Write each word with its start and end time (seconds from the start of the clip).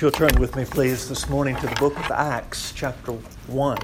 If 0.00 0.04
you'll 0.04 0.12
turn 0.12 0.40
with 0.40 0.56
me, 0.56 0.64
please, 0.64 1.10
this 1.10 1.28
morning 1.28 1.56
to 1.56 1.66
the 1.66 1.74
book 1.74 1.94
of 1.98 2.10
Acts, 2.10 2.72
chapter 2.74 3.12
1. 3.12 3.78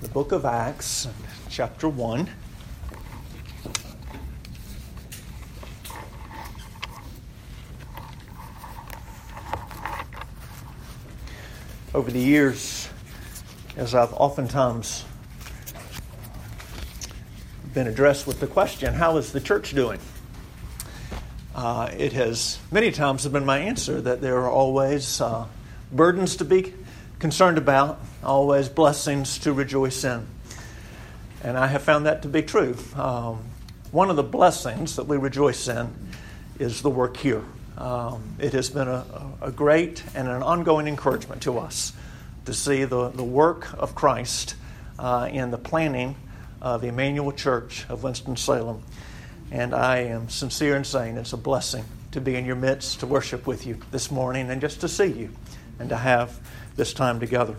The 0.00 0.08
book 0.10 0.30
of 0.30 0.44
Acts, 0.44 1.08
chapter 1.50 1.88
1. 1.88 2.30
Over 11.92 12.12
the 12.12 12.20
years, 12.20 12.88
as 13.76 13.96
I've 13.96 14.12
oftentimes 14.12 15.04
been 17.74 17.88
addressed 17.88 18.28
with 18.28 18.38
the 18.38 18.46
question, 18.46 18.94
How 18.94 19.16
is 19.16 19.32
the 19.32 19.40
church 19.40 19.72
doing? 19.74 19.98
Uh, 21.56 21.90
it 21.96 22.12
has 22.12 22.58
many 22.70 22.90
times 22.90 23.22
have 23.22 23.32
been 23.32 23.46
my 23.46 23.56
answer 23.56 23.98
that 23.98 24.20
there 24.20 24.36
are 24.40 24.50
always 24.50 25.22
uh, 25.22 25.46
burdens 25.90 26.36
to 26.36 26.44
be 26.44 26.74
concerned 27.18 27.56
about, 27.56 27.98
always 28.22 28.68
blessings 28.68 29.38
to 29.38 29.54
rejoice 29.54 30.04
in. 30.04 30.26
And 31.42 31.56
I 31.56 31.68
have 31.68 31.80
found 31.80 32.04
that 32.04 32.20
to 32.22 32.28
be 32.28 32.42
true. 32.42 32.76
Um, 32.94 33.42
one 33.90 34.10
of 34.10 34.16
the 34.16 34.22
blessings 34.22 34.96
that 34.96 35.04
we 35.04 35.16
rejoice 35.16 35.66
in 35.66 35.94
is 36.58 36.82
the 36.82 36.90
work 36.90 37.16
here. 37.16 37.42
Um, 37.78 38.36
it 38.38 38.52
has 38.52 38.68
been 38.68 38.88
a, 38.88 39.06
a, 39.40 39.50
great 39.50 40.04
and 40.14 40.28
an 40.28 40.42
ongoing 40.42 40.86
encouragement 40.86 41.40
to 41.42 41.58
us 41.58 41.94
to 42.44 42.52
see 42.52 42.84
the, 42.84 43.08
the 43.08 43.24
work 43.24 43.72
of 43.78 43.94
Christ 43.94 44.56
uh, 44.98 45.30
in 45.32 45.50
the 45.50 45.58
planning 45.58 46.16
of 46.60 46.82
the 46.82 46.88
Emmanuel 46.88 47.32
Church 47.32 47.86
of 47.88 48.02
Winston-Salem. 48.02 48.82
And 49.50 49.74
I 49.74 49.98
am 49.98 50.28
sincere 50.28 50.76
in 50.76 50.84
saying 50.84 51.16
it's 51.16 51.32
a 51.32 51.36
blessing 51.36 51.84
to 52.12 52.20
be 52.20 52.34
in 52.34 52.44
your 52.44 52.56
midst, 52.56 53.00
to 53.00 53.06
worship 53.06 53.46
with 53.46 53.66
you 53.66 53.78
this 53.90 54.10
morning, 54.10 54.50
and 54.50 54.60
just 54.60 54.80
to 54.80 54.88
see 54.88 55.06
you 55.06 55.30
and 55.78 55.88
to 55.88 55.96
have 55.96 56.38
this 56.76 56.92
time 56.92 57.20
together. 57.20 57.54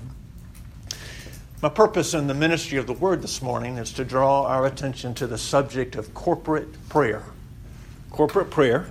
My 1.61 1.69
purpose 1.69 2.13
in 2.13 2.27
the 2.27 2.33
ministry 2.33 2.77
of 2.77 2.85
the 2.85 2.93
Word 2.93 3.21
this 3.21 3.41
morning 3.41 3.77
is 3.77 3.91
to 3.93 4.05
draw 4.05 4.43
our 4.43 4.65
attention 4.65 5.13
to 5.15 5.27
the 5.27 5.37
subject 5.37 5.95
of 5.95 6.13
corporate 6.13 6.87
prayer. 6.89 7.23
Corporate 8.11 8.51
prayer. 8.51 8.87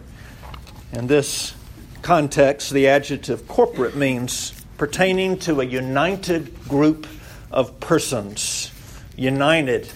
In 0.92 1.06
this 1.06 1.54
context, 2.02 2.72
the 2.72 2.88
adjective 2.88 3.46
corporate 3.46 3.94
means 3.96 4.52
pertaining 4.78 5.38
to 5.40 5.60
a 5.60 5.64
united 5.64 6.60
group 6.68 7.06
of 7.50 7.78
persons, 7.80 8.70
united 9.16 9.88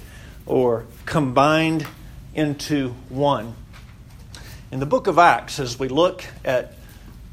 or 0.47 0.87
combined 1.07 1.87
into 2.41 2.89
one. 3.11 3.55
In 4.71 4.81
the 4.81 4.87
book 4.87 5.09
of 5.09 5.19
Acts, 5.19 5.61
as 5.61 5.79
we 5.79 5.89
look 5.89 6.25
at 6.43 6.73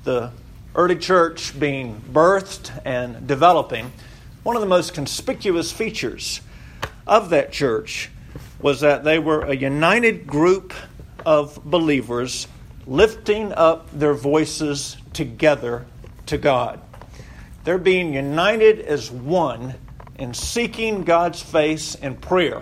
the 0.04 0.32
early 0.76 0.98
church 0.98 1.58
being 1.58 2.02
birthed 2.12 2.78
and 2.84 3.26
developing, 3.26 3.94
one 4.44 4.58
of 4.58 4.62
the 4.62 4.68
most 4.68 4.94
conspicuous 4.94 5.72
features 5.72 6.42
of 7.08 7.30
that 7.30 7.54
church 7.54 8.10
was 8.62 8.82
that 8.82 9.06
they 9.06 9.18
were 9.18 9.44
a 9.44 9.56
united 9.56 10.28
group 10.28 10.74
of 11.26 11.64
believers 11.64 12.46
lifting 12.86 13.54
up 13.54 13.90
their 13.98 14.14
voices 14.14 14.98
together 15.14 15.86
to 16.26 16.38
God. 16.38 16.82
They're 17.64 17.78
being 17.78 18.14
united 18.14 18.82
as 18.82 19.10
one 19.10 19.76
in 20.20 20.34
seeking 20.34 21.06
God's 21.06 21.42
face 21.42 21.96
in 21.96 22.18
prayer 22.18 22.62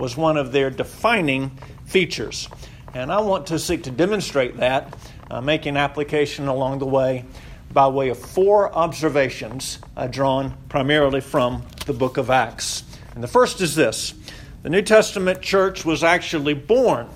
was 0.00 0.16
one 0.16 0.38
of 0.38 0.50
their 0.50 0.70
defining 0.70 1.50
features. 1.90 2.48
And 2.94 3.12
I 3.12 3.20
want 3.20 3.48
to 3.48 3.58
seek 3.58 3.82
to 3.84 3.90
demonstrate 3.90 4.56
that, 4.58 4.96
uh, 5.30 5.40
making 5.40 5.76
application 5.76 6.48
along 6.48 6.78
the 6.78 6.86
way 6.86 7.24
by 7.72 7.88
way 7.88 8.08
of 8.08 8.18
four 8.18 8.72
observations 8.72 9.78
uh, 9.96 10.06
drawn 10.06 10.56
primarily 10.68 11.20
from 11.20 11.64
the 11.86 11.92
book 11.92 12.16
of 12.16 12.30
Acts. 12.30 12.84
And 13.14 13.22
the 13.22 13.28
first 13.28 13.60
is 13.60 13.74
this 13.74 14.14
the 14.62 14.70
New 14.70 14.82
Testament 14.82 15.40
church 15.40 15.84
was 15.84 16.04
actually 16.04 16.54
born 16.54 17.08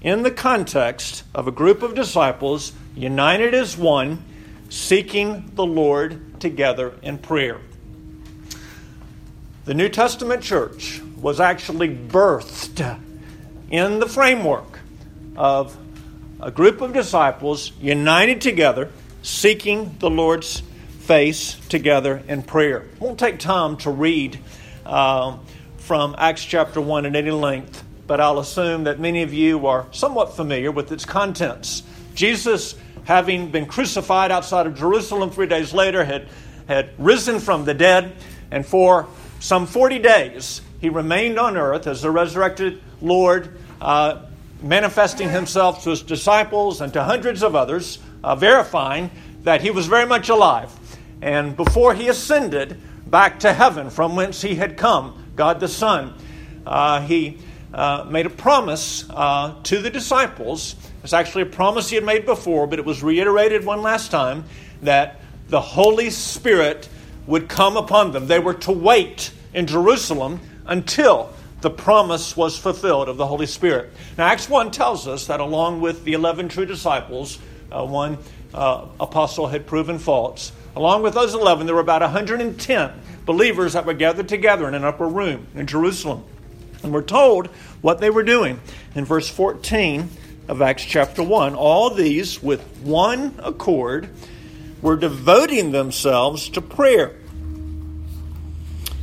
in 0.00 0.22
the 0.22 0.30
context 0.30 1.24
of 1.34 1.48
a 1.48 1.52
group 1.52 1.82
of 1.82 1.94
disciples 1.94 2.72
united 2.94 3.54
as 3.54 3.76
one, 3.76 4.22
seeking 4.68 5.50
the 5.54 5.66
Lord 5.66 6.40
together 6.40 6.94
in 7.02 7.18
prayer. 7.18 7.60
The 9.64 9.74
New 9.74 9.88
Testament 9.88 10.42
church 10.42 11.00
was 11.16 11.40
actually 11.40 11.88
birthed 11.88 13.00
in 13.70 13.98
the 13.98 14.06
framework 14.06 14.78
of 15.36 15.76
a 16.40 16.50
group 16.50 16.80
of 16.80 16.92
disciples 16.92 17.72
united 17.80 18.40
together, 18.40 18.90
seeking 19.22 19.96
the 19.98 20.10
Lord's 20.10 20.62
face 21.00 21.56
together 21.68 22.22
in 22.28 22.42
prayer. 22.42 22.84
Won't 23.00 23.18
take 23.18 23.38
time 23.38 23.76
to 23.78 23.90
read 23.90 24.38
uh, 24.84 25.38
from 25.78 26.14
Acts 26.18 26.44
chapter 26.44 26.80
1 26.80 27.06
at 27.06 27.16
any 27.16 27.30
length, 27.30 27.82
but 28.06 28.20
I'll 28.20 28.38
assume 28.38 28.84
that 28.84 29.00
many 29.00 29.22
of 29.22 29.32
you 29.32 29.66
are 29.66 29.86
somewhat 29.90 30.36
familiar 30.36 30.70
with 30.70 30.92
its 30.92 31.04
contents. 31.04 31.82
Jesus, 32.14 32.76
having 33.04 33.50
been 33.50 33.66
crucified 33.66 34.30
outside 34.30 34.66
of 34.66 34.76
Jerusalem 34.76 35.30
three 35.30 35.46
days 35.46 35.72
later, 35.72 36.04
had, 36.04 36.28
had 36.68 36.90
risen 36.98 37.40
from 37.40 37.64
the 37.64 37.74
dead, 37.74 38.14
and 38.50 38.64
for 38.64 39.08
some 39.40 39.66
40 39.66 39.98
days 39.98 40.60
he 40.80 40.88
remained 40.88 41.38
on 41.38 41.56
earth 41.56 41.86
as 41.86 42.02
the 42.02 42.10
resurrected 42.10 42.82
Lord, 43.00 43.56
uh, 43.80 44.22
manifesting 44.62 45.28
himself 45.28 45.84
to 45.84 45.90
his 45.90 46.02
disciples 46.02 46.80
and 46.80 46.92
to 46.92 47.02
hundreds 47.02 47.42
of 47.42 47.54
others, 47.54 47.98
uh, 48.22 48.34
verifying 48.34 49.10
that 49.42 49.60
he 49.60 49.70
was 49.70 49.86
very 49.86 50.06
much 50.06 50.28
alive. 50.28 50.72
And 51.22 51.56
before 51.56 51.94
he 51.94 52.08
ascended 52.08 52.80
back 53.06 53.40
to 53.40 53.52
heaven 53.52 53.90
from 53.90 54.16
whence 54.16 54.42
he 54.42 54.54
had 54.56 54.76
come, 54.76 55.24
God 55.36 55.60
the 55.60 55.68
Son, 55.68 56.14
uh, 56.66 57.00
he 57.00 57.38
uh, 57.72 58.06
made 58.08 58.26
a 58.26 58.30
promise 58.30 59.08
uh, 59.10 59.54
to 59.64 59.80
the 59.80 59.90
disciples. 59.90 60.76
It's 61.04 61.12
actually 61.12 61.42
a 61.42 61.46
promise 61.46 61.88
he 61.88 61.96
had 61.96 62.04
made 62.04 62.26
before, 62.26 62.66
but 62.66 62.78
it 62.78 62.84
was 62.84 63.02
reiterated 63.02 63.64
one 63.64 63.82
last 63.82 64.10
time 64.10 64.44
that 64.82 65.20
the 65.48 65.60
Holy 65.60 66.10
Spirit 66.10 66.88
would 67.26 67.48
come 67.48 67.76
upon 67.76 68.12
them. 68.12 68.26
They 68.26 68.38
were 68.38 68.54
to 68.54 68.72
wait 68.72 69.30
in 69.54 69.66
Jerusalem 69.66 70.40
until 70.66 71.32
the 71.60 71.70
promise 71.70 72.36
was 72.36 72.58
fulfilled 72.58 73.08
of 73.08 73.16
the 73.16 73.26
Holy 73.26 73.46
Spirit. 73.46 73.92
Now, 74.18 74.26
Acts 74.26 74.48
1 74.48 74.70
tells 74.70 75.08
us 75.08 75.26
that 75.26 75.40
along 75.40 75.80
with 75.80 76.04
the 76.04 76.12
11 76.12 76.48
true 76.48 76.66
disciples, 76.66 77.38
uh, 77.72 77.84
one 77.84 78.18
uh, 78.52 78.86
apostle 79.00 79.48
had 79.48 79.66
proven 79.66 79.98
false. 79.98 80.52
Along 80.74 81.02
with 81.02 81.14
those 81.14 81.34
11, 81.34 81.66
there 81.66 81.74
were 81.74 81.80
about 81.80 82.02
110 82.02 82.92
believers 83.24 83.72
that 83.72 83.86
were 83.86 83.94
gathered 83.94 84.28
together 84.28 84.68
in 84.68 84.74
an 84.74 84.84
upper 84.84 85.08
room 85.08 85.46
in 85.54 85.66
Jerusalem. 85.66 86.24
And 86.82 86.92
we're 86.92 87.02
told 87.02 87.48
what 87.80 88.00
they 88.00 88.10
were 88.10 88.22
doing. 88.22 88.60
In 88.94 89.04
verse 89.04 89.28
14 89.28 90.08
of 90.48 90.62
Acts 90.62 90.84
chapter 90.84 91.22
1, 91.22 91.54
all 91.54 91.90
these, 91.90 92.42
with 92.42 92.62
one 92.82 93.34
accord, 93.42 94.08
were 94.82 94.96
devoting 94.96 95.72
themselves 95.72 96.48
to 96.50 96.60
prayer 96.60 97.16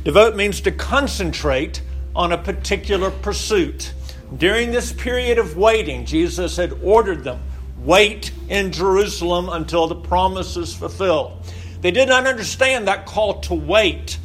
Devote 0.04 0.36
means 0.36 0.60
to 0.60 0.70
concentrate 0.70 1.80
on 2.14 2.32
a 2.32 2.38
particular 2.38 3.10
pursuit. 3.10 3.94
During 4.36 4.70
this 4.70 4.92
period 4.92 5.38
of 5.38 5.56
waiting, 5.56 6.04
Jesus 6.04 6.56
had 6.56 6.72
ordered 6.82 7.24
them 7.24 7.40
wait 7.78 8.32
in 8.48 8.72
Jerusalem 8.72 9.48
until 9.50 9.86
the 9.86 9.94
promise 9.94 10.56
is 10.56 10.74
fulfilled. 10.74 11.32
They 11.82 11.90
did 11.90 12.08
not 12.08 12.26
understand 12.26 12.88
that 12.88 13.04
call 13.04 13.40
to 13.40 13.54
wait 13.54 14.18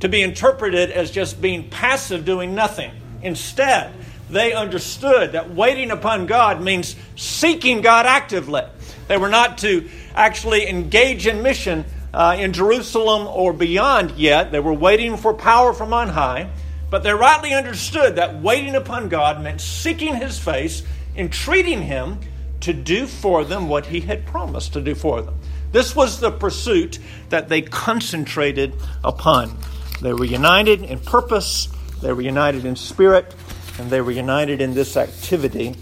to 0.00 0.08
be 0.08 0.22
interpreted 0.22 0.90
as 0.90 1.10
just 1.10 1.40
being 1.40 1.68
passive, 1.68 2.24
doing 2.24 2.54
nothing. 2.54 2.90
Instead, 3.22 3.92
they 4.30 4.52
understood 4.52 5.32
that 5.32 5.54
waiting 5.54 5.90
upon 5.90 6.26
God 6.26 6.62
means 6.62 6.96
seeking 7.16 7.82
God 7.82 8.06
actively. 8.06 8.62
They 9.08 9.18
were 9.18 9.28
not 9.28 9.58
to 9.58 9.88
actually 10.14 10.66
engage 10.66 11.26
in 11.26 11.42
mission 11.42 11.84
uh, 12.12 12.36
in 12.38 12.52
Jerusalem 12.52 13.26
or 13.26 13.52
beyond 13.52 14.12
yet. 14.12 14.52
They 14.52 14.60
were 14.60 14.72
waiting 14.72 15.16
for 15.16 15.34
power 15.34 15.72
from 15.72 15.92
on 15.92 16.08
high, 16.08 16.50
but 16.90 17.02
they 17.02 17.12
rightly 17.12 17.54
understood 17.54 18.16
that 18.16 18.40
waiting 18.40 18.74
upon 18.74 19.08
God 19.08 19.42
meant 19.42 19.60
seeking 19.60 20.14
His 20.14 20.38
face, 20.38 20.82
entreating 21.16 21.82
Him 21.82 22.18
to 22.60 22.72
do 22.72 23.06
for 23.06 23.44
them 23.44 23.68
what 23.68 23.86
He 23.86 24.00
had 24.00 24.26
promised 24.26 24.74
to 24.74 24.80
do 24.80 24.94
for 24.94 25.22
them. 25.22 25.38
This 25.72 25.96
was 25.96 26.20
the 26.20 26.30
pursuit 26.30 26.98
that 27.30 27.48
they 27.48 27.62
concentrated 27.62 28.74
upon. 29.02 29.56
They 30.02 30.12
were 30.12 30.24
united 30.24 30.82
in 30.82 30.98
purpose, 30.98 31.68
they 32.02 32.12
were 32.12 32.22
united 32.22 32.66
in 32.66 32.76
spirit, 32.76 33.34
and 33.78 33.90
they 33.90 34.00
were 34.00 34.10
united 34.10 34.60
in 34.60 34.74
this 34.74 34.96
activity 34.96 35.74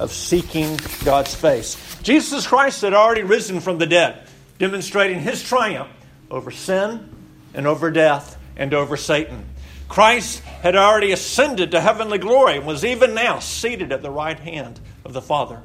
of 0.00 0.12
seeking 0.12 0.78
God's 1.04 1.34
face. 1.34 1.76
Jesus 2.02 2.46
Christ 2.46 2.82
had 2.82 2.92
already 2.92 3.22
risen 3.22 3.60
from 3.60 3.78
the 3.78 3.86
dead 3.86 4.25
demonstrating 4.58 5.20
his 5.20 5.42
triumph 5.42 5.90
over 6.30 6.50
sin 6.50 7.08
and 7.54 7.66
over 7.66 7.90
death 7.90 8.38
and 8.56 8.72
over 8.74 8.96
Satan. 8.96 9.44
Christ 9.88 10.40
had 10.40 10.76
already 10.76 11.12
ascended 11.12 11.70
to 11.70 11.80
heavenly 11.80 12.18
glory 12.18 12.56
and 12.56 12.66
was 12.66 12.84
even 12.84 13.14
now 13.14 13.38
seated 13.38 13.92
at 13.92 14.02
the 14.02 14.10
right 14.10 14.38
hand 14.38 14.80
of 15.04 15.12
the 15.12 15.22
Father. 15.22 15.62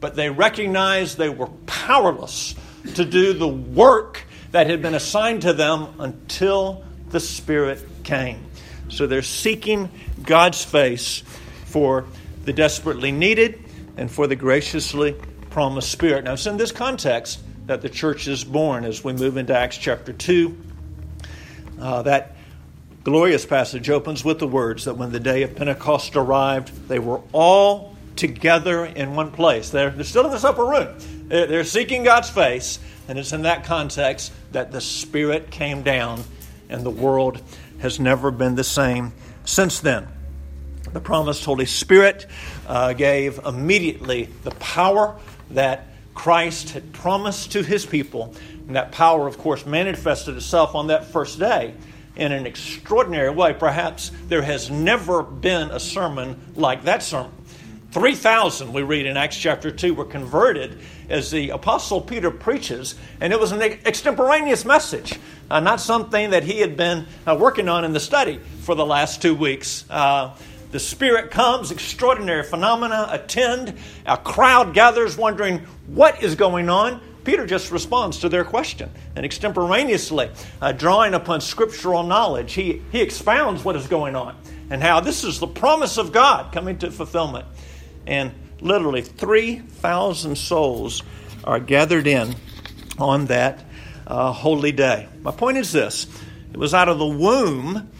But 0.00 0.16
they 0.16 0.30
recognized 0.30 1.16
they 1.16 1.28
were 1.28 1.50
powerless 1.66 2.54
to 2.94 3.04
do 3.04 3.32
the 3.32 3.48
work 3.48 4.24
that 4.50 4.66
had 4.66 4.82
been 4.82 4.94
assigned 4.94 5.42
to 5.42 5.52
them 5.52 5.88
until 6.00 6.84
the 7.10 7.20
Spirit 7.20 7.80
came. 8.02 8.44
So 8.88 9.06
they're 9.06 9.22
seeking 9.22 9.90
God's 10.22 10.64
face 10.64 11.22
for 11.66 12.06
the 12.44 12.52
desperately 12.52 13.12
needed 13.12 13.62
and 13.96 14.10
for 14.10 14.26
the 14.26 14.36
graciously 14.36 15.14
promised 15.50 15.90
Spirit. 15.90 16.24
Now, 16.24 16.32
it's 16.32 16.46
in 16.46 16.56
this 16.56 16.72
context 16.72 17.40
that 17.72 17.80
the 17.80 17.88
church 17.88 18.28
is 18.28 18.44
born 18.44 18.84
as 18.84 19.02
we 19.02 19.14
move 19.14 19.38
into 19.38 19.56
Acts 19.56 19.78
chapter 19.78 20.12
2. 20.12 20.54
Uh, 21.80 22.02
that 22.02 22.36
glorious 23.02 23.46
passage 23.46 23.88
opens 23.88 24.22
with 24.22 24.38
the 24.38 24.46
words 24.46 24.84
that 24.84 24.98
when 24.98 25.10
the 25.10 25.18
day 25.18 25.42
of 25.42 25.56
Pentecost 25.56 26.14
arrived, 26.14 26.86
they 26.86 26.98
were 26.98 27.22
all 27.32 27.96
together 28.14 28.84
in 28.84 29.14
one 29.14 29.30
place. 29.30 29.70
They're, 29.70 29.88
they're 29.88 30.04
still 30.04 30.26
in 30.26 30.32
this 30.32 30.44
upper 30.44 30.66
room. 30.66 30.94
They're, 31.28 31.46
they're 31.46 31.64
seeking 31.64 32.04
God's 32.04 32.28
face, 32.28 32.78
and 33.08 33.18
it's 33.18 33.32
in 33.32 33.40
that 33.42 33.64
context 33.64 34.34
that 34.52 34.70
the 34.70 34.82
Spirit 34.82 35.50
came 35.50 35.82
down, 35.82 36.22
and 36.68 36.84
the 36.84 36.90
world 36.90 37.40
has 37.78 37.98
never 37.98 38.30
been 38.30 38.54
the 38.54 38.64
same 38.64 39.14
since 39.46 39.80
then. 39.80 40.06
The 40.92 41.00
promised 41.00 41.42
Holy 41.46 41.64
Spirit 41.64 42.26
uh, 42.68 42.92
gave 42.92 43.40
immediately 43.46 44.28
the 44.44 44.50
power 44.50 45.18
that 45.52 45.86
Christ 46.14 46.70
had 46.70 46.92
promised 46.92 47.52
to 47.52 47.62
his 47.62 47.86
people. 47.86 48.34
And 48.66 48.76
that 48.76 48.92
power, 48.92 49.26
of 49.26 49.38
course, 49.38 49.66
manifested 49.66 50.36
itself 50.36 50.74
on 50.74 50.88
that 50.88 51.06
first 51.06 51.38
day 51.38 51.74
in 52.16 52.32
an 52.32 52.46
extraordinary 52.46 53.30
way. 53.30 53.54
Perhaps 53.54 54.12
there 54.28 54.42
has 54.42 54.70
never 54.70 55.22
been 55.22 55.70
a 55.70 55.80
sermon 55.80 56.52
like 56.54 56.84
that 56.84 57.02
sermon. 57.02 57.32
3,000, 57.92 58.72
we 58.72 58.82
read 58.82 59.04
in 59.04 59.18
Acts 59.18 59.36
chapter 59.36 59.70
2, 59.70 59.92
were 59.92 60.06
converted 60.06 60.78
as 61.10 61.30
the 61.30 61.50
Apostle 61.50 62.00
Peter 62.00 62.30
preaches, 62.30 62.94
and 63.20 63.34
it 63.34 63.38
was 63.40 63.52
an 63.52 63.60
extemporaneous 63.60 64.64
message, 64.64 65.18
uh, 65.50 65.60
not 65.60 65.78
something 65.78 66.30
that 66.30 66.42
he 66.42 66.60
had 66.60 66.74
been 66.74 67.06
uh, 67.26 67.36
working 67.38 67.68
on 67.68 67.84
in 67.84 67.92
the 67.92 68.00
study 68.00 68.40
for 68.62 68.74
the 68.74 68.86
last 68.86 69.20
two 69.20 69.34
weeks. 69.34 69.84
Uh, 69.90 70.34
the 70.72 70.80
Spirit 70.80 71.30
comes, 71.30 71.70
extraordinary 71.70 72.42
phenomena 72.42 73.06
attend, 73.10 73.78
a 74.06 74.16
crowd 74.16 74.72
gathers 74.72 75.18
wondering 75.18 75.58
what 75.86 76.22
is 76.22 76.34
going 76.34 76.70
on. 76.70 77.00
Peter 77.24 77.46
just 77.46 77.70
responds 77.70 78.20
to 78.20 78.28
their 78.30 78.42
question 78.42 78.90
and 79.14 79.24
extemporaneously, 79.24 80.30
uh, 80.60 80.72
drawing 80.72 81.12
upon 81.12 81.42
scriptural 81.42 82.02
knowledge, 82.02 82.54
he, 82.54 82.82
he 82.90 83.00
expounds 83.02 83.62
what 83.62 83.76
is 83.76 83.86
going 83.86 84.16
on 84.16 84.34
and 84.70 84.82
how 84.82 84.98
this 84.98 85.22
is 85.22 85.38
the 85.38 85.46
promise 85.46 85.98
of 85.98 86.10
God 86.10 86.52
coming 86.52 86.78
to 86.78 86.90
fulfillment. 86.90 87.46
And 88.06 88.32
literally 88.62 89.02
3,000 89.02 90.36
souls 90.36 91.02
are 91.44 91.60
gathered 91.60 92.06
in 92.06 92.34
on 92.98 93.26
that 93.26 93.62
uh, 94.06 94.32
holy 94.32 94.72
day. 94.72 95.06
My 95.20 95.32
point 95.32 95.58
is 95.58 95.70
this 95.70 96.06
it 96.50 96.56
was 96.56 96.72
out 96.72 96.88
of 96.88 96.98
the 96.98 97.06
womb 97.06 97.90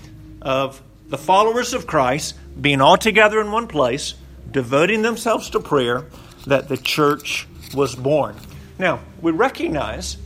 of 0.40 0.82
the 1.08 1.19
followers 1.19 1.74
of 1.74 1.86
Christ 1.86 2.34
being 2.60 2.81
all 2.81 2.96
together 2.96 3.40
in 3.40 3.50
one 3.50 3.66
place, 3.66 4.14
devoting 4.50 5.02
themselves 5.02 5.50
to 5.50 5.60
prayer, 5.60 6.06
that 6.46 6.69
the 6.69 6.76
church 6.76 7.46
was 7.75 7.94
born. 7.94 8.37
Now, 8.78 9.00
we 9.20 9.32
recognize 9.32 10.16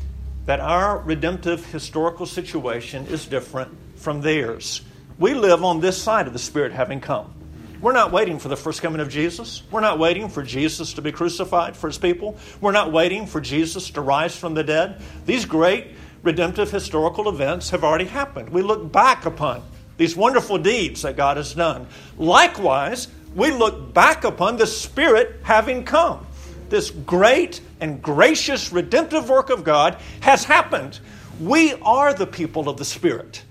that 0.47 0.61
our 0.61 0.99
redemptive 0.99 1.67
historical 1.67 2.27
situation 2.27 3.07
is 3.07 3.27
different 3.27 3.77
from 3.97 4.21
theirs. 4.21 4.83
We 5.19 5.35
live 5.35 5.65
on 5.65 5.81
this 5.81 6.01
side 6.01 6.27
of 6.27 6.33
the 6.33 6.39
Spirit 6.39 6.73
having 6.73 7.01
come. 7.01 7.33
We're 7.81 7.93
not 7.93 8.11
waiting 8.11 8.39
for 8.39 8.49
the 8.49 8.57
first 8.57 8.81
coming 8.81 9.01
of 9.01 9.09
Jesus. 9.09 9.63
We're 9.71 9.81
not 9.81 9.99
waiting 9.99 10.29
for 10.29 10.43
Jesus 10.43 10.95
to 10.95 11.03
be 11.03 11.13
crucified 11.13 11.77
for 11.77 11.89
his 11.89 11.99
people. 11.99 12.39
We're 12.61 12.73
not 12.73 12.93
waiting 12.93 13.27
for 13.27 13.41
Jesus 13.41 13.91
to 13.91 14.01
rise 14.01 14.37
from 14.37 14.55
the 14.55 14.65
dead. 14.65 15.03
These 15.27 15.45
great 15.45 15.89
redemptive 16.23 16.71
historical 16.71 17.29
events 17.29 17.71
have 17.71 17.85
already 17.85 18.07
happened. 18.07 18.49
We 18.49 18.63
look 18.63 18.91
back 18.91 19.27
upon 19.27 19.63
these 19.97 20.17
wonderful 20.17 20.59
deeds 20.59 21.03
that 21.03 21.17
God 21.17 21.37
has 21.37 21.55
done. 21.55 21.87
Likewise, 22.19 23.09
we 23.35 23.51
look 23.51 23.93
back 23.93 24.25
upon 24.25 24.57
the 24.57 24.67
Spirit 24.67 25.41
having 25.43 25.85
come. 25.85 26.27
This 26.69 26.91
great 26.91 27.61
and 27.81 28.03
gracious 28.03 28.73
redemptive 28.73 29.29
work 29.29 29.51
of 29.51 29.63
God 29.63 29.99
has 30.21 30.45
happened. 30.45 30.99
We 31.41 31.75
are 31.75 32.13
the 32.13 32.27
people 32.27 32.69
of 32.69 32.77
the 32.77 32.85
Spirit. 32.85 33.43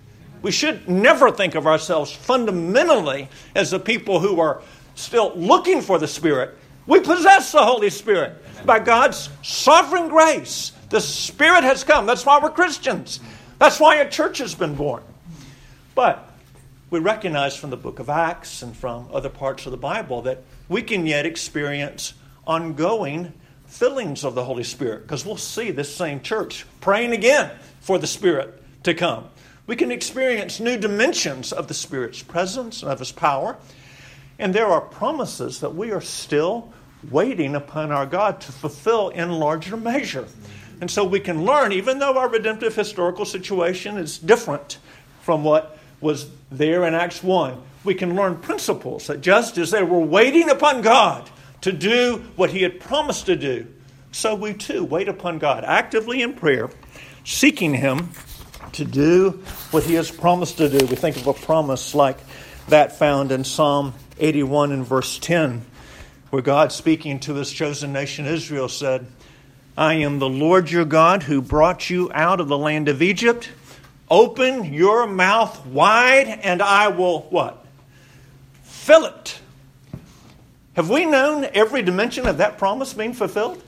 We 0.42 0.52
should 0.52 0.88
never 0.88 1.32
think 1.32 1.56
of 1.56 1.66
ourselves 1.66 2.12
fundamentally 2.12 3.30
as 3.56 3.72
the 3.72 3.80
people 3.80 4.20
who 4.20 4.40
are 4.40 4.62
still 4.96 5.34
looking 5.36 5.82
for 5.82 5.98
the 5.98 6.08
Spirit. 6.08 6.58
We 6.88 7.00
possess 7.00 7.52
the 7.52 7.64
Holy 7.64 7.90
Spirit 7.90 8.34
by 8.66 8.80
God's 8.80 9.30
sovereign 9.42 10.08
grace. 10.08 10.72
The 10.90 11.02
Spirit 11.02 11.64
has 11.64 11.84
come. 11.84 12.06
That's 12.06 12.26
why 12.26 12.40
we're 12.42 12.52
Christians. 12.52 13.20
That's 13.60 13.80
why 13.80 13.96
a 13.98 14.10
church 14.10 14.38
has 14.40 14.54
been 14.54 14.76
born. 14.76 15.02
But 15.96 16.30
we 16.90 17.00
recognize 17.00 17.56
from 17.56 17.72
the 17.72 17.78
book 17.78 18.00
of 18.00 18.10
Acts 18.10 18.62
and 18.62 18.76
from 18.76 19.08
other 19.12 19.30
parts 19.30 19.66
of 19.66 19.72
the 19.72 19.78
Bible 19.78 20.22
that 20.24 20.44
we 20.70 20.82
can 20.82 21.06
yet 21.06 21.26
experience 21.26 22.14
ongoing 22.46 23.34
fillings 23.66 24.24
of 24.24 24.36
the 24.36 24.44
Holy 24.44 24.64
Spirit 24.64 25.02
because 25.02 25.26
we'll 25.26 25.38
see 25.38 25.72
this 25.72 25.94
same 25.94 26.22
church 26.22 26.66
praying 26.82 27.12
again 27.12 27.52
for 27.82 27.98
the 27.98 28.08
Spirit 28.08 28.62
to 28.84 28.94
come. 28.94 29.26
We 29.66 29.76
can 29.76 29.92
experience 29.92 30.60
new 30.60 30.78
dimensions 30.78 31.52
of 31.52 31.68
the 31.68 31.74
Spirit's 31.74 32.22
presence 32.22 32.84
and 32.84 32.92
of 32.92 33.00
His 33.00 33.12
power. 33.12 33.58
And 34.38 34.54
there 34.54 34.68
are 34.68 34.82
promises 34.82 35.62
that 35.62 35.74
we 35.74 35.92
are 35.92 36.02
still 36.02 36.72
waiting 37.10 37.56
upon 37.56 37.92
our 37.92 38.06
God 38.06 38.42
to 38.42 38.52
fulfill 38.52 39.10
in 39.10 39.32
larger 39.32 39.76
measure. 39.76 40.28
And 40.82 40.92
so 40.92 41.04
we 41.04 41.20
can 41.20 41.46
learn, 41.46 41.72
even 41.72 41.98
though 41.98 42.18
our 42.18 42.30
redemptive 42.30 42.76
historical 42.76 43.26
situation 43.26 43.98
is 43.98 44.20
different 44.20 44.78
from 45.22 45.44
what 45.44 45.75
was 46.06 46.30
there 46.52 46.86
in 46.86 46.94
Acts 46.94 47.22
1, 47.22 47.62
we 47.84 47.96
can 47.96 48.16
learn 48.16 48.38
principles 48.38 49.08
that 49.08 49.20
just 49.20 49.58
as 49.58 49.72
they 49.72 49.84
were 49.84 50.00
waiting 50.00 50.50
upon 50.50 50.82
God 50.82 51.30
to 51.62 51.74
do 51.74 52.24
what 52.36 52.52
He 52.52 52.62
had 52.62 52.80
promised 52.80 53.26
to 53.26 53.36
do, 53.36 53.68
so 54.12 54.36
we 54.36 54.54
too 54.54 54.86
wait 54.86 55.10
upon 55.10 55.40
God 55.40 55.64
actively 55.66 56.22
in 56.22 56.34
prayer, 56.34 56.70
seeking 57.26 57.74
Him 57.74 58.12
to 58.74 58.86
do 58.86 59.44
what 59.72 59.84
He 59.84 59.96
has 59.96 60.12
promised 60.12 60.58
to 60.58 60.70
do. 60.70 60.86
We 60.86 60.96
think 60.96 61.18
of 61.18 61.28
a 61.28 61.34
promise 61.34 61.94
like 61.94 62.20
that 62.70 62.98
found 62.98 63.32
in 63.32 63.44
Psalm 63.44 63.94
81 64.20 64.72
and 64.72 64.86
verse 64.86 65.18
10, 65.20 65.66
where 66.30 66.42
God, 66.42 66.72
speaking 66.72 67.20
to 67.22 67.34
His 67.34 67.52
chosen 67.52 67.92
nation 67.92 68.26
Israel, 68.26 68.70
said, 68.70 69.08
I 69.78 69.96
am 69.96 70.20
the 70.20 70.30
Lord 70.30 70.72
your 70.72 70.86
God 70.86 71.24
who 71.24 71.42
brought 71.42 71.90
you 71.90 72.10
out 72.14 72.40
of 72.40 72.48
the 72.48 72.58
land 72.58 72.88
of 72.88 73.02
Egypt. 73.02 73.50
Open 74.10 74.74
your 74.74 75.08
mouth 75.08 75.66
wide, 75.66 76.28
and 76.28 76.62
I 76.62 76.90
will 76.90 77.22
what? 77.24 77.66
Fill 78.64 79.06
it. 79.06 79.40
Have 80.76 80.90
we 80.90 81.06
known 81.06 81.48
every 81.54 81.82
dimension 81.82 82.28
of 82.28 82.38
that 82.38 82.58
promise 82.58 82.94
being 82.94 83.14
fulfilled? 83.14 83.64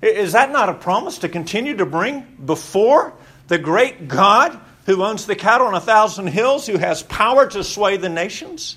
Is 0.00 0.32
that 0.32 0.50
not 0.50 0.68
a 0.68 0.74
promise 0.74 1.18
to 1.18 1.28
continue 1.28 1.76
to 1.76 1.86
bring 1.86 2.26
before 2.44 3.14
the 3.48 3.58
great 3.58 4.08
God 4.08 4.58
who 4.86 5.02
owns 5.02 5.26
the 5.26 5.36
cattle 5.36 5.68
on 5.68 5.74
a 5.74 5.80
thousand 5.80 6.26
hills, 6.28 6.66
who 6.66 6.76
has 6.76 7.02
power 7.02 7.46
to 7.48 7.64
sway 7.64 7.96
the 7.96 8.08
nations? 8.08 8.76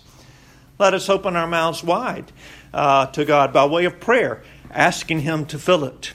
Let 0.78 0.94
us 0.94 1.10
open 1.10 1.36
our 1.36 1.48
mouths 1.48 1.84
wide 1.84 2.32
uh, 2.74 3.08
to 3.08 3.26
God 3.26 3.54
by 3.54 3.66
way 3.66 3.86
of 3.86 4.00
prayer, 4.00 4.44
asking 4.72 5.22
Him 5.22 5.46
to 5.48 5.60
fill 5.60 5.84
it. 5.86 6.14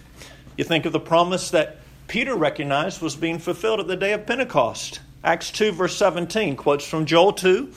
You 0.56 0.64
think 0.64 0.86
of 0.86 0.92
the 0.92 1.00
promise 1.00 1.50
that 1.50 1.79
Peter 2.10 2.34
recognized 2.34 3.00
was 3.00 3.14
being 3.14 3.38
fulfilled 3.38 3.78
at 3.78 3.86
the 3.86 3.94
day 3.94 4.12
of 4.12 4.26
Pentecost. 4.26 4.98
Acts 5.22 5.52
2, 5.52 5.70
verse 5.70 5.96
17 5.96 6.56
quotes 6.56 6.84
from 6.84 7.06
Joel 7.06 7.32
2 7.32 7.72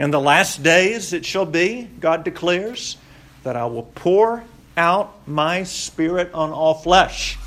In 0.00 0.10
the 0.10 0.18
last 0.18 0.64
days 0.64 1.12
it 1.12 1.24
shall 1.24 1.46
be, 1.46 1.88
God 2.00 2.24
declares, 2.24 2.96
that 3.44 3.54
I 3.54 3.66
will 3.66 3.84
pour 3.84 4.42
out 4.76 5.28
my 5.28 5.62
spirit 5.62 6.34
on 6.34 6.50
all 6.50 6.74
flesh. 6.74 7.38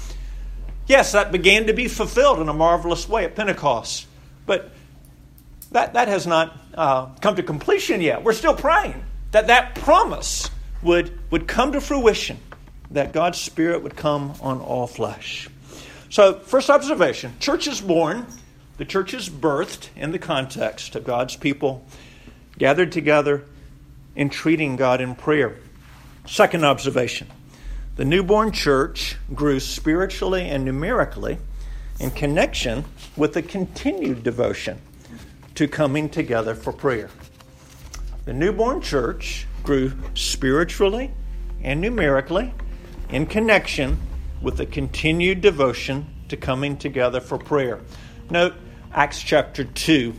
Yes, 0.88 1.12
that 1.12 1.34
began 1.34 1.68
to 1.68 1.74
be 1.74 1.90
fulfilled 1.90 2.40
in 2.40 2.48
a 2.48 2.54
marvelous 2.54 3.10
way 3.10 3.26
at 3.26 3.36
Pentecost. 3.36 4.08
But 4.46 4.72
that, 5.74 5.92
that 5.92 6.08
has 6.08 6.26
not 6.26 6.58
uh, 6.74 7.08
come 7.16 7.36
to 7.36 7.44
completion 7.44 8.00
yet. 8.00 8.24
We're 8.24 8.32
still 8.32 8.56
praying 8.56 9.04
that 9.32 9.48
that 9.48 9.76
promise 9.76 10.50
would, 10.82 11.20
would 11.32 11.50
come 11.50 11.74
to 11.74 11.82
fruition, 11.82 12.38
that 12.92 13.12
God's 13.12 13.42
Spirit 13.42 13.84
would 13.84 13.98
come 13.98 14.36
on 14.40 14.62
all 14.62 14.88
flesh. 14.88 15.50
So, 16.10 16.40
first 16.40 16.70
observation 16.70 17.34
church 17.40 17.68
is 17.68 17.82
born, 17.82 18.26
the 18.78 18.86
church 18.86 19.14
is 19.14 19.30
birthed 19.30 19.90
in 19.96 20.12
the 20.12 20.20
context 20.20 20.96
of 20.96 21.04
God's 21.04 21.36
people 21.36 21.86
gathered 22.58 22.92
together 22.92 23.46
entreating 24.16 24.76
God 24.76 25.02
in 25.02 25.16
prayer. 25.16 25.56
Second 26.26 26.66
observation 26.66 27.28
the 27.96 28.06
newborn 28.06 28.52
church 28.52 29.18
grew 29.36 29.60
spiritually 29.60 30.44
and 30.44 30.64
numerically 30.64 31.38
in 32.00 32.12
connection 32.12 32.86
with 33.18 33.34
the 33.34 33.42
continued 33.42 34.24
devotion 34.24 34.82
to 35.56 35.68
coming 35.68 36.10
together 36.10 36.56
for 36.56 36.72
prayer. 36.72 37.10
The 38.26 38.34
newborn 38.34 38.82
church 38.82 39.46
grew 39.64 39.92
spiritually 40.16 41.12
and 41.62 41.82
numerically 41.82 42.54
in 43.10 43.26
connection 43.26 44.00
with 44.42 44.60
a 44.60 44.66
continued 44.66 45.42
devotion 45.42 46.06
to 46.30 46.38
coming 46.38 46.78
together 46.78 47.20
for 47.20 47.38
prayer. 47.38 47.80
Note 48.30 48.54
Acts 48.94 49.22
chapter 49.22 49.64
2, 49.64 50.14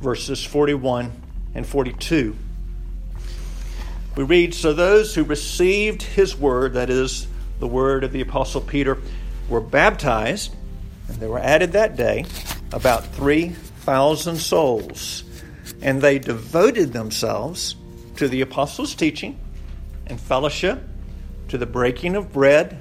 verses 0.00 0.44
41 0.44 1.12
and 1.54 1.66
42. 1.66 2.36
We 4.16 4.24
read 4.24 4.54
So 4.54 4.72
those 4.72 5.14
who 5.14 5.24
received 5.24 6.02
his 6.02 6.36
word, 6.36 6.74
that 6.74 6.90
is, 6.90 7.26
the 7.60 7.66
word 7.68 8.02
of 8.02 8.12
the 8.12 8.20
Apostle 8.20 8.60
Peter, 8.60 8.98
were 9.48 9.60
baptized, 9.60 10.54
and 11.08 11.18
there 11.18 11.28
were 11.28 11.38
added 11.38 11.72
that 11.72 11.96
day 11.96 12.24
about 12.72 13.06
3,000 13.14 14.36
souls. 14.36 15.22
And 15.82 16.00
they 16.00 16.18
devoted 16.18 16.92
themselves 16.92 17.76
to 18.16 18.28
the 18.28 18.40
apostles' 18.40 18.94
teaching 18.94 19.38
and 20.06 20.20
fellowship, 20.20 20.82
to 21.48 21.58
the 21.58 21.66
breaking 21.66 22.16
of 22.16 22.32
bread, 22.32 22.80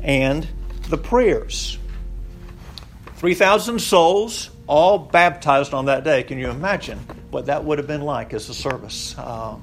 and 0.00 0.46
the 0.88 0.98
prayers. 0.98 1.78
3,000 3.16 3.80
souls, 3.80 4.50
all 4.66 4.98
baptized 4.98 5.74
on 5.74 5.86
that 5.86 6.04
day. 6.04 6.22
Can 6.22 6.38
you 6.38 6.50
imagine 6.50 6.98
what 7.30 7.46
that 7.46 7.64
would 7.64 7.78
have 7.78 7.86
been 7.86 8.02
like 8.02 8.32
as 8.32 8.48
a 8.48 8.54
service? 8.54 9.16
Uh, 9.18 9.56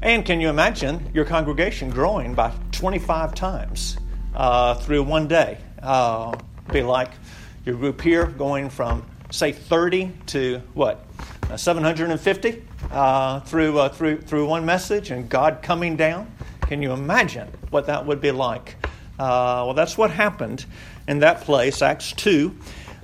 and 0.00 0.24
can 0.24 0.40
you 0.40 0.48
imagine 0.48 1.10
your 1.12 1.24
congregation 1.24 1.90
growing 1.90 2.34
by 2.34 2.52
25 2.72 3.34
times 3.34 3.98
uh, 4.34 4.74
through 4.74 5.02
one 5.02 5.26
day? 5.26 5.58
Uh, 5.82 6.36
be 6.72 6.82
like 6.82 7.10
your 7.64 7.74
group 7.74 8.00
here 8.00 8.26
going 8.26 8.70
from, 8.70 9.04
say, 9.30 9.50
30 9.50 10.12
to 10.26 10.62
what? 10.74 11.04
Uh, 11.50 11.56
750 11.56 12.62
uh, 12.90 13.40
through, 13.40 13.78
uh, 13.78 13.88
through, 13.88 14.20
through 14.20 14.46
one 14.46 14.64
message 14.64 15.10
and 15.10 15.28
God 15.28 15.62
coming 15.62 15.96
down. 15.96 16.30
Can 16.62 16.82
you 16.82 16.92
imagine 16.92 17.48
what 17.70 17.86
that 17.86 18.06
would 18.06 18.20
be 18.20 18.30
like? 18.30 18.76
Uh, 19.18 19.64
well, 19.66 19.74
that's 19.74 19.98
what 19.98 20.10
happened 20.10 20.64
in 21.06 21.20
that 21.20 21.40
place. 21.42 21.82
Acts 21.82 22.12
2 22.12 22.56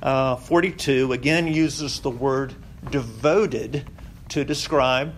uh, 0.04 0.36
42 0.36 1.12
again 1.12 1.46
uses 1.48 2.00
the 2.00 2.10
word 2.10 2.54
devoted 2.90 3.88
to 4.28 4.44
describe 4.44 5.14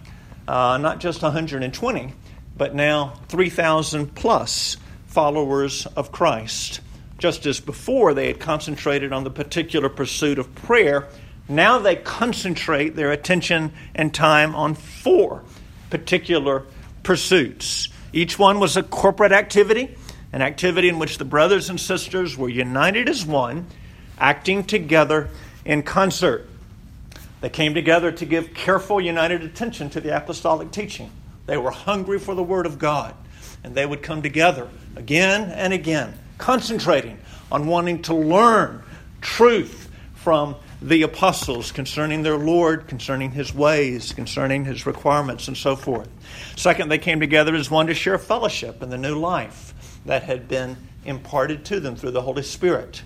uh, 0.46 0.78
not 0.78 1.00
just 1.00 1.22
120, 1.22 2.14
but 2.56 2.74
now 2.74 3.14
3,000 3.28 4.14
plus 4.14 4.76
followers 5.06 5.86
of 5.86 6.12
Christ. 6.12 6.80
Just 7.18 7.46
as 7.46 7.58
before 7.58 8.14
they 8.14 8.28
had 8.28 8.38
concentrated 8.38 9.12
on 9.12 9.24
the 9.24 9.30
particular 9.30 9.88
pursuit 9.88 10.38
of 10.38 10.54
prayer, 10.54 11.08
now 11.48 11.78
they 11.78 11.96
concentrate 11.96 12.94
their 12.94 13.10
attention 13.10 13.72
and 13.94 14.14
time 14.14 14.54
on 14.54 14.74
four 14.74 15.42
particular 15.90 16.64
pursuits. 17.02 17.88
Each 18.12 18.38
one 18.38 18.60
was 18.60 18.76
a 18.76 18.82
corporate 18.82 19.32
activity, 19.32 19.96
an 20.36 20.42
activity 20.42 20.86
in 20.90 20.98
which 20.98 21.16
the 21.16 21.24
brothers 21.24 21.70
and 21.70 21.80
sisters 21.80 22.36
were 22.36 22.50
united 22.50 23.08
as 23.08 23.24
one, 23.24 23.66
acting 24.18 24.62
together 24.62 25.30
in 25.64 25.82
concert. 25.82 26.46
They 27.40 27.48
came 27.48 27.72
together 27.72 28.12
to 28.12 28.26
give 28.26 28.52
careful, 28.52 29.00
united 29.00 29.42
attention 29.42 29.88
to 29.88 30.00
the 30.02 30.14
apostolic 30.14 30.72
teaching. 30.72 31.10
They 31.46 31.56
were 31.56 31.70
hungry 31.70 32.18
for 32.18 32.34
the 32.34 32.42
Word 32.42 32.66
of 32.66 32.78
God, 32.78 33.14
and 33.64 33.74
they 33.74 33.86
would 33.86 34.02
come 34.02 34.20
together 34.20 34.68
again 34.94 35.50
and 35.52 35.72
again, 35.72 36.12
concentrating 36.36 37.18
on 37.50 37.66
wanting 37.66 38.02
to 38.02 38.14
learn 38.14 38.82
truth 39.22 39.88
from 40.16 40.54
the 40.82 41.00
apostles 41.00 41.72
concerning 41.72 42.22
their 42.22 42.36
Lord, 42.36 42.88
concerning 42.88 43.30
his 43.30 43.54
ways, 43.54 44.12
concerning 44.12 44.66
his 44.66 44.84
requirements, 44.84 45.48
and 45.48 45.56
so 45.56 45.76
forth. 45.76 46.10
Second, 46.56 46.90
they 46.90 46.98
came 46.98 47.20
together 47.20 47.54
as 47.54 47.70
one 47.70 47.86
to 47.86 47.94
share 47.94 48.18
fellowship 48.18 48.82
in 48.82 48.90
the 48.90 48.98
new 48.98 49.18
life 49.18 49.72
that 50.06 50.22
had 50.22 50.48
been 50.48 50.76
imparted 51.04 51.64
to 51.66 51.80
them 51.80 51.96
through 51.96 52.12
the 52.12 52.22
Holy 52.22 52.42
Spirit. 52.42 53.02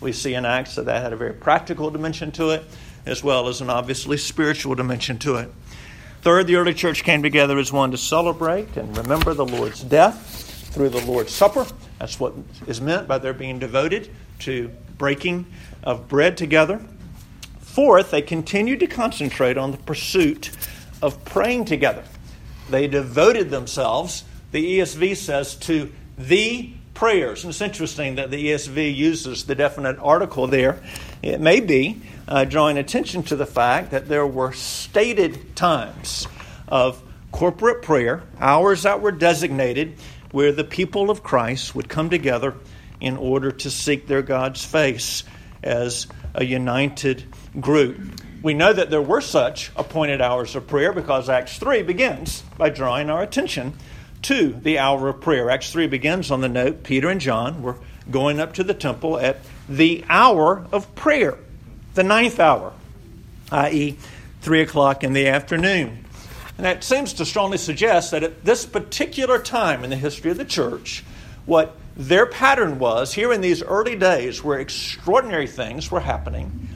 We 0.00 0.12
see 0.12 0.34
in 0.34 0.44
Acts 0.44 0.74
that 0.76 0.86
that 0.86 1.02
had 1.02 1.12
a 1.12 1.16
very 1.16 1.32
practical 1.32 1.90
dimension 1.90 2.32
to 2.32 2.50
it, 2.50 2.64
as 3.06 3.22
well 3.22 3.48
as 3.48 3.60
an 3.60 3.70
obviously 3.70 4.16
spiritual 4.16 4.74
dimension 4.74 5.18
to 5.18 5.36
it. 5.36 5.50
Third, 6.22 6.46
the 6.46 6.56
early 6.56 6.74
church 6.74 7.02
came 7.02 7.22
together 7.22 7.58
as 7.58 7.72
one 7.72 7.90
to 7.90 7.98
celebrate 7.98 8.76
and 8.76 8.96
remember 8.96 9.34
the 9.34 9.44
Lord's 9.44 9.82
death 9.82 10.70
through 10.72 10.88
the 10.88 11.04
Lord's 11.04 11.32
Supper. 11.32 11.66
That's 11.98 12.18
what 12.18 12.34
is 12.66 12.80
meant 12.80 13.08
by 13.08 13.18
their 13.18 13.34
being 13.34 13.58
devoted 13.58 14.10
to 14.40 14.70
breaking 14.98 15.46
of 15.82 16.08
bread 16.08 16.36
together. 16.36 16.80
Fourth, 17.60 18.10
they 18.10 18.22
continued 18.22 18.80
to 18.80 18.86
concentrate 18.86 19.56
on 19.56 19.72
the 19.72 19.78
pursuit 19.78 20.50
of 21.00 21.24
praying 21.24 21.64
together. 21.64 22.04
They 22.70 22.86
devoted 22.86 23.50
themselves, 23.50 24.24
the 24.52 24.78
ESV 24.78 25.16
says, 25.16 25.54
to 25.56 25.92
the 26.28 26.72
prayers. 26.94 27.44
And 27.44 27.50
it's 27.50 27.60
interesting 27.60 28.16
that 28.16 28.30
the 28.30 28.48
ESV 28.48 28.94
uses 28.94 29.44
the 29.44 29.54
definite 29.54 29.98
article 29.98 30.46
there. 30.46 30.80
It 31.22 31.40
may 31.40 31.60
be 31.60 32.00
uh, 32.28 32.44
drawing 32.44 32.78
attention 32.78 33.22
to 33.24 33.36
the 33.36 33.46
fact 33.46 33.90
that 33.90 34.08
there 34.08 34.26
were 34.26 34.52
stated 34.52 35.56
times 35.56 36.26
of 36.68 37.02
corporate 37.30 37.82
prayer, 37.82 38.22
hours 38.38 38.82
that 38.82 39.00
were 39.00 39.12
designated, 39.12 39.96
where 40.30 40.52
the 40.52 40.64
people 40.64 41.10
of 41.10 41.22
Christ 41.22 41.74
would 41.74 41.88
come 41.88 42.10
together 42.10 42.54
in 43.00 43.16
order 43.16 43.50
to 43.50 43.70
seek 43.70 44.06
their 44.06 44.22
God's 44.22 44.64
face 44.64 45.24
as 45.62 46.06
a 46.34 46.44
united 46.44 47.24
group. 47.60 47.98
We 48.42 48.54
know 48.54 48.72
that 48.72 48.90
there 48.90 49.02
were 49.02 49.20
such 49.20 49.70
appointed 49.76 50.20
hours 50.20 50.56
of 50.56 50.66
prayer 50.66 50.92
because 50.92 51.28
Acts 51.28 51.58
3 51.58 51.82
begins 51.82 52.42
by 52.56 52.70
drawing 52.70 53.10
our 53.10 53.22
attention 53.22 53.74
to 54.22 54.52
the 54.52 54.78
hour 54.78 55.08
of 55.08 55.20
prayer. 55.20 55.50
Acts 55.50 55.72
3 55.72 55.86
begins 55.86 56.30
on 56.30 56.40
the 56.40 56.48
note 56.48 56.82
Peter 56.82 57.08
and 57.08 57.20
John 57.20 57.62
were 57.62 57.76
going 58.10 58.40
up 58.40 58.54
to 58.54 58.64
the 58.64 58.74
temple 58.74 59.18
at 59.18 59.38
the 59.68 60.04
hour 60.08 60.66
of 60.72 60.94
prayer, 60.94 61.38
the 61.94 62.02
ninth 62.02 62.40
hour, 62.40 62.72
i.e., 63.50 63.96
3 64.40 64.60
o'clock 64.60 65.04
in 65.04 65.12
the 65.12 65.28
afternoon. 65.28 66.04
And 66.56 66.66
that 66.66 66.84
seems 66.84 67.12
to 67.14 67.24
strongly 67.24 67.58
suggest 67.58 68.10
that 68.10 68.22
at 68.22 68.44
this 68.44 68.66
particular 68.66 69.38
time 69.38 69.84
in 69.84 69.90
the 69.90 69.96
history 69.96 70.30
of 70.30 70.36
the 70.36 70.44
church, 70.44 71.04
what 71.46 71.76
their 71.96 72.26
pattern 72.26 72.78
was 72.78 73.14
here 73.14 73.32
in 73.32 73.40
these 73.40 73.62
early 73.62 73.96
days 73.96 74.42
where 74.42 74.58
extraordinary 74.58 75.46
things 75.46 75.90
were 75.90 76.00
happening 76.00 76.68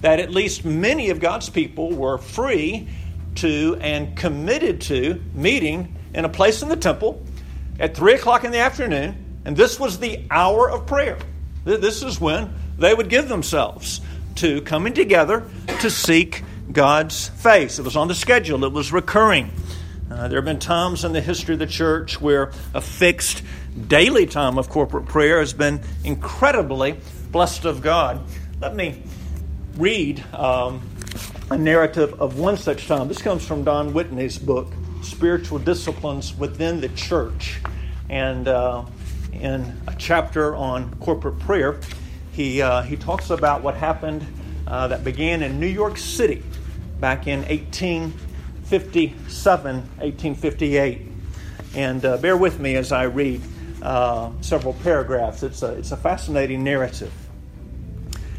that 0.00 0.20
at 0.20 0.30
least 0.30 0.64
many 0.64 1.10
of 1.10 1.20
God's 1.20 1.50
people 1.50 1.92
were 1.92 2.18
free 2.18 2.88
to 3.36 3.76
and 3.80 4.16
committed 4.16 4.80
to 4.82 5.22
meeting 5.34 5.96
in 6.14 6.24
a 6.24 6.28
place 6.28 6.62
in 6.62 6.68
the 6.68 6.76
temple 6.76 7.24
at 7.78 7.96
3 7.96 8.14
o'clock 8.14 8.44
in 8.44 8.52
the 8.52 8.58
afternoon, 8.58 9.40
and 9.44 9.56
this 9.56 9.80
was 9.80 9.98
the 9.98 10.24
hour 10.30 10.70
of 10.70 10.86
prayer. 10.86 11.18
This 11.64 12.02
is 12.02 12.20
when 12.20 12.54
they 12.78 12.94
would 12.94 13.08
give 13.08 13.28
themselves 13.28 14.00
to 14.36 14.62
coming 14.62 14.92
together 14.92 15.44
to 15.80 15.90
seek 15.90 16.42
God's 16.72 17.28
face. 17.28 17.78
It 17.78 17.82
was 17.82 17.96
on 17.96 18.08
the 18.08 18.14
schedule, 18.14 18.64
it 18.64 18.72
was 18.72 18.92
recurring. 18.92 19.50
Uh, 20.10 20.26
there 20.26 20.38
have 20.38 20.44
been 20.44 20.58
times 20.58 21.04
in 21.04 21.12
the 21.12 21.20
history 21.20 21.54
of 21.54 21.60
the 21.60 21.66
church 21.66 22.20
where 22.20 22.50
a 22.74 22.80
fixed 22.80 23.42
daily 23.86 24.26
time 24.26 24.58
of 24.58 24.68
corporate 24.68 25.06
prayer 25.06 25.38
has 25.38 25.52
been 25.52 25.80
incredibly 26.04 26.96
blessed 27.30 27.64
of 27.64 27.80
God. 27.80 28.20
Let 28.60 28.74
me 28.74 29.02
read 29.76 30.24
um, 30.34 30.82
a 31.50 31.56
narrative 31.56 32.20
of 32.20 32.38
one 32.38 32.56
such 32.56 32.88
time. 32.88 33.08
This 33.08 33.22
comes 33.22 33.46
from 33.46 33.62
Don 33.62 33.92
Whitney's 33.92 34.38
book, 34.38 34.72
Spiritual 35.02 35.58
Disciplines 35.58 36.34
Within 36.36 36.80
the 36.80 36.88
Church. 36.90 37.60
And 38.08 38.46
uh, 38.48 38.84
in 39.32 39.80
a 39.86 39.94
chapter 39.96 40.56
on 40.56 40.94
corporate 40.96 41.38
prayer, 41.38 41.78
he, 42.32 42.62
uh, 42.62 42.82
he 42.82 42.96
talks 42.96 43.30
about 43.30 43.62
what 43.62 43.74
happened 43.74 44.26
uh, 44.66 44.88
that 44.88 45.04
began 45.04 45.42
in 45.42 45.60
New 45.60 45.66
York 45.66 45.98
City 45.98 46.42
back 47.00 47.26
in 47.26 47.40
1857, 47.40 49.76
1858. 49.76 51.02
And 51.74 52.04
uh, 52.04 52.18
bear 52.18 52.36
with 52.36 52.60
me 52.60 52.76
as 52.76 52.92
I 52.92 53.04
read 53.04 53.40
uh, 53.82 54.30
several 54.40 54.74
paragraphs. 54.74 55.42
It's 55.42 55.62
a, 55.62 55.72
it's 55.74 55.92
a 55.92 55.96
fascinating 55.96 56.62
narrative. 56.62 57.12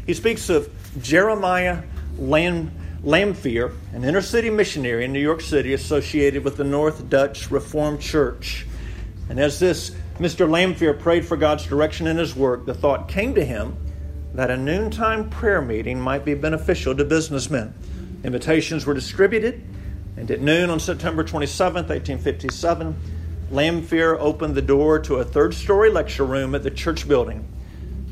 He 0.06 0.14
speaks 0.14 0.48
of 0.48 0.70
Jeremiah 1.00 1.82
Lam, 2.18 2.70
Lanphier, 3.04 3.72
an 3.94 4.04
inner 4.04 4.22
city 4.22 4.48
missionary 4.48 5.04
in 5.04 5.12
New 5.12 5.20
York 5.20 5.40
City 5.40 5.72
associated 5.72 6.44
with 6.44 6.56
the 6.56 6.62
North 6.62 7.08
Dutch 7.08 7.50
Reformed 7.50 8.00
Church. 8.00 8.64
And 9.28 9.40
as 9.40 9.58
this 9.58 9.90
Mr. 10.18 10.48
Lanphier 10.48 10.94
prayed 10.94 11.26
for 11.26 11.36
God's 11.36 11.66
direction 11.66 12.06
in 12.06 12.16
his 12.16 12.36
work, 12.36 12.64
the 12.64 12.74
thought 12.74 13.08
came 13.08 13.34
to 13.34 13.44
him 13.44 13.76
that 14.34 14.52
a 14.52 14.56
noontime 14.56 15.28
prayer 15.30 15.60
meeting 15.60 16.00
might 16.00 16.24
be 16.24 16.34
beneficial 16.34 16.94
to 16.94 17.04
businessmen. 17.04 17.74
Invitations 18.22 18.86
were 18.86 18.94
distributed, 18.94 19.60
and 20.16 20.30
at 20.30 20.40
noon 20.40 20.70
on 20.70 20.78
September 20.78 21.24
27, 21.24 21.74
1857, 21.74 22.96
Lanphier 23.50 24.16
opened 24.20 24.54
the 24.54 24.62
door 24.62 25.00
to 25.00 25.16
a 25.16 25.24
third 25.24 25.54
story 25.54 25.90
lecture 25.90 26.24
room 26.24 26.54
at 26.54 26.62
the 26.62 26.70
church 26.70 27.08
building. 27.08 27.44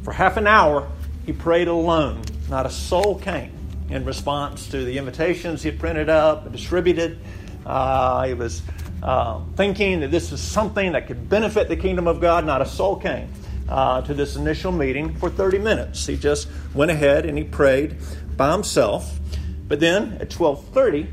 For 0.02 0.12
half 0.12 0.36
an 0.36 0.48
hour, 0.48 0.90
he 1.26 1.32
prayed 1.32 1.68
alone 1.68 2.22
not 2.48 2.66
a 2.66 2.70
soul 2.70 3.16
came 3.20 3.59
in 3.90 4.04
response 4.04 4.68
to 4.68 4.84
the 4.84 4.98
invitations 4.98 5.62
he 5.62 5.70
printed 5.70 6.08
up 6.08 6.44
and 6.44 6.52
distributed. 6.52 7.18
Uh, 7.66 8.26
he 8.26 8.34
was 8.34 8.62
uh, 9.02 9.40
thinking 9.56 10.00
that 10.00 10.10
this 10.10 10.30
was 10.30 10.40
something 10.40 10.92
that 10.92 11.06
could 11.06 11.28
benefit 11.28 11.68
the 11.68 11.76
kingdom 11.76 12.06
of 12.06 12.20
God. 12.20 12.44
Not 12.46 12.62
a 12.62 12.66
soul 12.66 12.96
came. 12.96 13.28
uh, 13.70 14.02
to 14.02 14.12
this 14.12 14.36
initial 14.36 14.72
meeting 14.72 15.14
for 15.16 15.30
30 15.30 15.58
minutes. 15.58 16.06
He 16.06 16.16
just 16.16 16.48
went 16.74 16.90
ahead 16.90 17.24
and 17.24 17.38
he 17.38 17.44
prayed 17.44 17.96
by 18.36 18.52
himself. 18.52 19.18
But 19.68 19.80
then 19.80 20.18
at 20.20 20.30
12:30, 20.30 21.06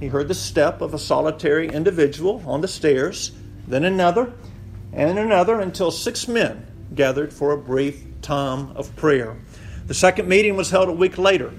he 0.00 0.06
heard 0.06 0.28
the 0.28 0.34
step 0.34 0.80
of 0.80 0.94
a 0.94 0.98
solitary 0.98 1.68
individual 1.68 2.42
on 2.46 2.60
the 2.60 2.68
stairs, 2.68 3.32
then 3.66 3.84
another, 3.84 4.32
and 4.92 5.18
another 5.18 5.60
until 5.60 5.90
six 5.90 6.28
men 6.28 6.66
gathered 6.94 7.32
for 7.32 7.52
a 7.52 7.58
brief 7.58 8.04
time 8.22 8.70
of 8.76 8.94
prayer. 8.96 9.36
The 9.86 9.94
second 9.94 10.28
meeting 10.28 10.56
was 10.56 10.70
held 10.70 10.88
a 10.88 10.92
week 10.92 11.18
later. 11.18 11.52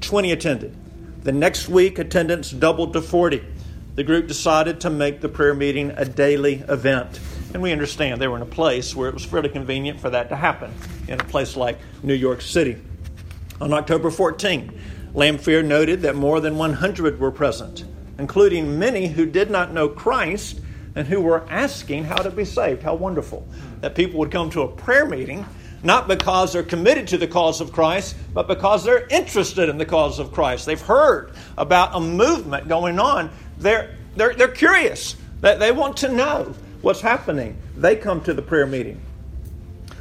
20 0.00 0.32
attended. 0.32 0.76
The 1.22 1.32
next 1.32 1.68
week, 1.68 1.98
attendance 1.98 2.50
doubled 2.50 2.92
to 2.94 3.02
40. 3.02 3.42
The 3.94 4.04
group 4.04 4.28
decided 4.28 4.80
to 4.80 4.90
make 4.90 5.20
the 5.20 5.28
prayer 5.28 5.54
meeting 5.54 5.90
a 5.96 6.04
daily 6.04 6.64
event. 6.68 7.20
And 7.52 7.62
we 7.62 7.72
understand 7.72 8.20
they 8.20 8.28
were 8.28 8.36
in 8.36 8.42
a 8.42 8.46
place 8.46 8.94
where 8.94 9.08
it 9.08 9.14
was 9.14 9.24
fairly 9.24 9.48
convenient 9.48 10.00
for 10.00 10.10
that 10.10 10.28
to 10.28 10.36
happen, 10.36 10.72
in 11.08 11.20
a 11.20 11.24
place 11.24 11.56
like 11.56 11.78
New 12.02 12.14
York 12.14 12.40
City. 12.40 12.80
On 13.60 13.72
October 13.72 14.10
14, 14.10 14.72
Lanphier 15.12 15.62
noted 15.62 16.02
that 16.02 16.14
more 16.14 16.40
than 16.40 16.56
100 16.56 17.18
were 17.18 17.32
present, 17.32 17.84
including 18.18 18.78
many 18.78 19.08
who 19.08 19.26
did 19.26 19.50
not 19.50 19.72
know 19.72 19.88
Christ 19.88 20.60
and 20.94 21.06
who 21.06 21.20
were 21.20 21.44
asking 21.50 22.04
how 22.04 22.22
to 22.22 22.30
be 22.30 22.44
saved. 22.44 22.82
How 22.82 22.94
wonderful 22.94 23.46
that 23.80 23.94
people 23.94 24.18
would 24.20 24.30
come 24.30 24.50
to 24.50 24.62
a 24.62 24.68
prayer 24.68 25.06
meeting 25.06 25.44
not 25.82 26.08
because 26.08 26.52
they're 26.52 26.62
committed 26.62 27.08
to 27.08 27.18
the 27.18 27.26
cause 27.26 27.60
of 27.60 27.72
Christ, 27.72 28.16
but 28.34 28.48
because 28.48 28.84
they're 28.84 29.06
interested 29.08 29.68
in 29.68 29.78
the 29.78 29.86
cause 29.86 30.18
of 30.18 30.32
Christ. 30.32 30.66
They've 30.66 30.80
heard 30.80 31.32
about 31.56 31.94
a 31.94 32.00
movement 32.00 32.68
going 32.68 32.98
on. 32.98 33.30
They're, 33.58 33.96
they're, 34.16 34.34
they're 34.34 34.48
curious. 34.48 35.16
They, 35.40 35.56
they 35.56 35.72
want 35.72 35.98
to 35.98 36.12
know 36.12 36.54
what's 36.82 37.00
happening. 37.00 37.56
They 37.76 37.96
come 37.96 38.22
to 38.22 38.34
the 38.34 38.42
prayer 38.42 38.66
meeting. 38.66 39.00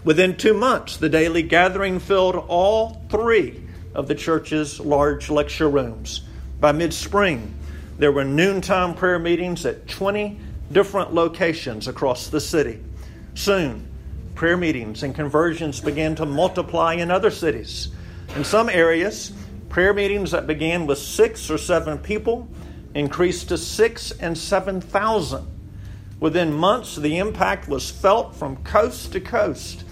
Within 0.03 0.37
two 0.37 0.53
months, 0.53 0.97
the 0.97 1.09
daily 1.09 1.43
gathering 1.43 1.99
filled 1.99 2.35
all 2.35 3.01
three 3.09 3.63
of 3.93 4.07
the 4.07 4.15
church's 4.15 4.79
large 4.79 5.29
lecture 5.29 5.69
rooms. 5.69 6.21
By 6.59 6.71
mid 6.71 6.93
spring, 6.93 7.53
there 7.97 8.11
were 8.11 8.23
noontime 8.23 8.95
prayer 8.95 9.19
meetings 9.19 9.65
at 9.65 9.87
20 9.87 10.39
different 10.71 11.13
locations 11.13 11.87
across 11.87 12.27
the 12.27 12.39
city. 12.39 12.79
Soon, 13.33 13.88
prayer 14.39 14.55
meetings 14.55 15.03
and 15.03 15.13
conversions 15.13 15.81
began 15.81 16.15
to 16.15 16.25
multiply 16.25 16.93
in 16.93 17.11
other 17.11 17.29
cities. 17.29 17.89
In 18.37 18.45
some 18.45 18.69
areas, 18.69 19.33
prayer 19.67 19.93
meetings 19.93 20.31
that 20.31 20.47
began 20.47 20.87
with 20.87 20.97
six 20.97 21.51
or 21.51 21.57
seven 21.57 21.97
people 21.97 22.47
increased 22.95 23.49
to 23.49 23.57
six 23.57 24.11
and 24.11 24.37
seven 24.37 24.79
thousand. 24.79 25.45
Within 26.21 26.53
months, 26.53 26.95
the 26.95 27.17
impact 27.17 27.67
was 27.67 27.91
felt 27.91 28.33
from 28.33 28.55
coast 28.63 29.11
to 29.11 29.19
coast. 29.19 29.83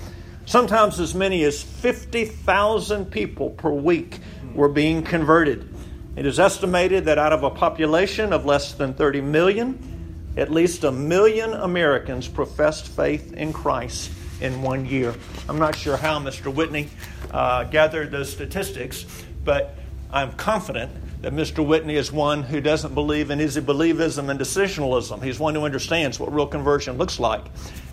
Sometimes 0.46 0.98
as 1.01 1.13
many 1.13 1.44
as 1.44 1.62
50,000 1.62 3.12
people 3.12 3.50
per 3.50 3.70
week 3.70 4.22
were 4.56 4.70
being 4.70 5.04
converted. 5.04 5.68
It 6.16 6.25
is 6.25 6.39
estimated 6.39 7.04
that 7.04 7.18
out 7.18 7.34
of 7.34 7.44
a 7.44 7.50
population 7.50 8.32
of 8.32 8.46
less 8.46 8.72
than 8.72 8.94
30 8.94 9.20
million, 9.20 10.32
at 10.38 10.50
least 10.50 10.86
a 10.86 10.92
million 10.94 11.51
Americans 11.51 12.30
professed 12.30 12.88
faith 12.88 13.34
in 13.34 13.51
Christ 13.51 14.10
in 14.41 14.62
one 14.62 14.86
year. 14.86 15.13
I'm 15.48 15.60
not 15.60 15.75
sure 15.75 15.98
how 15.98 16.20
Mr. 16.20 16.53
Whitney 16.53 16.89
uh, 17.32 17.63
gathered 17.65 18.12
those 18.12 18.32
statistics, 18.32 19.06
but 19.44 19.75
I'm 20.12 20.32
confident 20.34 20.91
that 21.22 21.34
Mr. 21.34 21.65
Whitney 21.65 21.96
is 21.96 22.12
one 22.12 22.44
who 22.44 22.62
doesn't 22.62 22.94
believe 22.94 23.32
in 23.32 23.41
easy 23.41 23.60
believism 23.60 24.29
and 24.29 24.39
decisionalism. 24.39 25.23
He's 25.23 25.39
one 25.39 25.56
who 25.56 25.65
understands 25.65 26.19
what 26.19 26.32
real 26.32 26.45
conversion 26.45 26.97
looks 26.97 27.19
like. 27.19 27.43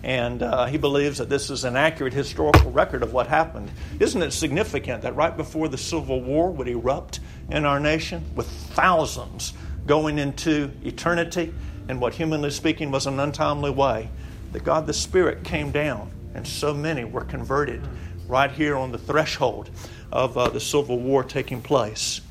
And 0.03 0.43
uh, 0.43 0.65
he 0.67 0.77
believes 0.77 1.17
that 1.17 1.27
this 1.27 1.49
is 1.49 1.63
an 1.63 1.75
accurate 1.75 2.13
historical 2.13 2.71
record 2.71 3.01
of 3.01 3.13
what 3.13 3.25
happened. 3.25 3.71
Isn't 3.99 4.21
it 4.21 4.31
significant 4.31 5.01
that 5.01 5.15
right 5.15 5.35
before 5.35 5.67
the 5.67 5.77
Civil 5.77 6.21
War 6.21 6.51
would 6.51 6.67
erupt 6.67 7.19
in 7.49 7.65
our 7.65 7.79
nation, 7.79 8.23
with 8.35 8.47
thousands 8.47 9.53
going 9.87 10.19
into 10.19 10.71
eternity 10.83 11.53
in 11.89 11.99
what, 11.99 12.13
humanly 12.13 12.51
speaking, 12.51 12.91
was 12.91 13.07
an 13.07 13.19
untimely 13.19 13.71
way, 13.71 14.09
that 14.51 14.63
God 14.63 14.85
the 14.85 14.93
Spirit 14.93 15.43
came 15.43 15.71
down 15.71 16.11
and 16.35 16.45
so 16.45 16.73
many 16.73 17.03
were 17.03 17.23
converted 17.23 17.81
right 18.27 18.51
here 18.51 18.75
on 18.75 18.91
the 18.91 18.97
threshold 18.97 19.69
of 20.11 20.37
uh, 20.37 20.49
the 20.49 20.59
Civil 20.59 20.99
War 20.99 21.23
taking 21.23 21.61
place. 21.61 22.21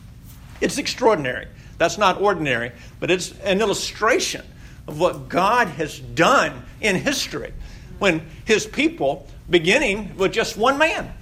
It's 0.61 0.79
extraordinary. 0.79 1.49
That's 1.79 1.99
not 1.99 2.21
ordinary, 2.21 2.73
but 3.01 3.11
it's 3.11 3.33
an 3.41 3.61
illustration 3.61 4.45
of 4.87 5.01
what 5.01 5.29
God 5.29 5.69
has 5.69 5.99
done 5.99 6.63
in 6.81 6.97
history 6.97 7.53
when 7.99 8.23
his 8.45 8.67
people, 8.67 9.27
beginning 9.49 10.17
with 10.17 10.33
just 10.33 10.57
one 10.57 10.79
man, 10.79 11.13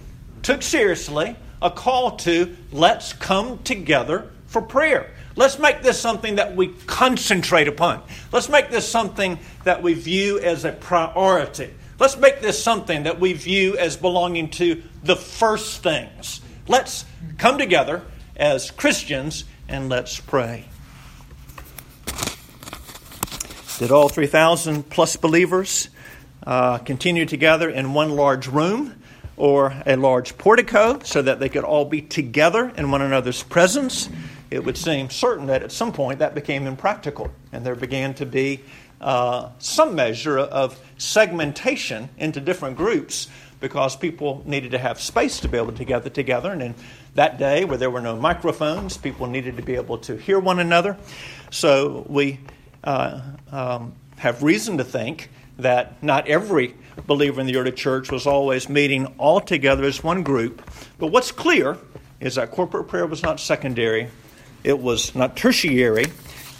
took 0.42 0.62
seriously 0.62 1.36
a 1.60 1.70
call 1.70 2.16
to 2.16 2.56
let's 2.72 3.12
come 3.12 3.62
together 3.62 4.30
for 4.46 4.60
prayer. 4.60 5.10
Let's 5.36 5.58
make 5.58 5.82
this 5.82 5.98
something 5.98 6.36
that 6.36 6.56
we 6.56 6.68
concentrate 6.86 7.68
upon. 7.68 8.02
Let's 8.32 8.48
make 8.48 8.68
this 8.68 8.86
something 8.86 9.38
that 9.64 9.82
we 9.82 9.94
view 9.94 10.38
as 10.40 10.64
a 10.64 10.72
priority. 10.72 11.72
Let's 12.02 12.16
make 12.16 12.40
this 12.40 12.60
something 12.60 13.04
that 13.04 13.20
we 13.20 13.32
view 13.32 13.78
as 13.78 13.96
belonging 13.96 14.50
to 14.50 14.82
the 15.04 15.14
first 15.14 15.84
things. 15.84 16.40
Let's 16.66 17.04
come 17.38 17.58
together 17.58 18.02
as 18.34 18.72
Christians 18.72 19.44
and 19.68 19.88
let's 19.88 20.18
pray. 20.18 20.64
Did 23.78 23.92
all 23.92 24.08
3,000 24.08 24.90
plus 24.90 25.14
believers 25.14 25.90
uh, 26.44 26.78
continue 26.78 27.24
together 27.24 27.70
in 27.70 27.94
one 27.94 28.16
large 28.16 28.48
room 28.48 29.00
or 29.36 29.72
a 29.86 29.94
large 29.94 30.36
portico 30.36 30.98
so 31.04 31.22
that 31.22 31.38
they 31.38 31.48
could 31.48 31.62
all 31.62 31.84
be 31.84 32.02
together 32.02 32.72
in 32.76 32.90
one 32.90 33.02
another's 33.02 33.44
presence? 33.44 34.08
It 34.50 34.64
would 34.64 34.76
seem 34.76 35.08
certain 35.08 35.46
that 35.46 35.62
at 35.62 35.70
some 35.70 35.92
point 35.92 36.18
that 36.18 36.34
became 36.34 36.66
impractical 36.66 37.30
and 37.52 37.64
there 37.64 37.76
began 37.76 38.12
to 38.14 38.26
be 38.26 38.58
uh, 39.02 39.50
some 39.58 39.94
measure 39.94 40.38
of 40.38 40.78
segmentation 40.96 42.08
into 42.16 42.40
different 42.40 42.76
groups 42.76 43.28
because 43.60 43.96
people 43.96 44.42
needed 44.44 44.72
to 44.72 44.78
have 44.78 45.00
space 45.00 45.40
to 45.40 45.48
be 45.48 45.56
able 45.56 45.72
to 45.72 45.84
gather 45.84 46.10
together. 46.10 46.50
And 46.50 46.62
in 46.62 46.74
that 47.14 47.38
day, 47.38 47.64
where 47.64 47.78
there 47.78 47.90
were 47.90 48.00
no 48.00 48.16
microphones, 48.16 48.96
people 48.96 49.26
needed 49.26 49.56
to 49.56 49.62
be 49.62 49.76
able 49.76 49.98
to 49.98 50.16
hear 50.16 50.38
one 50.38 50.58
another. 50.58 50.96
So 51.50 52.04
we 52.08 52.40
uh, 52.82 53.20
um, 53.50 53.94
have 54.16 54.42
reason 54.42 54.78
to 54.78 54.84
think 54.84 55.30
that 55.58 56.02
not 56.02 56.26
every 56.28 56.74
believer 57.06 57.40
in 57.40 57.46
the 57.46 57.56
early 57.56 57.72
church 57.72 58.10
was 58.10 58.26
always 58.26 58.68
meeting 58.68 59.06
all 59.18 59.40
together 59.40 59.84
as 59.84 60.02
one 60.02 60.22
group. 60.22 60.68
But 60.98 61.08
what's 61.08 61.32
clear 61.32 61.78
is 62.20 62.36
that 62.36 62.50
corporate 62.50 62.88
prayer 62.88 63.06
was 63.06 63.22
not 63.22 63.40
secondary, 63.40 64.08
it 64.64 64.78
was 64.78 65.14
not 65.14 65.36
tertiary, 65.36 66.06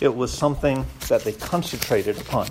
it 0.03 0.15
was 0.15 0.33
something 0.33 0.85
that 1.07 1.23
they 1.23 1.33
concentrated 1.33 2.21
upon. 2.21 2.49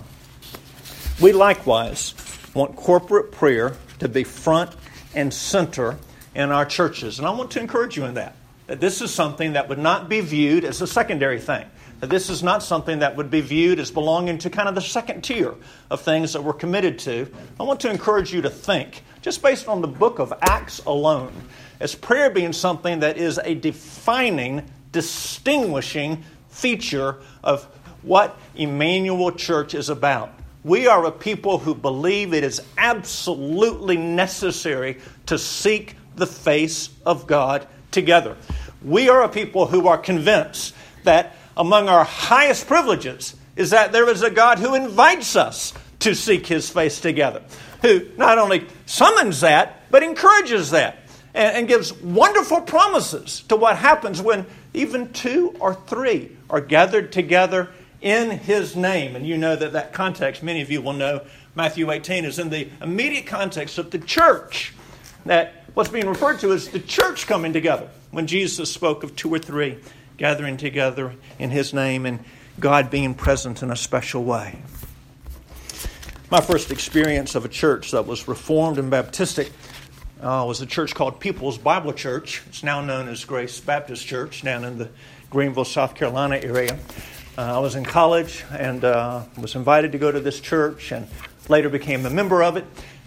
We 1.20 1.34
likewise 1.34 2.14
want 2.54 2.78
corporate 2.78 3.34
prayer 3.34 3.76
to 4.00 4.08
be 4.08 4.24
front 4.24 4.74
and 5.14 5.34
center 5.34 5.98
in 6.34 6.50
our 6.50 6.66
churches. 6.66 7.20
And 7.20 7.28
I 7.28 7.32
want 7.32 7.52
to 7.52 7.60
encourage 7.60 7.98
you 7.98 8.06
in 8.06 8.14
that. 8.14 8.38
That 8.68 8.80
this 8.80 9.02
is 9.02 9.14
something 9.14 9.54
that 9.54 9.68
would 9.68 9.80
not 9.80 10.08
be 10.08 10.22
viewed 10.22 10.64
as 10.64 10.82
a 10.82 10.88
secondary 10.88 11.42
thing. 11.42 11.66
That 12.00 12.10
this 12.10 12.30
is 12.30 12.42
not 12.42 12.64
something 12.64 13.00
that 13.00 13.18
would 13.18 13.30
be 13.30 13.42
viewed 13.42 13.80
as 13.80 13.92
belonging 13.92 14.38
to 14.40 14.50
kind 14.50 14.70
of 14.70 14.76
the 14.76 14.82
second 14.82 15.22
tier 15.22 15.54
of 15.90 16.00
things 16.00 16.32
that 16.32 16.42
we're 16.42 16.54
committed 16.54 17.00
to. 17.00 17.30
I 17.60 17.64
want 17.64 17.82
to 17.82 17.92
encourage 17.92 18.34
you 18.34 18.42
to 18.44 18.50
think, 18.50 19.04
just 19.22 19.42
based 19.42 19.68
on 19.68 19.82
the 19.82 19.90
book 19.90 20.20
of 20.20 20.34
Acts 20.42 20.80
alone, 20.86 21.34
as 21.82 21.96
prayer 21.96 22.30
being 22.30 22.54
something 22.54 23.02
that 23.02 23.18
is 23.18 23.42
a 23.44 23.56
defining, 23.56 24.64
distinguishing 24.94 26.24
feature 26.52 27.18
of 27.44 27.64
what 28.04 28.38
Emmanuel 28.56 29.32
Church 29.32 29.74
is 29.74 29.90
about. 29.90 30.32
We 30.64 30.88
are 30.88 31.06
a 31.06 31.12
people 31.12 31.58
who 31.58 31.74
believe 31.74 32.34
it 32.34 32.44
is 32.44 32.62
absolutely 32.78 33.98
necessary 33.98 35.00
to 35.26 35.40
seek 35.40 35.96
the 36.16 36.28
face 36.28 36.90
of 37.06 37.26
God 37.26 37.68
together. 37.90 38.38
We 38.84 39.10
are 39.10 39.24
a 39.24 39.30
people 39.30 39.68
who 39.68 39.88
are 39.88 39.98
convinced 39.98 40.76
that 41.04 41.36
among 41.58 41.90
our 41.90 42.04
highest 42.04 42.68
privileges 42.68 43.36
is 43.56 43.72
that 43.72 43.92
there 43.92 44.10
is 44.10 44.24
a 44.24 44.30
God 44.30 44.60
who 44.60 44.76
invites 44.76 45.36
us 45.36 45.74
to 46.00 46.16
seek 46.16 46.48
his 46.48 46.70
face 46.70 47.00
together, 47.00 47.44
who 47.82 48.08
not 48.18 48.38
only 48.38 48.68
summons 48.86 49.42
that, 49.42 49.90
but 49.92 50.04
encourages 50.04 50.72
that 50.72 50.98
and, 51.34 51.58
and 51.58 51.68
gives 51.68 51.94
wonderful 51.94 52.62
promises 52.62 53.42
to 53.50 53.56
what 53.56 53.78
happens 53.78 54.22
when 54.22 54.46
even 54.74 55.12
two 55.14 55.56
or 55.60 55.74
three 55.74 56.36
are 56.52 56.62
gathered 56.62 57.12
together 57.12 57.70
in 58.02 58.30
his 58.30 58.76
name. 58.76 59.16
And 59.16 59.26
you 59.26 59.38
know 59.38 59.56
that 59.56 59.74
that 59.74 59.94
context, 59.94 60.44
many 60.44 60.62
of 60.62 60.70
you 60.70 60.82
will 60.82 60.94
know, 60.94 61.22
Matthew 61.56 61.90
18 61.90 62.26
is 62.26 62.38
in 62.38 62.50
the 62.50 62.70
immediate 62.82 63.26
context 63.26 63.78
of 63.78 63.90
the 63.90 64.00
church. 64.00 64.74
That 65.26 65.66
what's 65.74 65.90
being 65.90 66.08
referred 66.08 66.40
to 66.42 66.52
is 66.52 66.70
the 66.70 66.80
church 66.80 67.26
coming 67.26 67.54
together. 67.54 67.90
When 68.12 68.28
Jesus 68.28 68.72
spoke 68.72 69.04
of 69.04 69.16
two 69.16 69.34
or 69.34 69.40
three 69.40 69.80
gathering 70.18 70.58
together 70.58 71.14
in 71.40 71.50
his 71.50 71.74
name 71.74 72.06
and 72.06 72.20
God 72.60 72.92
being 72.92 73.16
present 73.16 73.64
in 73.64 73.72
a 73.72 73.76
special 73.76 74.24
way. 74.24 74.62
My 76.30 76.42
first 76.42 76.72
experience 76.72 77.36
of 77.36 77.46
a 77.46 77.50
church 77.50 77.92
that 77.92 78.06
was 78.06 78.28
Reformed 78.28 78.78
and 78.78 78.92
Baptistic 78.92 79.52
uh, 80.22 80.46
was 80.48 80.62
a 80.62 80.66
church 80.66 80.94
called 80.94 81.20
People's 81.20 81.58
Bible 81.58 81.94
Church. 81.94 82.44
It's 82.48 82.64
now 82.64 82.82
known 82.82 83.10
as 83.10 83.26
Grace 83.26 83.60
Baptist 83.60 84.06
Church 84.06 84.44
down 84.44 84.64
in 84.64 84.78
the 84.78 84.90
Greenville, 85.32 85.64
South 85.64 85.96
Carolina 85.96 86.38
area. 86.44 86.78
Uh, 87.38 87.56
I 87.56 87.60
was 87.60 87.76
in 87.76 87.86
college 87.86 88.44
and 88.52 88.84
uh, 88.84 89.24
was 89.38 89.56
invited 89.56 89.94
to 89.94 89.98
go 89.98 90.12
to 90.12 90.20
this 90.20 90.42
church 90.42 90.92
and 90.92 91.08
later 91.48 91.70
became 91.70 92.06
a 92.06 92.10
member 92.10 92.44
of 92.44 92.58
it 92.58 92.66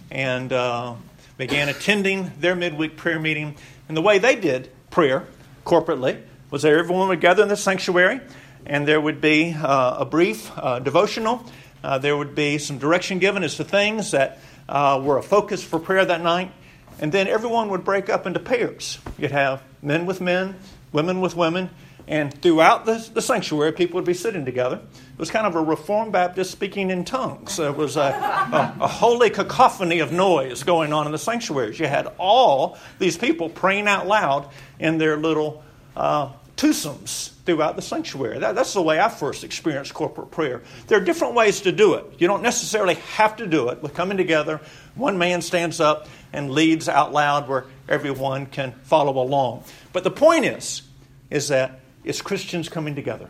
and 0.09 0.51
uh, 0.51 0.95
began 1.37 1.69
attending 1.69 2.31
their 2.39 2.55
midweek 2.55 2.97
prayer 2.97 3.19
meeting. 3.19 3.55
And 3.87 3.95
the 3.95 4.01
way 4.01 4.17
they 4.17 4.35
did 4.35 4.71
prayer 4.89 5.27
corporately 5.67 6.19
was 6.49 6.63
that 6.63 6.73
everyone 6.73 7.09
would 7.09 7.21
gather 7.21 7.43
in 7.43 7.49
the 7.49 7.55
sanctuary 7.55 8.19
and 8.65 8.87
there 8.87 8.99
would 8.99 9.21
be 9.21 9.53
uh, 9.53 9.97
a 9.99 10.05
brief 10.05 10.51
uh, 10.57 10.79
devotional 10.79 11.45
uh, 11.83 11.99
there 11.99 12.17
would 12.17 12.33
be 12.33 12.57
some 12.57 12.79
direction 12.79 13.19
given 13.19 13.43
as 13.43 13.57
to 13.57 13.63
things 13.63 14.09
that 14.09 14.39
were 14.67 15.19
a 15.19 15.23
focus 15.23 15.63
for 15.63 15.77
prayer 15.77 16.03
that 16.03 16.23
night. 16.23 16.51
And 16.99 17.11
then 17.11 17.27
everyone 17.27 17.69
would 17.69 17.83
break 17.83 18.09
up 18.09 18.25
into 18.25 18.39
pairs. 18.39 18.97
You'd 19.19 19.29
have 19.29 19.61
men 19.83 20.07
with 20.07 20.21
men, 20.21 20.55
women 20.91 21.21
with 21.21 21.35
women, 21.35 21.69
and 22.07 22.33
throughout 22.41 22.85
the, 22.85 23.07
the 23.13 23.21
sanctuary, 23.21 23.71
people 23.71 23.95
would 23.95 24.05
be 24.05 24.13
sitting 24.13 24.45
together. 24.45 24.75
It 24.77 25.19
was 25.19 25.31
kind 25.31 25.47
of 25.47 25.55
a 25.55 25.61
Reformed 25.61 26.11
Baptist 26.11 26.51
speaking 26.51 26.91
in 26.91 27.03
tongues. 27.03 27.57
There 27.57 27.71
was 27.71 27.97
a, 27.97 28.01
a, 28.01 28.75
a 28.81 28.87
holy 28.87 29.29
cacophony 29.29 29.99
of 29.99 30.11
noise 30.11 30.63
going 30.63 30.93
on 30.93 31.07
in 31.07 31.11
the 31.11 31.17
sanctuaries. 31.17 31.79
You 31.79 31.87
had 31.87 32.07
all 32.17 32.77
these 32.99 33.17
people 33.17 33.49
praying 33.49 33.87
out 33.87 34.07
loud 34.07 34.49
in 34.79 34.99
their 34.99 35.17
little 35.17 35.63
uh, 35.95 36.31
twosomes 36.57 37.31
throughout 37.45 37.75
the 37.75 37.81
sanctuary. 37.81 38.39
That, 38.39 38.53
that's 38.53 38.73
the 38.73 38.81
way 38.81 38.99
I 38.99 39.09
first 39.09 39.43
experienced 39.43 39.93
corporate 39.93 40.29
prayer. 40.29 40.61
There 40.87 40.99
are 40.99 41.03
different 41.03 41.33
ways 41.33 41.61
to 41.61 41.71
do 41.71 41.95
it. 41.95 42.05
You 42.19 42.27
don't 42.27 42.43
necessarily 42.43 42.95
have 43.15 43.37
to 43.37 43.47
do 43.47 43.69
it 43.69 43.81
with 43.81 43.93
coming 43.95 44.17
together. 44.17 44.61
One 44.93 45.17
man 45.17 45.41
stands 45.41 45.79
up 45.79 46.07
and 46.33 46.51
leads 46.51 46.87
out 46.87 47.13
loud 47.13 47.47
where 47.47 47.65
everyone 47.89 48.45
can 48.45 48.73
follow 48.83 49.21
along. 49.21 49.63
But 49.91 50.03
the 50.03 50.11
point 50.11 50.45
is, 50.45 50.83
is 51.29 51.47
that 51.47 51.79
it's 52.05 52.21
Christians 52.21 52.69
coming 52.69 52.95
together. 52.95 53.27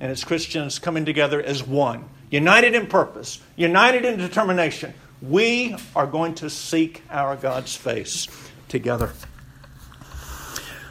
And 0.00 0.10
it's 0.10 0.24
Christians 0.24 0.78
coming 0.78 1.04
together 1.04 1.42
as 1.42 1.62
one, 1.62 2.08
united 2.30 2.74
in 2.74 2.86
purpose, 2.86 3.40
united 3.56 4.04
in 4.04 4.18
determination. 4.18 4.94
We 5.20 5.76
are 5.94 6.06
going 6.06 6.34
to 6.36 6.50
seek 6.50 7.02
our 7.10 7.36
God's 7.36 7.76
face 7.76 8.28
together. 8.68 9.12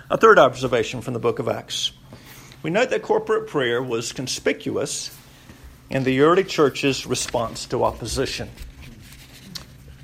A 0.10 0.18
third 0.18 0.38
observation 0.38 1.02
from 1.02 1.14
the 1.14 1.20
book 1.20 1.40
of 1.40 1.48
Acts. 1.48 1.92
We 2.62 2.70
note 2.70 2.90
that 2.92 3.02
corporate 3.02 3.48
prayer 3.48 3.82
was 3.82 4.12
conspicuous 4.12 5.16
in 5.90 6.04
the 6.04 6.22
early 6.22 6.44
church's 6.44 7.06
response 7.06 7.66
to 7.68 7.84
opposition. 7.84 8.50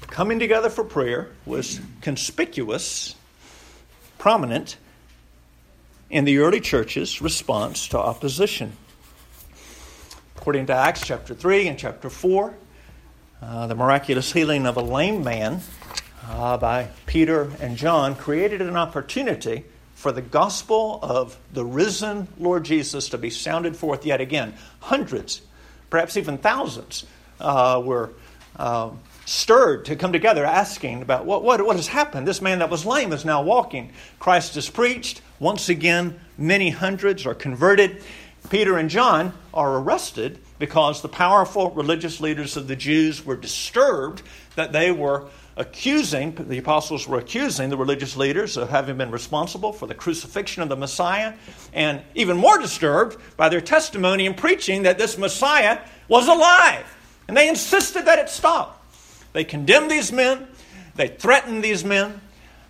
Coming 0.02 0.40
together 0.40 0.70
for 0.70 0.84
prayer 0.84 1.30
was 1.46 1.80
conspicuous, 2.02 3.16
prominent 4.18 4.78
in 6.10 6.26
the 6.26 6.40
early 6.40 6.60
church's 6.60 7.22
response 7.22 7.88
to 7.90 7.98
opposition. 7.98 8.74
According 10.38 10.68
to 10.68 10.74
Acts 10.74 11.06
chapter 11.06 11.36
3 11.36 11.68
and 11.68 11.78
chapter 11.78 12.10
4, 12.10 12.54
uh, 13.42 13.68
the 13.68 13.76
miraculous 13.76 14.32
healing 14.32 14.66
of 14.66 14.78
a 14.78 14.82
lame 14.82 15.24
man 15.24 15.62
uh, 16.28 16.58
by 16.58 16.90
Peter 17.06 17.52
and 17.62 17.78
John 17.78 18.16
created 18.16 18.62
an 18.62 18.76
opportunity 18.76 19.66
for 19.94 20.12
the 20.12 20.22
gospel 20.22 21.00
of 21.02 21.38
the 21.54 21.66
risen 21.66 22.28
Lord 22.40 22.64
Jesus 22.64 23.10
to 23.10 23.18
be 23.18 23.30
sounded 23.30 23.76
forth 23.76 24.06
yet 24.06 24.22
again. 24.22 24.54
Hundreds, 24.80 25.42
perhaps 25.90 26.18
even 26.18 26.38
thousands, 26.38 27.06
uh, 27.40 27.82
were 27.84 28.12
uh, 28.56 28.90
stirred 29.26 29.86
to 29.86 29.96
come 29.96 30.12
together 30.12 30.46
asking 30.46 31.02
about 31.02 31.26
what, 31.26 31.44
what, 31.44 31.64
what 31.64 31.76
has 31.76 31.88
happened. 31.88 32.28
This 32.28 32.42
man 32.42 32.60
that 32.60 32.70
was 32.70 32.86
lame 32.86 33.14
is 33.14 33.26
now 33.26 33.44
walking. 33.44 33.92
Christ 34.20 34.58
is 34.58 34.70
preached. 34.70 35.22
Once 35.40 35.70
again, 35.70 36.20
many 36.38 36.70
hundreds 36.70 37.26
are 37.26 37.34
converted. 37.34 38.04
Peter 38.50 38.78
and 38.78 38.90
John 38.90 39.34
are 39.54 39.78
arrested 39.78 40.40
because 40.60 41.02
the 41.02 41.10
powerful 41.10 41.72
religious 41.72 42.20
leaders 42.20 42.58
of 42.58 42.68
the 42.68 42.76
Jews 42.76 43.26
were 43.26 43.38
disturbed 43.38 44.22
that 44.56 44.74
they 44.74 44.92
were 44.92 45.30
accusing, 45.56 46.34
the 46.36 46.58
apostles 46.58 47.08
were 47.08 47.18
accusing 47.20 47.70
the 47.70 47.78
religious 47.78 48.16
leaders 48.16 48.56
of 48.56 48.70
having 48.70 48.98
been 48.98 49.12
responsible 49.12 49.74
for 49.74 49.88
the 49.88 49.94
crucifixion 49.94 50.64
of 50.64 50.70
the 50.70 50.76
Messiah, 50.76 51.34
and 51.74 52.02
even 52.16 52.38
more 52.38 52.58
disturbed 52.58 53.18
by 53.36 53.50
their 53.50 53.62
testimony 53.62 54.26
and 54.26 54.38
preaching 54.38 54.84
that 54.84 54.98
this 54.98 55.18
Messiah 55.18 55.80
was 56.08 56.28
alive. 56.28 56.86
And 57.28 57.36
they 57.36 57.50
insisted 57.50 58.06
that 58.06 58.20
it 58.20 58.30
stop. 58.30 58.86
They 59.34 59.44
condemned 59.44 59.92
these 59.92 60.12
men, 60.12 60.48
they 60.96 61.10
threatened 61.10 61.64
these 61.64 61.84
men, 61.84 62.22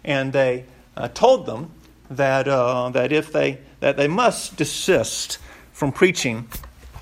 and 0.04 0.34
they 0.34 0.66
uh, 0.98 1.08
told 1.10 1.46
them 1.46 1.72
that, 2.10 2.48
uh, 2.48 2.90
that 2.90 3.12
if 3.12 3.32
they 3.32 3.60
that 3.80 3.98
they 3.98 4.08
must 4.08 4.58
desist 4.58 5.40
from 5.72 5.92
preaching 5.92 6.48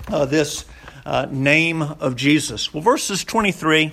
uh, 0.08 0.24
this 0.24 0.64
uh, 1.04 1.26
name 1.30 1.82
of 1.82 2.16
Jesus. 2.16 2.72
Well, 2.72 2.82
verses 2.82 3.24
23 3.24 3.92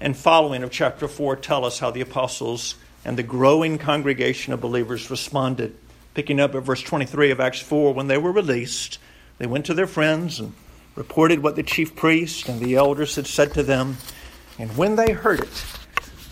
and 0.00 0.16
following 0.16 0.62
of 0.62 0.70
chapter 0.70 1.08
4 1.08 1.36
tell 1.36 1.64
us 1.64 1.78
how 1.78 1.90
the 1.90 2.00
apostles 2.00 2.74
and 3.04 3.16
the 3.16 3.22
growing 3.22 3.78
congregation 3.78 4.52
of 4.52 4.60
believers 4.60 5.10
responded. 5.10 5.74
Picking 6.14 6.40
up 6.40 6.54
at 6.54 6.64
verse 6.64 6.82
23 6.82 7.30
of 7.30 7.40
Acts 7.40 7.60
4, 7.60 7.94
when 7.94 8.08
they 8.08 8.18
were 8.18 8.32
released, 8.32 8.98
they 9.38 9.46
went 9.46 9.66
to 9.66 9.74
their 9.74 9.86
friends 9.86 10.40
and 10.40 10.52
reported 10.96 11.42
what 11.42 11.54
the 11.54 11.62
chief 11.62 11.94
priest 11.94 12.48
and 12.48 12.60
the 12.60 12.74
elders 12.74 13.14
had 13.14 13.26
said 13.26 13.54
to 13.54 13.62
them. 13.62 13.96
And 14.58 14.76
when 14.76 14.96
they 14.96 15.12
heard 15.12 15.40
it, 15.40 15.64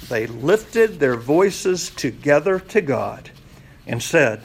they 0.08 0.26
lifted 0.26 0.98
their 0.98 1.16
voices 1.16 1.90
together 1.90 2.58
to 2.58 2.80
God 2.80 3.30
and 3.86 4.02
said, 4.02 4.42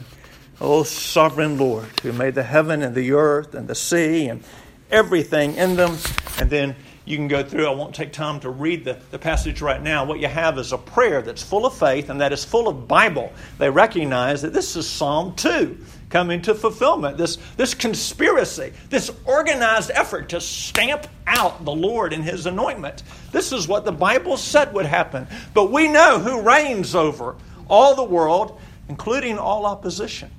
O 0.60 0.84
sovereign 0.84 1.58
Lord, 1.58 1.88
who 2.02 2.14
made 2.14 2.36
the 2.36 2.44
heaven 2.44 2.84
and 2.84 2.94
the 2.94 3.14
earth 3.14 3.56
and 3.56 3.68
the 3.68 3.76
sea 3.76 4.28
and 4.28 4.44
everything 4.92 5.56
in 5.56 5.76
them. 5.76 5.98
And 6.38 6.50
then 6.50 6.76
you 7.06 7.18
can 7.18 7.28
go 7.28 7.44
through. 7.44 7.66
I 7.66 7.72
won't 7.72 7.96
take 7.96 8.14
time 8.14 8.40
to 8.42 8.50
read 8.50 8.86
the, 8.86 9.00
the 9.10 9.18
passage 9.18 9.62
right 9.62 9.82
now. 9.82 10.06
What 10.06 10.20
you 10.20 10.28
have 10.28 10.60
is 10.60 10.72
a 10.72 10.78
prayer 10.78 11.22
that's 11.22 11.42
full 11.42 11.66
of 11.66 11.74
faith 11.74 12.10
and 12.10 12.22
that 12.22 12.32
is 12.32 12.46
full 12.46 12.68
of 12.68 12.88
Bible. 12.88 13.34
They 13.58 13.70
recognize 13.70 14.44
that 14.44 14.54
this 14.54 14.76
is 14.76 14.88
Psalm 14.88 15.36
2 15.36 15.78
coming 16.12 16.42
to 16.44 16.54
fulfillment. 16.54 17.18
This, 17.18 17.38
this 17.58 17.74
conspiracy, 17.74 18.74
this 18.90 19.10
organized 19.26 19.92
effort 19.92 20.30
to 20.30 20.42
stamp 20.42 21.08
out 21.26 21.66
the 21.66 21.72
Lord 21.72 22.14
and 22.14 22.24
His 22.24 22.46
anointment. 22.46 23.02
This 23.32 23.52
is 23.52 23.68
what 23.68 23.86
the 23.86 23.92
Bible 23.92 24.38
said 24.38 24.74
would 24.74 24.86
happen. 24.86 25.26
But 25.54 25.72
we 25.72 25.88
know 25.88 26.20
who 26.20 26.42
reigns 26.42 26.94
over 26.94 27.36
all 27.68 27.96
the 27.96 28.04
world, 28.04 28.60
including 28.92 29.40
all 29.40 29.66
opposition. 29.66 30.30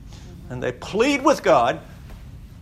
And 0.50 0.62
they 0.62 0.70
plead 0.70 1.24
with 1.24 1.42
God 1.42 1.80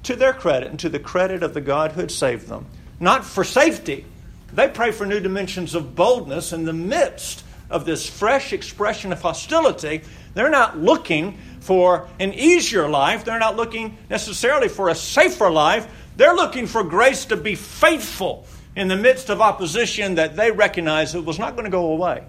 to 0.04 0.16
their 0.16 0.32
credit 0.32 0.70
and 0.70 0.80
to 0.80 0.88
the 0.88 0.98
credit 0.98 1.42
of 1.42 1.52
the 1.52 1.60
God 1.60 1.92
who 1.92 2.00
had 2.00 2.10
saved 2.10 2.48
them 2.48 2.64
not 3.00 3.24
for 3.24 3.42
safety. 3.42 4.04
They 4.52 4.68
pray 4.68 4.92
for 4.92 5.06
new 5.06 5.20
dimensions 5.20 5.74
of 5.74 5.96
boldness 5.96 6.52
in 6.52 6.64
the 6.64 6.72
midst 6.72 7.44
of 7.70 7.86
this 7.86 8.08
fresh 8.08 8.52
expression 8.52 9.12
of 9.12 9.22
hostility. 9.22 10.02
They're 10.34 10.50
not 10.50 10.78
looking 10.78 11.38
for 11.60 12.08
an 12.18 12.34
easier 12.34 12.88
life. 12.88 13.24
They're 13.24 13.38
not 13.38 13.56
looking 13.56 13.96
necessarily 14.10 14.68
for 14.68 14.90
a 14.90 14.94
safer 14.94 15.50
life. 15.50 15.88
They're 16.16 16.34
looking 16.34 16.66
for 16.66 16.84
grace 16.84 17.24
to 17.26 17.36
be 17.36 17.54
faithful 17.54 18.44
in 18.76 18.88
the 18.88 18.96
midst 18.96 19.30
of 19.30 19.40
opposition 19.40 20.16
that 20.16 20.36
they 20.36 20.50
recognize 20.50 21.14
it 21.14 21.24
was 21.24 21.38
not 21.38 21.54
going 21.54 21.64
to 21.64 21.70
go 21.70 21.92
away. 21.92 22.22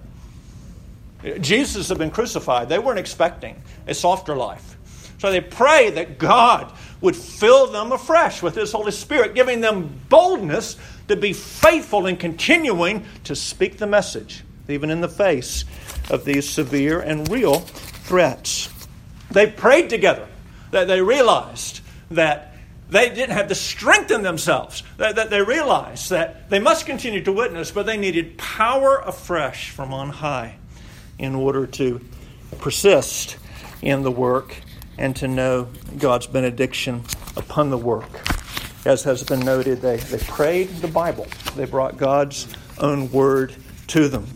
Jesus 1.40 1.90
had 1.90 1.98
been 1.98 2.12
crucified. 2.12 2.70
They 2.70 2.80
weren't 2.80 3.00
expecting 3.00 3.62
a 3.88 3.94
softer 3.94 4.36
life. 4.36 4.78
So 5.20 5.30
they 5.32 5.42
pray 5.42 5.92
that 5.92 6.18
God 6.18 6.74
would 7.00 7.16
fill 7.16 7.68
them 7.68 7.92
afresh 7.92 8.42
with 8.42 8.56
His 8.56 8.72
Holy 8.72 8.92
Spirit, 8.92 9.36
giving 9.36 9.62
them 9.62 10.02
boldness 10.10 10.78
to 11.08 11.16
be 11.16 11.34
faithful 11.34 12.08
in 12.08 12.18
continuing 12.18 13.06
to 13.26 13.36
speak 13.36 13.78
the 13.78 13.86
message, 13.86 14.44
even 14.68 14.90
in 14.90 15.02
the 15.02 15.08
face 15.08 15.66
of 16.10 16.26
these 16.26 16.50
severe 16.50 17.02
and 17.02 17.30
real 17.30 17.60
threats. 17.60 18.70
They 19.30 19.46
prayed 19.46 19.90
together, 19.90 20.28
that 20.72 20.88
they 20.88 21.02
realized 21.02 21.82
that 22.10 22.56
they 22.90 23.10
didn't 23.10 23.36
have 23.36 23.48
the 23.48 23.56
strength 23.56 24.10
in 24.10 24.24
themselves, 24.24 24.82
that, 24.98 25.16
that 25.16 25.30
they 25.30 25.42
realized 25.42 26.10
that 26.10 26.50
they 26.50 26.60
must 26.60 26.88
continue 26.88 27.24
to 27.24 27.32
witness, 27.32 27.70
but 27.70 27.86
they 27.86 27.96
needed 27.96 28.38
power 28.40 28.98
afresh 29.06 29.70
from 29.70 29.94
on 29.94 30.10
high 30.10 30.56
in 31.22 31.36
order 31.36 31.68
to 31.68 32.02
persist 32.60 33.38
in 33.82 34.02
the 34.02 34.12
work 34.12 34.56
and 34.98 35.16
to 35.16 35.28
know 35.28 35.70
God's 35.98 36.28
benediction 36.28 37.04
upon 37.38 37.70
the 37.70 37.78
work. 37.78 38.10
As 38.86 39.04
has 39.04 39.24
been 39.24 39.40
noted, 39.40 39.82
they, 39.82 39.98
they 39.98 40.18
prayed 40.18 40.70
the 40.78 40.88
Bible, 40.88 41.28
they 41.56 41.66
brought 41.66 41.98
God's 41.98 42.48
own 42.80 43.12
word 43.12 43.56
to 43.88 44.10
them. 44.10 44.28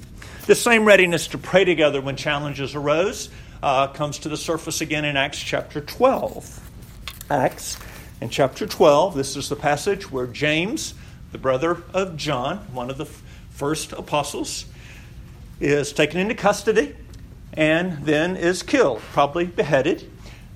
The 0.45 0.53
same 0.53 0.85
readiness 0.85 1.27
to 1.29 1.39
pray 1.39 1.65
together 1.65 1.99
when 1.99 2.15
challenges 2.15 2.75
arose 2.75 3.29
uh, 3.63 3.87
comes 3.87 4.19
to 4.19 4.29
the 4.29 4.37
surface 4.37 4.81
again 4.81 5.03
in 5.03 5.17
Acts 5.17 5.39
chapter 5.39 5.81
12. 5.81 6.69
Acts 7.31 7.79
in 8.21 8.29
chapter 8.29 8.67
12, 8.67 9.15
this 9.15 9.35
is 9.35 9.49
the 9.49 9.55
passage 9.55 10.11
where 10.11 10.27
James, 10.27 10.93
the 11.31 11.39
brother 11.39 11.81
of 11.95 12.15
John, 12.15 12.57
one 12.73 12.91
of 12.91 12.99
the 12.99 13.07
first 13.49 13.91
apostles, 13.93 14.65
is 15.59 15.93
taken 15.93 16.19
into 16.19 16.35
custody 16.35 16.95
and 17.53 18.05
then 18.05 18.35
is 18.35 18.63
killed, 18.63 18.99
probably 19.13 19.45
beheaded. 19.45 20.09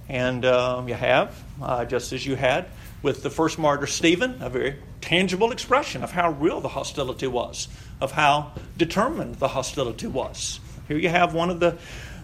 And 0.07 0.43
um, 0.45 0.87
you 0.87 0.95
have, 0.95 1.41
uh, 1.61 1.85
just 1.85 2.13
as 2.13 2.25
you 2.25 2.35
had 2.35 2.65
with 3.01 3.23
the 3.23 3.29
first 3.29 3.57
martyr 3.57 3.87
Stephen, 3.87 4.37
a 4.41 4.49
very 4.49 4.75
tangible 5.01 5.51
expression 5.51 6.03
of 6.03 6.11
how 6.11 6.31
real 6.31 6.59
the 6.61 6.67
hostility 6.67 7.27
was, 7.27 7.67
of 8.01 8.11
how 8.11 8.51
determined 8.77 9.35
the 9.35 9.47
hostility 9.47 10.07
was. 10.07 10.59
Here 10.87 10.97
you 10.97 11.09
have 11.09 11.33
one 11.33 11.49
of 11.49 11.59
the 11.59 11.77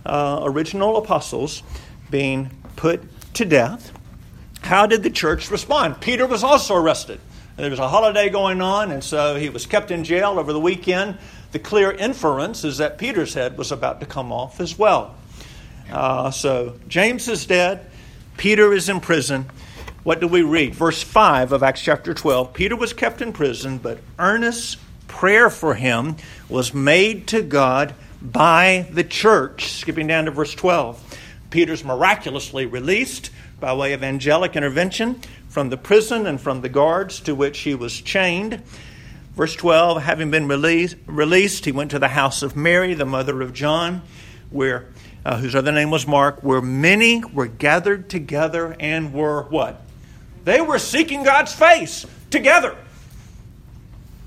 uh, 0.06 0.42
original 0.44 0.98
apostles 0.98 1.64
being 2.10 2.50
put 2.76 3.04
to 3.36 3.46
death. 3.46 3.92
How 4.62 4.88
did 4.88 5.04
the 5.04 5.10
church 5.10 5.52
respond? 5.52 6.02
Peter 6.02 6.26
was 6.26 6.44
also 6.44 6.76
arrested. 6.76 7.20
There 7.56 7.70
was 7.70 7.80
a 7.80 7.88
holiday 7.88 8.30
going 8.30 8.62
on, 8.62 8.92
and 8.92 9.02
so 9.02 9.36
he 9.36 9.50
was 9.50 9.66
kept 9.66 9.90
in 9.90 10.04
jail 10.04 10.40
over 10.40 10.52
the 10.52 10.60
weekend. 10.60 11.18
The 11.56 11.60
clear 11.60 11.90
inference 11.90 12.66
is 12.66 12.80
that 12.80 12.98
Peter's 12.98 13.34
head 13.34 13.58
was 13.58 13.72
about 13.72 14.02
to 14.02 14.06
come 14.06 14.34
off 14.34 14.60
as 14.60 14.78
well. 14.78 15.16
Uh, 15.90 16.30
so 16.30 16.76
James 16.90 17.30
is 17.30 17.46
dead, 17.46 17.90
Peter 18.36 18.74
is 18.74 18.90
in 18.90 19.00
prison. 19.00 19.46
What 20.04 20.20
do 20.20 20.28
we 20.28 20.42
read? 20.42 20.76
Verse 20.76 21.02
5 21.02 21.54
of 21.54 21.64
Acts 21.64 21.80
chapter 21.82 22.14
12 22.14 22.52
Peter 22.52 22.76
was 22.76 22.92
kept 22.92 23.22
in 23.22 23.32
prison, 23.32 23.78
but 23.78 24.00
earnest 24.20 24.80
prayer 25.08 25.50
for 25.50 25.76
him 25.76 26.18
was 26.50 26.74
made 26.74 27.26
to 27.28 27.42
God 27.42 27.96
by 28.22 28.90
the 28.92 29.06
church. 29.06 29.72
Skipping 29.72 30.08
down 30.08 30.26
to 30.26 30.32
verse 30.32 30.54
12. 30.54 31.18
Peter's 31.52 31.86
miraculously 31.86 32.66
released 32.66 33.30
by 33.62 33.74
way 33.74 33.94
of 33.94 34.04
angelic 34.04 34.58
intervention 34.58 35.22
from 35.48 35.70
the 35.70 35.78
prison 35.78 36.28
and 36.28 36.42
from 36.42 36.60
the 36.60 36.68
guards 36.68 37.22
to 37.22 37.34
which 37.34 37.60
he 37.60 37.74
was 37.74 38.02
chained. 38.02 38.62
Verse 39.36 39.54
12, 39.54 40.02
having 40.02 40.32
been 40.32 40.48
released, 40.48 40.96
released 41.06 41.66
he 41.66 41.74
went 41.74 41.92
to 41.92 42.00
the 42.00 42.08
house 42.08 42.42
of 42.42 42.56
Mary, 42.56 42.94
the 42.94 43.06
mother 43.06 43.42
of 43.42 43.52
John, 43.52 44.02
where, 44.50 44.88
uh, 45.26 45.38
whose 45.38 45.56
other 45.56 45.74
name 45.74 45.92
was 45.92 46.08
Mark, 46.08 46.42
where 46.42 46.62
many 46.62 47.22
were 47.22 47.48
gathered 47.48 48.10
together 48.10 48.78
and 48.80 49.14
were 49.14 49.44
what? 49.44 49.82
They 50.46 50.62
were 50.62 50.80
seeking 50.80 51.24
God's 51.24 51.54
face 51.54 52.06
together. 52.30 52.78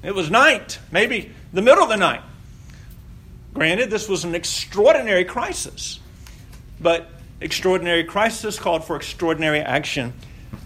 It 0.03 0.15
was 0.15 0.31
night, 0.31 0.79
maybe 0.93 1.33
the 1.55 1.63
middle 1.63 1.85
of 1.85 1.89
the 1.89 1.97
night. 1.97 2.23
Granted, 3.55 3.89
this 3.89 4.11
was 4.11 4.25
an 4.25 4.35
extraordinary 4.35 5.25
crisis, 5.25 6.01
but 6.79 7.09
extraordinary 7.41 8.05
crisis 8.05 8.59
called 8.59 8.85
for 8.85 8.97
extraordinary 8.97 9.61
action. 9.61 10.13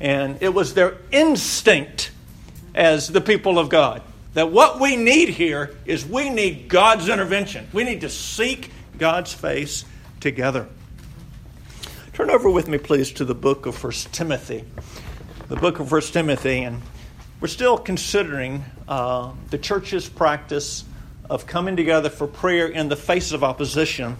And 0.01 0.43
it 0.43 0.53
was 0.53 0.75
their 0.75 0.97
instinct 1.13 2.11
as 2.75 3.07
the 3.07 3.21
people 3.21 3.61
of 3.61 3.69
God 3.69 4.03
that 4.35 4.51
what 4.51 4.81
we 4.81 4.97
need 4.97 5.29
here 5.29 5.75
is 5.85 6.07
we 6.07 6.31
need 6.31 6.68
God's 6.68 7.09
intervention. 7.09 7.68
We 7.73 7.85
need 7.85 8.01
to 8.01 8.09
seek 8.09 8.71
God's 8.99 9.33
face 9.33 9.85
together. 10.21 10.68
Turn 12.12 12.31
over 12.31 12.51
with 12.51 12.68
me, 12.68 12.79
please, 12.79 13.12
to 13.12 13.25
the 13.25 13.35
book 13.35 13.66
of 13.66 13.75
First 13.75 14.12
Timothy. 14.12 14.64
The 15.49 15.57
book 15.57 15.81
of 15.81 15.88
First 15.88 16.12
Timothy, 16.12 16.62
and 16.62 16.81
we're 17.40 17.49
still 17.49 17.77
considering 17.77 18.64
uh, 18.88 19.33
the 19.51 19.59
church's 19.59 20.09
practice 20.09 20.85
of 21.29 21.47
coming 21.47 21.77
together 21.77 22.11
for 22.11 22.27
prayer 22.27 22.68
in 22.68 22.88
the 22.88 22.97
face 22.97 23.33
of 23.33 23.42
opposition. 23.42 24.16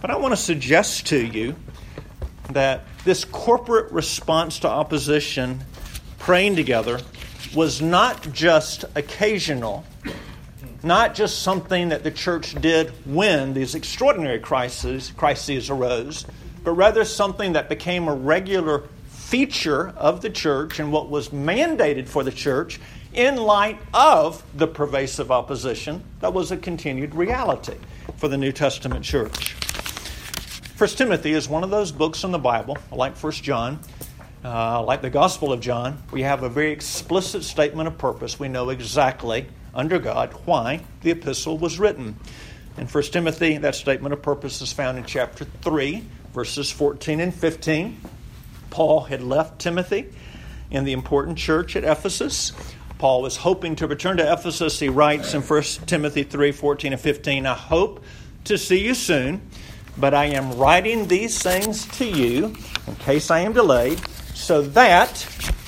But 0.00 0.10
I 0.10 0.16
want 0.16 0.32
to 0.32 0.36
suggest 0.36 1.06
to 1.06 1.24
you 1.24 1.56
that 2.50 2.84
this 3.04 3.24
corporate 3.24 3.90
response 3.92 4.58
to 4.60 4.68
opposition, 4.68 5.64
praying 6.18 6.56
together, 6.56 7.00
was 7.52 7.82
not 7.82 8.32
just 8.32 8.84
occasional, 8.94 9.84
not 10.82 11.14
just 11.14 11.42
something 11.42 11.88
that 11.88 12.04
the 12.04 12.10
church 12.10 12.54
did 12.60 12.90
when 13.04 13.54
these 13.54 13.74
extraordinary 13.74 14.38
crises, 14.38 15.12
crises 15.16 15.70
arose, 15.70 16.26
but 16.62 16.72
rather 16.72 17.04
something 17.04 17.54
that 17.54 17.68
became 17.68 18.08
a 18.08 18.14
regular 18.14 18.84
feature 19.08 19.88
of 19.96 20.20
the 20.20 20.30
church 20.30 20.78
and 20.78 20.92
what 20.92 21.10
was 21.10 21.30
mandated 21.30 22.06
for 22.06 22.22
the 22.22 22.30
church 22.30 22.78
in 23.12 23.36
light 23.36 23.78
of 23.92 24.42
the 24.56 24.66
pervasive 24.66 25.30
opposition 25.30 26.02
that 26.20 26.32
was 26.32 26.50
a 26.52 26.56
continued 26.56 27.14
reality 27.14 27.76
for 28.16 28.28
the 28.28 28.36
New 28.36 28.52
Testament 28.52 29.04
church. 29.04 29.54
First 30.76 30.98
Timothy 30.98 31.32
is 31.32 31.48
one 31.48 31.62
of 31.62 31.70
those 31.70 31.92
books 31.92 32.24
in 32.24 32.32
the 32.32 32.38
Bible, 32.38 32.76
like 32.90 33.16
First 33.16 33.42
John, 33.44 33.78
uh, 34.44 34.82
like 34.82 35.00
the 35.00 35.10
Gospel 35.10 35.52
of 35.52 35.60
John, 35.60 36.02
we 36.12 36.22
have 36.22 36.42
a 36.42 36.48
very 36.48 36.70
explicit 36.70 37.44
statement 37.44 37.88
of 37.88 37.96
purpose. 37.96 38.38
We 38.38 38.48
know 38.48 38.68
exactly, 38.68 39.46
under 39.74 39.98
God, 39.98 40.32
why 40.44 40.82
the 41.00 41.12
epistle 41.12 41.56
was 41.56 41.78
written. 41.78 42.16
In 42.76 42.86
1 42.86 43.04
Timothy, 43.04 43.56
that 43.58 43.74
statement 43.74 44.12
of 44.12 44.20
purpose 44.20 44.60
is 44.60 44.72
found 44.72 44.98
in 44.98 45.04
chapter 45.04 45.46
3, 45.62 46.04
verses 46.34 46.70
14 46.70 47.20
and 47.20 47.34
15. 47.34 47.98
Paul 48.68 49.00
had 49.04 49.22
left 49.22 49.60
Timothy 49.60 50.12
in 50.70 50.84
the 50.84 50.92
important 50.92 51.38
church 51.38 51.74
at 51.74 51.84
Ephesus. 51.84 52.52
Paul 52.98 53.22
was 53.22 53.36
hoping 53.36 53.76
to 53.76 53.86
return 53.86 54.18
to 54.18 54.32
Ephesus. 54.32 54.78
He 54.78 54.88
writes 54.88 55.32
in 55.32 55.40
1 55.40 55.62
Timothy 55.86 56.22
3 56.22 56.52
14 56.52 56.92
and 56.92 57.00
15, 57.00 57.46
I 57.46 57.54
hope 57.54 58.04
to 58.44 58.58
see 58.58 58.84
you 58.84 58.94
soon, 58.94 59.40
but 59.96 60.12
I 60.12 60.26
am 60.26 60.58
writing 60.58 61.08
these 61.08 61.40
things 61.40 61.86
to 61.98 62.04
you 62.04 62.54
in 62.86 62.94
case 62.96 63.30
I 63.30 63.40
am 63.40 63.54
delayed 63.54 64.00
so 64.34 64.62
that 64.62 65.26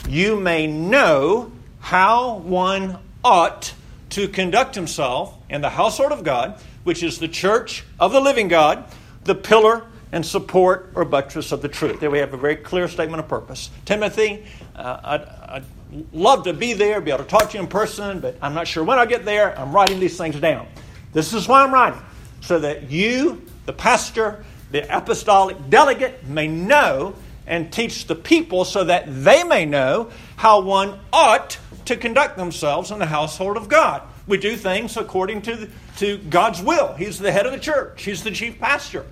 you 0.09 0.37
may 0.37 0.66
know 0.66 1.50
how 1.81 2.38
one 2.38 2.98
ought 3.24 3.72
to 4.11 4.29
conduct 4.29 4.74
himself 4.74 5.35
in 5.48 5.61
the 5.61 5.70
household 5.70 6.12
of 6.12 6.24
God, 6.24 6.61
which 6.85 7.02
is 7.02 7.18
the 7.18 7.29
church 7.29 7.85
of 7.98 8.12
the 8.12 8.20
living 8.20 8.48
God, 8.48 8.85
the 9.24 9.35
pillar 9.35 9.85
and 10.12 10.24
support 10.24 10.92
or 10.94 11.05
buttress 11.05 11.52
of 11.52 11.62
the 11.62 11.68
truth. 11.68 12.00
There 12.00 12.11
we 12.11 12.18
have 12.18 12.33
a 12.33 12.37
very 12.37 12.57
clear 12.57 12.88
statement 12.88 13.20
of 13.20 13.29
purpose. 13.29 13.70
Timothy, 13.85 14.44
uh, 14.74 15.00
I'd, 15.02 15.22
I'd, 15.22 15.64
love 16.12 16.44
to 16.44 16.52
be 16.52 16.72
there, 16.72 17.00
be 17.00 17.12
able 17.12 17.22
to 17.22 17.31
talk 17.31 17.48
to 17.50 17.57
you 17.57 17.62
in 17.62 17.68
person, 17.68 18.18
but 18.18 18.37
I'm 18.42 18.55
not 18.55 18.66
sure 18.66 18.83
when 18.83 18.98
I'll 18.98 19.07
get 19.07 19.24
there. 19.24 19.57
I'm 19.59 19.72
writing 19.72 20.00
these 20.00 20.18
things 20.18 20.38
down. 20.40 20.66
This 21.12 21.33
is 21.33 21.46
why 21.46 21.62
I'm 21.62 21.72
writing, 21.72 22.00
so 22.40 22.59
that 22.59 22.90
you, 22.90 23.42
the 23.66 23.72
pastor, 23.72 24.44
the 24.72 24.94
apostolic 24.94 25.70
delegate, 25.70 26.26
may 26.26 26.48
know 26.48 27.14
and 27.46 27.72
teach 27.72 28.06
the 28.06 28.14
people 28.14 28.64
so 28.64 28.85
that 28.85 29.04
they 29.06 29.44
may 29.44 29.64
know 29.64 30.11
how 30.37 30.61
one 30.61 30.98
ought 31.12 31.59
to 31.87 31.96
conduct 31.96 32.37
themselves 32.37 32.90
in 32.90 32.98
the 32.98 33.06
household 33.06 33.56
of 33.56 33.68
God. 33.68 34.02
We 34.26 34.38
do 34.38 34.56
things 34.56 34.96
according 34.96 35.42
to, 35.42 35.68
to 35.98 36.18
God's 36.18 36.61
will. 36.61 36.94
He's 36.94 37.18
the 37.18 37.30
head 37.30 37.46
of 37.46 37.52
the 37.52 37.59
church, 37.59 38.04
He's 38.04 38.24
the 38.24 38.30
chief 38.30 38.59
pastor. 38.59 39.06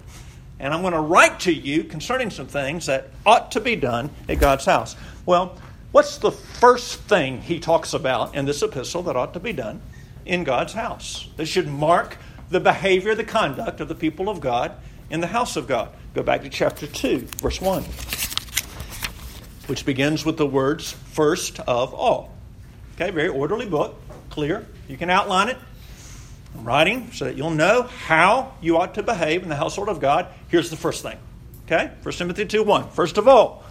And 0.59 0.73
I'm 0.73 0.83
going 0.83 0.95
to 0.95 1.01
write 1.01 1.41
to 1.41 1.53
you 1.53 1.85
concerning 1.85 2.31
some 2.31 2.47
things 2.47 2.87
that 2.87 3.11
ought 3.27 3.53
to 3.53 3.61
be 3.61 3.77
done 3.77 4.11
at 4.29 4.39
God's 4.39 4.65
house. 4.65 4.97
Well, 5.27 5.59
what's 5.93 6.19
the 6.19 6.31
first 6.31 7.01
thing 7.01 7.43
he 7.43 7.59
talks 7.59 7.93
about 7.93 8.35
in 8.35 8.45
this 8.45 8.63
epistle 8.63 9.03
that 9.05 9.17
ought 9.17 9.35
to 9.35 9.41
be 9.41 9.53
done 9.53 9.81
in 10.25 10.45
God's 10.45 10.73
house? 10.73 11.29
That 11.37 11.47
should 11.47 11.69
mark 11.69 12.19
the 12.51 12.61
behavior, 12.61 13.15
the 13.15 13.25
conduct 13.25 13.81
of 13.81 13.89
the 13.89 13.97
people 13.97 14.29
of 14.29 14.41
God 14.41 14.73
in 15.11 15.21
the 15.21 15.27
house 15.27 15.57
of 15.57 15.67
God. 15.67 15.91
Go 16.15 16.23
back 16.23 16.43
to 16.43 16.49
chapter 16.49 16.87
2, 16.87 17.19
verse 17.41 17.61
1 17.61 17.85
which 19.67 19.87
begins 19.87 20.25
with 20.25 20.37
the 20.37 20.47
words 20.47 20.93
first 20.93 21.61
of 21.61 21.95
all. 21.95 22.33
Okay, 22.95 23.11
very 23.11 23.29
orderly 23.29 23.67
book, 23.67 24.01
clear. 24.31 24.67
You 24.89 24.97
can 24.97 25.11
outline 25.11 25.49
it. 25.49 25.59
I'm 26.57 26.65
writing 26.65 27.11
so 27.13 27.25
that 27.25 27.37
you'll 27.37 27.51
know 27.51 27.83
how 27.83 28.53
you 28.61 28.77
ought 28.77 28.95
to 28.95 29.03
behave 29.03 29.43
in 29.43 29.49
the 29.49 29.57
household 29.57 29.89
of 29.89 30.01
God. 30.01 30.27
Here's 30.49 30.71
the 30.71 30.77
first 30.77 31.03
thing. 31.03 31.19
Okay? 31.67 31.91
1 32.03 32.15
Timothy 32.15 32.45
2 32.45 32.63
1. 32.63 32.91
First 32.91 33.19
of 33.19 33.27
all, 33.27 33.65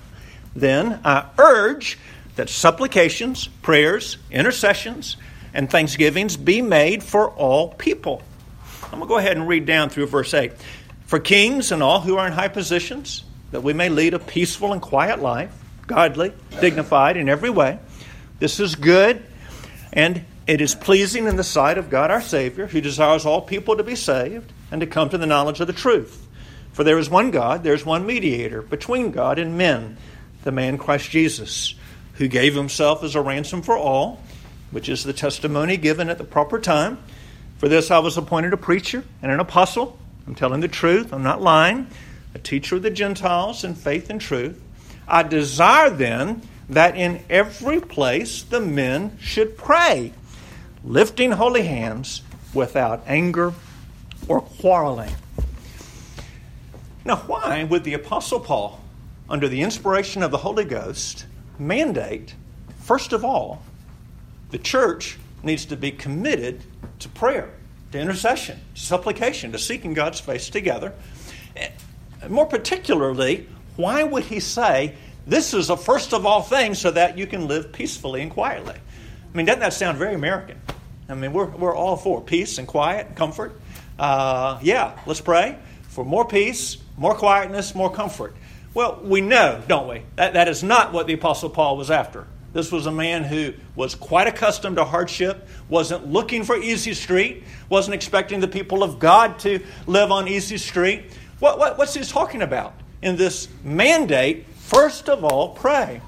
then 0.56 1.00
I 1.06 1.30
urge 1.38 1.98
that 2.36 2.50
supplications, 2.50 3.48
prayers, 3.48 4.18
intercessions, 4.32 5.18
and 5.54 5.70
thanksgivings 5.70 6.36
be 6.36 6.62
made 6.62 7.04
for 7.04 7.30
all 7.30 7.70
people. 7.70 8.22
I'm 8.86 9.00
going 9.00 9.02
to 9.04 9.08
go 9.08 9.18
ahead 9.18 9.38
and 9.38 9.48
read 9.48 9.66
down 9.66 9.90
through 9.90 10.08
verse 10.08 10.34
8. 10.34 10.52
For 11.06 11.20
kings 11.20 11.72
and 11.72 11.84
all 11.84 12.02
who 12.02 12.18
are 12.18 12.26
in 12.26 12.34
high 12.34 12.48
positions, 12.48 13.24
that 13.52 13.62
we 13.62 13.74
may 13.74 13.90
lead 13.90 14.16
a 14.16 14.20
peaceful 14.20 14.74
and 14.74 14.82
quiet 14.82 15.20
life 15.20 15.63
godly, 15.88 16.34
dignified 16.60 17.18
in 17.18 17.30
every 17.30 17.50
way. 17.50 17.80
This 18.40 18.60
is 18.60 18.76
good, 18.76 19.24
and 19.92 20.26
it 20.48 20.60
is 20.60 20.76
pleasing 20.76 21.28
in 21.28 21.36
the 21.36 21.44
sight 21.44 21.78
of 21.78 21.90
God 21.90 22.12
our 22.12 22.22
Savior, 22.22 22.68
who 22.68 22.82
desires 22.82 23.26
all 23.26 23.42
people 23.42 23.78
to 23.78 23.84
be 23.84 23.96
saved 23.96 24.52
and 24.72 24.82
to 24.82 24.88
come 24.88 25.10
to 25.10 25.18
the 25.18 25.26
knowledge 25.26 25.60
of 25.60 25.68
the 25.68 25.74
truth. 25.74 26.28
For 26.74 26.84
there 26.84 26.98
is 26.98 27.10
one 27.10 27.32
God, 27.32 27.64
there 27.64 27.76
is 27.76 27.86
one 27.86 28.06
mediator 28.06 28.62
between 28.62 29.12
God 29.12 29.40
and 29.40 29.58
men, 29.58 29.98
the 30.44 30.52
man 30.52 30.78
Christ 30.78 31.10
Jesus, 31.12 31.76
who 32.16 32.28
gave 32.28 32.56
himself 32.56 33.04
as 33.04 33.16
a 33.16 33.22
ransom 33.22 33.62
for 33.62 33.78
all, 33.78 34.22
which 34.72 34.90
is 34.90 35.04
the 35.04 35.14
testimony 35.14 35.78
given 35.78 36.10
at 36.10 36.18
the 36.18 36.24
proper 36.24 36.60
time. 36.60 36.98
For 37.60 37.70
this 37.70 37.92
I 37.92 38.00
was 38.00 38.18
appointed 38.18 38.54
a 38.54 38.58
preacher 38.58 39.04
and 39.22 39.32
an 39.32 39.40
apostle. 39.40 39.98
I'm 40.28 40.36
telling 40.36 40.62
the 40.62 40.68
truth, 40.68 41.14
I'm 41.14 41.24
not 41.24 41.42
lying, 41.42 41.88
a 42.34 42.40
teacher 42.40 42.76
of 42.76 42.82
the 42.82 42.90
Gentiles 42.90 43.64
in 43.64 43.76
faith 43.76 44.10
and 44.10 44.20
truth. 44.20 44.60
I 45.08 45.24
desire 45.24 45.90
then 45.90 46.42
that 46.70 46.96
in 46.96 47.24
every 47.30 47.80
place 47.80 48.42
the 48.44 48.60
men 48.60 49.18
should 49.20 49.58
pray, 49.58 50.14
lifting 50.84 51.32
holy 51.32 51.64
hands 51.64 52.22
without 52.54 53.04
anger 53.08 53.54
or 54.28 54.42
quarreling. 54.42 55.14
Now, 57.06 57.18
why 57.18 57.66
would 57.66 57.84
the 57.84 57.96
Apostle 57.96 58.40
Paul, 58.40 58.82
under 59.30 59.50
the 59.50 59.62
inspiration 59.62 60.24
of 60.24 60.32
the 60.32 60.38
Holy 60.38 60.64
Ghost, 60.64 61.26
mandate, 61.60 62.36
first 62.80 63.12
of 63.12 63.26
all, 63.26 63.62
the 64.52 64.58
church 64.58 65.18
needs 65.42 65.66
to 65.66 65.76
be 65.76 65.92
committed 65.92 66.64
to 67.00 67.10
prayer, 67.10 67.50
to 67.92 68.00
intercession, 68.00 68.62
to 68.76 68.82
supplication, 68.82 69.52
to 69.52 69.60
seeking 69.60 69.94
God's 69.94 70.22
face 70.22 70.50
together? 70.50 70.94
More 72.30 72.46
particularly, 72.46 73.50
why 73.76 74.04
would 74.04 74.24
he 74.24 74.40
say 74.40 74.96
this 75.26 75.54
is 75.54 75.70
a 75.70 75.78
first 75.78 76.14
of 76.14 76.26
all 76.26 76.42
thing 76.42 76.74
so 76.74 76.92
that 76.92 77.18
you 77.18 77.28
can 77.28 77.48
live 77.48 77.72
peacefully 77.72 78.22
and 78.22 78.32
quietly? 78.32 78.76
I 78.76 79.38
mean, 79.38 79.46
doesn't 79.46 79.62
that 79.62 79.74
sound 79.74 79.98
very 79.98 80.14
American? 80.14 80.60
I 81.10 81.16
mean, 81.16 81.34
we're, 81.34 81.48
we're 81.48 81.76
all 81.76 81.98
for 81.98 82.22
peace 82.22 82.58
and 82.58 82.68
quiet 82.68 83.08
and 83.08 83.16
comfort. 83.16 83.60
Uh, 83.98 84.60
yeah, 84.62 85.00
let's 85.06 85.22
pray 85.22 85.58
for 85.90 86.06
more 86.06 86.26
peace, 86.26 86.78
more 86.98 87.16
quietness, 87.16 87.76
more 87.76 87.92
comfort. 87.92 88.36
Well, 88.74 89.00
we 89.04 89.22
know, 89.22 89.62
don't 89.68 89.88
we? 89.88 90.04
That, 90.16 90.34
that 90.34 90.48
is 90.48 90.64
not 90.64 90.94
what 90.94 91.08
the 91.08 91.14
Apostle 91.14 91.50
Paul 91.50 91.78
was 91.78 91.92
after. 91.92 92.26
This 92.54 92.72
was 92.72 92.86
a 92.86 92.92
man 92.92 93.24
who 93.24 93.54
was 93.76 93.96
quite 93.96 94.28
accustomed 94.28 94.78
to 94.78 94.86
hardship, 94.86 95.48
wasn't 95.70 96.08
looking 96.08 96.44
for 96.44 96.56
easy 96.56 96.94
street, 96.94 97.44
wasn't 97.70 97.96
expecting 97.96 98.40
the 98.40 98.48
people 98.48 98.84
of 98.84 99.00
God 99.00 99.40
to 99.40 99.60
live 99.88 100.12
on 100.12 100.28
easy 100.28 100.58
street. 100.58 101.06
What, 101.40 101.58
what, 101.58 101.78
what's 101.78 101.96
he 101.96 102.04
talking 102.04 102.44
about 102.44 102.74
in 103.04 103.18
this 103.18 103.48
mandate? 103.64 104.48
First 104.56 105.10
of 105.10 105.24
all, 105.24 105.50
pray. 105.50 106.02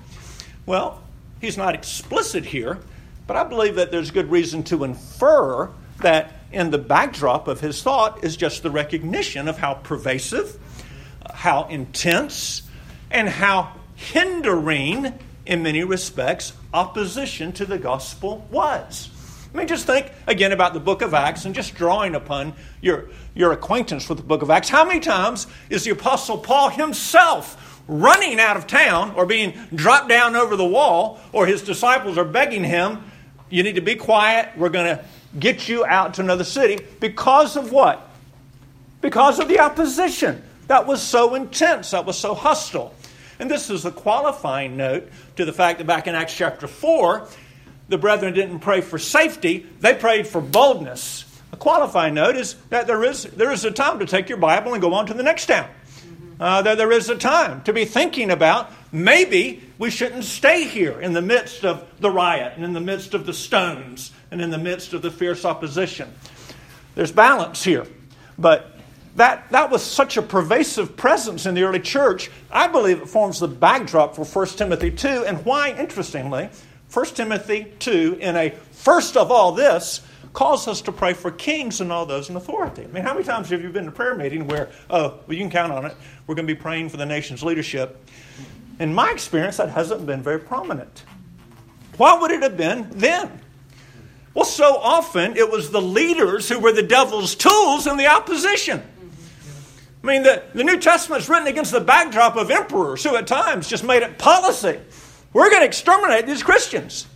Well, 0.66 1.04
he's 1.42 1.58
not 1.58 1.76
explicit 1.76 2.46
here, 2.46 2.80
but 3.28 3.36
I 3.36 3.44
believe 3.44 3.76
that 3.76 3.92
there's 3.92 4.12
good 4.12 4.32
reason 4.32 4.64
to 4.64 4.84
infer 4.84 5.70
that 6.00 6.32
in 6.52 6.72
the 6.72 6.78
backdrop 6.78 7.48
of 7.48 7.60
his 7.60 7.84
thought 7.84 8.24
is 8.24 8.38
just 8.38 8.64
the 8.64 8.72
recognition 8.72 9.48
of 9.48 9.58
how 9.58 9.74
pervasive, 9.74 10.58
uh, 11.26 11.34
how 11.34 11.68
intense, 11.68 12.64
and 13.12 13.28
how 13.28 13.74
hindering, 13.96 15.20
in 15.46 15.64
many 15.64 15.84
respects, 15.84 16.54
opposition 16.74 17.52
to 17.54 17.66
the 17.66 17.78
gospel 17.78 18.48
was. 18.50 19.10
I 19.56 19.58
mean, 19.58 19.68
just 19.70 19.88
think 19.88 20.12
again 20.28 20.52
about 20.52 20.74
the 20.74 20.82
book 20.82 21.02
of 21.02 21.14
Acts 21.14 21.46
and 21.46 21.56
just 21.56 21.76
drawing 21.76 22.14
upon 22.14 22.54
your, 22.82 23.08
your 23.34 23.54
acquaintance 23.54 24.10
with 24.10 24.18
the 24.18 24.24
book 24.26 24.42
of 24.42 24.50
Acts. 24.50 24.68
How 24.68 24.84
many 24.84 25.00
times 25.00 25.48
is 25.70 25.86
the 25.86 25.92
Apostle 25.92 26.38
Paul 26.40 26.72
himself 26.72 27.82
running 27.88 28.38
out 28.38 28.58
of 28.58 28.68
town 28.68 29.14
or 29.16 29.26
being 29.26 29.54
dropped 29.74 30.10
down 30.10 30.36
over 30.36 30.58
the 30.58 30.66
wall, 30.66 31.22
or 31.32 31.46
his 31.46 31.62
disciples 31.62 32.18
are 32.18 32.26
begging 32.26 32.66
him, 32.66 33.02
You 33.50 33.64
need 33.64 33.76
to 33.76 33.82
be 33.82 33.96
quiet. 33.96 34.50
We're 34.58 34.68
going 34.68 34.98
to 34.98 35.06
get 35.40 35.70
you 35.70 35.86
out 35.86 36.16
to 36.16 36.22
another 36.22 36.44
city 36.44 36.86
because 37.00 37.56
of 37.56 37.72
what? 37.72 38.10
Because 39.00 39.40
of 39.40 39.48
the 39.48 39.60
opposition. 39.60 40.44
That 40.68 40.86
was 40.86 41.02
so 41.02 41.34
intense, 41.34 41.92
that 41.92 42.06
was 42.06 42.18
so 42.18 42.34
hostile. 42.34 42.94
And 43.40 43.50
this 43.50 43.70
is 43.70 43.86
a 43.86 43.92
qualifying 43.92 44.76
note 44.76 45.08
to 45.38 45.46
the 45.46 45.54
fact 45.54 45.78
that 45.78 45.88
back 45.88 46.08
in 46.08 46.16
Acts 46.16 46.36
chapter 46.36 46.68
4, 46.68 47.30
the 47.88 47.98
brethren 47.98 48.34
didn't 48.34 48.60
pray 48.60 48.82
for 48.82 48.98
safety, 48.98 49.66
they 49.80 49.94
prayed 49.94 50.28
for 50.28 50.42
boldness. 50.42 51.26
A 51.52 51.58
qualifying 51.58 52.16
note 52.16 52.36
is 52.36 52.56
that 52.70 52.88
there 52.88 53.04
is, 53.04 53.24
there 53.24 53.52
is 53.52 53.64
a 53.64 53.72
time 53.72 54.00
to 54.00 54.06
take 54.06 54.28
your 54.28 54.38
Bible 54.38 54.74
and 54.74 54.82
go 54.82 54.94
on 54.94 55.06
to 55.08 55.14
the 55.14 55.24
next 55.24 55.46
town. 55.46 55.70
Uh, 56.38 56.62
that 56.64 56.78
there 56.78 56.92
is 56.92 57.10
a 57.10 57.16
time 57.16 57.62
to 57.64 57.72
be 57.72 57.86
thinking 57.86 58.30
about 58.30 58.70
maybe 58.92 59.64
we 59.78 59.90
shouldn't 59.90 60.26
stay 60.26 60.66
here 60.66 61.00
in 61.00 61.14
the 61.14 61.22
midst 61.22 61.64
of 61.64 61.88
the 62.02 62.12
riot 62.12 62.54
and 62.58 62.66
in 62.66 62.74
the 62.74 62.82
midst 62.82 63.14
of 63.14 63.26
the 63.26 63.34
stones 63.34 64.12
and 64.32 64.42
in 64.42 64.50
the 64.50 64.58
midst 64.58 64.92
of 64.92 65.02
the 65.02 65.10
fierce 65.10 65.46
opposition. 65.46 66.14
There's 66.94 67.12
balance 67.12 67.64
here. 67.64 67.88
But 68.38 68.76
that, 69.16 69.50
that 69.52 69.72
was 69.72 69.82
such 69.82 70.18
a 70.18 70.22
pervasive 70.22 70.98
presence 70.98 71.46
in 71.46 71.56
the 71.56 71.64
early 71.64 71.80
church, 71.80 72.30
I 72.52 72.68
believe 72.68 73.02
it 73.02 73.08
forms 73.08 73.40
the 73.40 73.48
backdrop 73.48 74.16
for 74.16 74.26
1 74.26 74.48
Timothy 74.58 74.92
2. 74.92 75.26
And 75.26 75.46
why, 75.46 75.72
interestingly, 75.72 76.50
1 76.96 77.06
Timothy 77.08 77.74
2, 77.80 78.20
in 78.22 78.38
a 78.38 78.52
first 78.72 79.18
of 79.18 79.30
all 79.30 79.52
this, 79.52 80.00
calls 80.32 80.66
us 80.66 80.80
to 80.80 80.94
pray 80.94 81.12
for 81.12 81.30
kings 81.30 81.82
and 81.82 81.92
all 81.92 82.06
those 82.06 82.30
in 82.30 82.38
authority. 82.38 82.86
I 82.86 82.88
mean, 82.88 83.04
how 83.04 83.14
many 83.14 83.26
times 83.26 83.50
have 83.50 83.62
you 83.62 83.70
been 83.70 83.84
in 83.84 83.90
a 83.90 83.92
prayer 83.92 84.16
meeting 84.16 84.48
where, 84.48 84.70
oh, 84.90 85.20
well, 85.28 85.36
you 85.36 85.40
can 85.40 85.50
count 85.50 85.74
on 85.74 85.86
it, 85.86 85.94
we're 86.26 86.36
going 86.36 86.48
to 86.48 86.56
be 86.56 86.58
praying 86.58 86.88
for 86.88 86.96
the 86.96 87.06
nation's 87.06 87.44
leadership? 87.44 88.02
In 88.80 88.94
my 88.94 89.12
experience, 89.12 89.58
that 89.58 89.68
hasn't 89.72 90.06
been 90.06 90.22
very 90.24 90.40
prominent. 90.40 91.04
Why 91.98 92.18
would 92.18 92.32
it 92.32 92.42
have 92.42 92.56
been 92.56 92.88
then? 92.92 93.42
Well, 94.34 94.46
so 94.46 94.78
often 94.78 95.36
it 95.36 95.52
was 95.52 95.72
the 95.72 95.82
leaders 95.82 96.48
who 96.48 96.60
were 96.60 96.72
the 96.72 96.84
devil's 96.84 97.36
tools 97.36 97.88
in 97.88 97.98
the 97.98 98.08
opposition. 98.08 98.82
I 100.02 100.08
mean, 100.08 100.24
the, 100.24 100.44
the 100.54 100.64
New 100.64 100.80
Testament 100.80 101.24
is 101.24 101.28
written 101.28 101.48
against 101.48 101.74
the 101.74 101.82
backdrop 101.82 102.38
of 102.38 102.50
emperors 102.50 103.04
who 103.04 103.18
at 103.18 103.28
times 103.28 103.68
just 103.68 103.84
made 103.84 104.02
it 104.02 104.18
policy 104.18 104.80
we're 105.36 105.50
going 105.50 105.64
to 105.64 105.68
exterminate 105.68 106.26
these 106.26 106.42
Christians. 106.42 107.08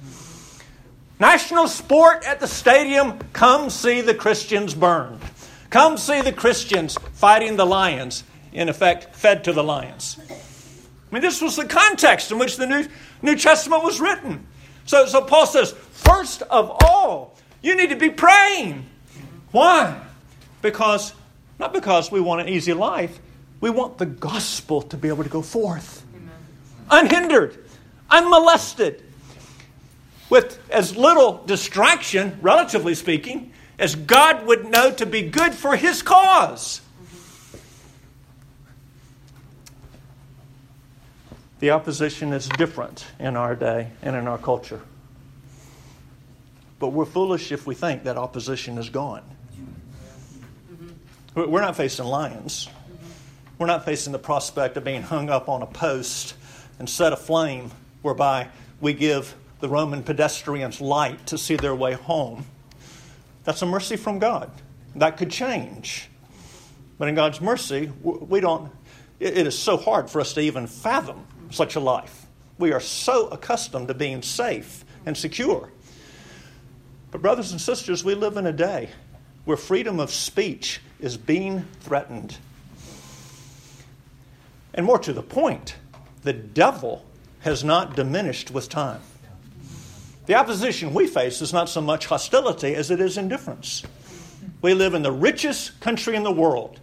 National 1.21 1.69
sport 1.69 2.25
at 2.25 2.41
the 2.41 2.47
stadium 2.47 3.17
come 3.31 3.69
see 3.69 4.01
the 4.01 4.13
Christians 4.13 4.73
burned. 4.73 5.21
Come 5.69 5.95
see 5.97 6.19
the 6.19 6.33
Christians 6.33 6.97
fighting 7.13 7.55
the 7.55 7.63
lions, 7.63 8.25
in 8.51 8.67
effect, 8.67 9.15
fed 9.15 9.45
to 9.45 9.53
the 9.53 9.63
lions. 9.63 10.19
I 10.29 11.13
mean, 11.13 11.21
this 11.21 11.41
was 11.41 11.55
the 11.55 11.65
context 11.65 12.29
in 12.29 12.39
which 12.39 12.57
the 12.57 12.67
New, 12.67 12.89
New 13.21 13.37
Testament 13.37 13.85
was 13.85 14.01
written. 14.01 14.45
So, 14.85 15.05
so 15.05 15.21
Paul 15.21 15.45
says, 15.45 15.71
first 15.71 16.41
of 16.41 16.75
all, 16.83 17.37
you 17.61 17.73
need 17.77 17.89
to 17.91 17.95
be 17.95 18.09
praying. 18.09 18.85
Why? 19.51 19.97
Because, 20.61 21.13
not 21.57 21.71
because 21.71 22.11
we 22.11 22.19
want 22.19 22.41
an 22.41 22.49
easy 22.49 22.73
life, 22.73 23.17
we 23.61 23.69
want 23.69 23.97
the 23.97 24.05
gospel 24.05 24.81
to 24.81 24.97
be 24.97 25.07
able 25.07 25.23
to 25.23 25.29
go 25.29 25.41
forth 25.41 26.03
Amen. 26.13 26.35
unhindered 26.89 27.63
unmolested, 28.09 29.03
with 30.29 30.59
as 30.69 30.95
little 30.95 31.43
distraction, 31.45 32.37
relatively 32.41 32.95
speaking, 32.95 33.51
as 33.77 33.95
God 33.95 34.45
would 34.45 34.65
know 34.65 34.91
to 34.91 35.05
be 35.05 35.23
good 35.23 35.53
for 35.53 35.75
his 35.75 36.01
cause. 36.01 36.81
The 41.59 41.71
opposition 41.71 42.31
is 42.31 42.47
different 42.47 43.05
in 43.19 43.35
our 43.35 43.55
day 43.55 43.91
and 44.01 44.15
in 44.15 44.27
our 44.27 44.37
culture. 44.37 44.81
But 46.79 46.89
we're 46.89 47.05
foolish 47.05 47.51
if 47.51 47.67
we 47.67 47.75
think 47.75 48.03
that 48.03 48.17
opposition 48.17 48.77
is 48.77 48.89
gone. 48.89 49.23
We're 51.35 51.61
not 51.61 51.75
facing 51.75 52.05
lions. 52.05 52.69
We're 53.57 53.67
not 53.67 53.83
facing 53.83 54.13
the 54.13 54.19
prospect 54.19 54.77
of 54.77 54.85
being 54.85 55.01
hung 55.01 55.29
up 55.29 55.49
on 55.49 55.61
a 55.61 55.67
post 55.67 56.35
and 56.79 56.89
set 56.89 57.11
aflame 57.11 57.71
whereby 58.01 58.47
we 58.81 58.93
give 58.93 59.35
the 59.59 59.69
Roman 59.69 60.03
pedestrians 60.03 60.79
light 60.79 61.27
to 61.27 61.37
see 61.37 61.55
their 61.55 61.75
way 61.75 61.93
home. 61.93 62.45
That's 63.43 63.61
a 63.61 63.65
mercy 63.65 63.95
from 63.95 64.19
God. 64.19 64.51
That 64.95 65.17
could 65.17 65.29
change. 65.29 66.09
But 66.97 67.09
in 67.09 67.15
God's 67.15 67.41
mercy, 67.41 67.91
we 68.03 68.39
don't, 68.39 68.71
it 69.19 69.47
is 69.47 69.57
so 69.57 69.77
hard 69.77 70.09
for 70.09 70.21
us 70.21 70.33
to 70.33 70.41
even 70.41 70.67
fathom 70.67 71.25
such 71.49 71.75
a 71.75 71.79
life. 71.79 72.25
We 72.57 72.73
are 72.73 72.79
so 72.79 73.27
accustomed 73.27 73.87
to 73.87 73.93
being 73.93 74.21
safe 74.21 74.83
and 75.05 75.17
secure. 75.17 75.71
But, 77.11 77.21
brothers 77.21 77.51
and 77.51 77.59
sisters, 77.59 78.03
we 78.03 78.13
live 78.13 78.37
in 78.37 78.45
a 78.45 78.53
day 78.53 78.89
where 79.45 79.57
freedom 79.57 79.99
of 79.99 80.11
speech 80.11 80.79
is 80.99 81.17
being 81.17 81.65
threatened. 81.79 82.37
And 84.73 84.85
more 84.85 84.99
to 84.99 85.13
the 85.13 85.23
point, 85.23 85.75
the 86.21 86.33
devil 86.33 87.05
has 87.41 87.63
not 87.63 87.95
diminished 87.95 88.51
with 88.51 88.69
time. 88.69 89.01
The 90.25 90.35
opposition 90.35 90.93
we 90.93 91.07
face 91.07 91.41
is 91.41 91.53
not 91.53 91.69
so 91.69 91.81
much 91.81 92.05
hostility 92.05 92.75
as 92.75 92.91
it 92.91 92.99
is 92.99 93.17
indifference. 93.17 93.83
We 94.61 94.73
live 94.73 94.93
in 94.93 95.01
the 95.01 95.11
richest 95.11 95.79
country 95.79 96.15
in 96.15 96.23
the 96.23 96.31
world. 96.31 96.79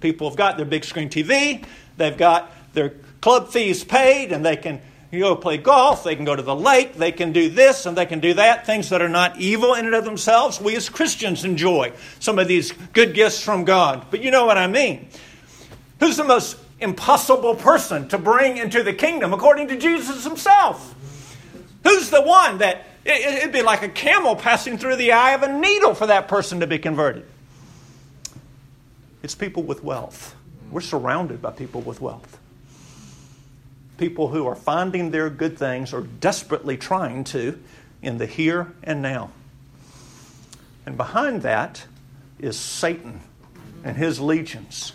People 0.00 0.28
have 0.30 0.36
got 0.36 0.56
their 0.56 0.66
big 0.66 0.84
screen 0.84 1.08
TV, 1.08 1.64
they've 1.96 2.16
got 2.16 2.52
their 2.72 2.94
club 3.20 3.50
fees 3.50 3.84
paid, 3.84 4.32
and 4.32 4.44
they 4.44 4.56
can 4.56 4.80
go 5.12 5.36
play 5.36 5.56
golf, 5.56 6.04
they 6.04 6.14
can 6.14 6.24
go 6.24 6.36
to 6.36 6.42
the 6.42 6.54
lake, 6.54 6.94
they 6.94 7.12
can 7.12 7.32
do 7.32 7.48
this 7.48 7.86
and 7.86 7.96
they 7.96 8.06
can 8.06 8.20
do 8.20 8.34
that, 8.34 8.66
things 8.66 8.90
that 8.90 9.00
are 9.00 9.08
not 9.08 9.38
evil 9.38 9.74
in 9.74 9.86
and 9.86 9.94
of 9.94 10.04
themselves. 10.04 10.60
We 10.60 10.76
as 10.76 10.88
Christians 10.88 11.44
enjoy 11.44 11.92
some 12.20 12.38
of 12.38 12.48
these 12.48 12.72
good 12.92 13.14
gifts 13.14 13.42
from 13.42 13.64
God. 13.64 14.06
But 14.10 14.22
you 14.22 14.30
know 14.30 14.46
what 14.46 14.58
I 14.58 14.66
mean. 14.66 15.08
Who's 16.00 16.16
the 16.16 16.24
most 16.24 16.58
impossible 16.80 17.54
person 17.54 18.08
to 18.08 18.18
bring 18.18 18.56
into 18.56 18.82
the 18.82 18.92
kingdom, 18.92 19.32
according 19.32 19.68
to 19.68 19.76
Jesus 19.76 20.24
himself. 20.24 20.94
Who's 21.84 22.10
the 22.10 22.22
one 22.22 22.58
that 22.58 22.84
it'd 23.04 23.52
be 23.52 23.62
like 23.62 23.82
a 23.82 23.88
camel 23.88 24.36
passing 24.36 24.76
through 24.76 24.96
the 24.96 25.12
eye 25.12 25.32
of 25.32 25.42
a 25.42 25.58
needle 25.58 25.94
for 25.94 26.08
that 26.08 26.28
person 26.28 26.60
to 26.60 26.66
be 26.66 26.78
converted? 26.78 27.24
It's 29.22 29.34
people 29.34 29.62
with 29.62 29.82
wealth. 29.82 30.34
We're 30.70 30.80
surrounded 30.80 31.40
by 31.40 31.52
people 31.52 31.80
with 31.80 32.00
wealth. 32.00 32.38
People 33.98 34.28
who 34.28 34.46
are 34.46 34.54
finding 34.54 35.10
their 35.10 35.30
good 35.30 35.58
things 35.58 35.92
or 35.92 36.02
desperately 36.02 36.76
trying 36.76 37.24
to 37.24 37.58
in 38.02 38.18
the 38.18 38.26
here 38.26 38.74
and 38.82 39.00
now. 39.00 39.30
And 40.84 40.96
behind 40.96 41.42
that 41.42 41.86
is 42.38 42.58
Satan 42.58 43.20
and 43.82 43.96
his 43.96 44.20
legions, 44.20 44.92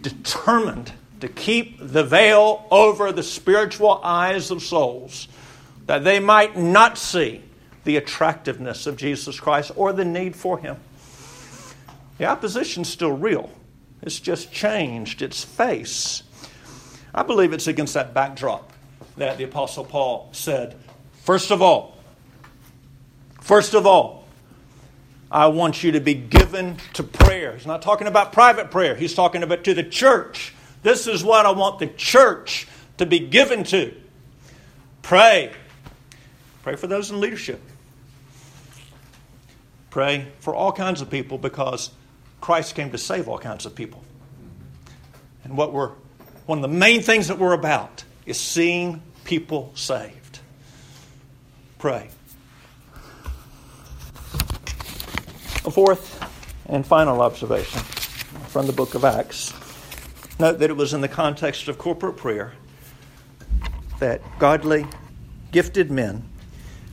determined 0.00 0.92
to 1.20 1.28
keep 1.28 1.78
the 1.80 2.04
veil 2.04 2.66
over 2.70 3.12
the 3.12 3.22
spiritual 3.22 4.00
eyes 4.02 4.50
of 4.50 4.62
souls, 4.62 5.28
that 5.86 6.04
they 6.04 6.20
might 6.20 6.56
not 6.56 6.98
see 6.98 7.42
the 7.84 7.96
attractiveness 7.96 8.86
of 8.86 8.96
Jesus 8.96 9.38
Christ 9.38 9.72
or 9.76 9.92
the 9.92 10.04
need 10.04 10.36
for 10.36 10.58
him. 10.58 10.76
The 12.18 12.26
opposition's 12.26 12.88
still 12.88 13.12
real. 13.12 13.50
It's 14.02 14.20
just 14.20 14.52
changed 14.52 15.22
its 15.22 15.44
face. 15.44 16.22
I 17.14 17.22
believe 17.22 17.52
it's 17.52 17.66
against 17.66 17.94
that 17.94 18.14
backdrop 18.14 18.72
that 19.16 19.38
the 19.38 19.44
Apostle 19.44 19.84
Paul 19.84 20.28
said, 20.32 20.76
First 21.22 21.50
of 21.50 21.60
all, 21.60 21.98
first 23.40 23.74
of 23.74 23.86
all, 23.86 24.26
I 25.30 25.46
want 25.48 25.84
you 25.84 25.92
to 25.92 26.00
be 26.00 26.14
given 26.14 26.76
to 26.94 27.02
prayer. 27.02 27.54
He's 27.56 27.66
not 27.66 27.82
talking 27.82 28.06
about 28.06 28.32
private 28.32 28.70
prayer, 28.70 28.94
he's 28.94 29.14
talking 29.14 29.42
about 29.42 29.64
to 29.64 29.74
the 29.74 29.84
church. 29.84 30.54
This 30.82 31.06
is 31.06 31.22
what 31.22 31.46
I 31.46 31.50
want 31.50 31.78
the 31.78 31.86
church 31.86 32.66
to 32.98 33.06
be 33.06 33.18
given 33.18 33.64
to. 33.64 33.94
Pray. 35.02 35.52
Pray 36.62 36.76
for 36.76 36.86
those 36.86 37.10
in 37.10 37.20
leadership. 37.20 37.60
Pray 39.90 40.28
for 40.40 40.54
all 40.54 40.72
kinds 40.72 41.00
of 41.00 41.10
people 41.10 41.36
because 41.36 41.90
Christ 42.40 42.74
came 42.74 42.90
to 42.92 42.98
save 42.98 43.28
all 43.28 43.38
kinds 43.38 43.66
of 43.66 43.74
people. 43.74 44.04
And 45.44 45.56
what 45.56 45.72
we're 45.72 45.92
one 46.46 46.58
of 46.58 46.62
the 46.62 46.68
main 46.68 47.02
things 47.02 47.28
that 47.28 47.38
we're 47.38 47.52
about 47.52 48.04
is 48.26 48.38
seeing 48.38 49.02
people 49.24 49.72
saved. 49.74 50.40
Pray. 51.78 52.08
A 55.64 55.70
fourth 55.70 56.20
and 56.66 56.86
final 56.86 57.20
observation 57.20 57.80
from 58.48 58.66
the 58.66 58.72
book 58.72 58.94
of 58.94 59.04
Acts. 59.04 59.52
Note 60.40 60.60
that 60.60 60.70
it 60.70 60.76
was 60.76 60.94
in 60.94 61.02
the 61.02 61.08
context 61.08 61.68
of 61.68 61.76
corporate 61.76 62.16
prayer 62.16 62.54
that 63.98 64.22
godly, 64.38 64.86
gifted 65.52 65.90
men 65.90 66.24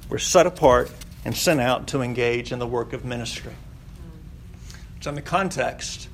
were 0.10 0.20
set 0.20 0.46
apart 0.46 0.92
and 1.24 1.34
sent 1.34 1.62
out 1.62 1.88
to 1.88 2.02
engage 2.02 2.52
in 2.52 2.60
the 2.60 2.68
work 2.68 2.92
of 2.92 3.06
ministry. 3.06 3.54
It's 4.98 5.08
in 5.08 5.16
the 5.16 5.22
context 5.22 6.10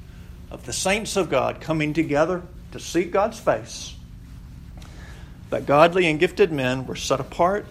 of 0.51 0.67
the 0.67 0.73
saints 0.73 1.15
of 1.15 1.31
God 1.31 1.59
coming 1.59 1.91
together 1.93 2.43
to 2.71 2.79
seek 2.79 3.09
God's 3.09 3.39
face 3.39 3.95
that 5.49 5.65
godly 5.65 6.05
and 6.05 6.19
gifted 6.19 6.51
men 6.51 6.85
were 6.85 6.95
set 6.95 7.19
apart 7.19 7.65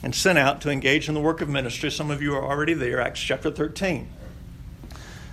and 0.00 0.14
sent 0.14 0.38
out 0.38 0.60
to 0.60 0.70
engage 0.70 1.08
in 1.08 1.14
the 1.14 1.20
work 1.20 1.40
of 1.40 1.48
ministry. 1.48 1.90
Some 1.90 2.12
of 2.12 2.22
you 2.22 2.36
are 2.36 2.44
already 2.44 2.74
there, 2.74 3.00
Acts 3.00 3.18
chapter 3.18 3.50
13, 3.50 4.08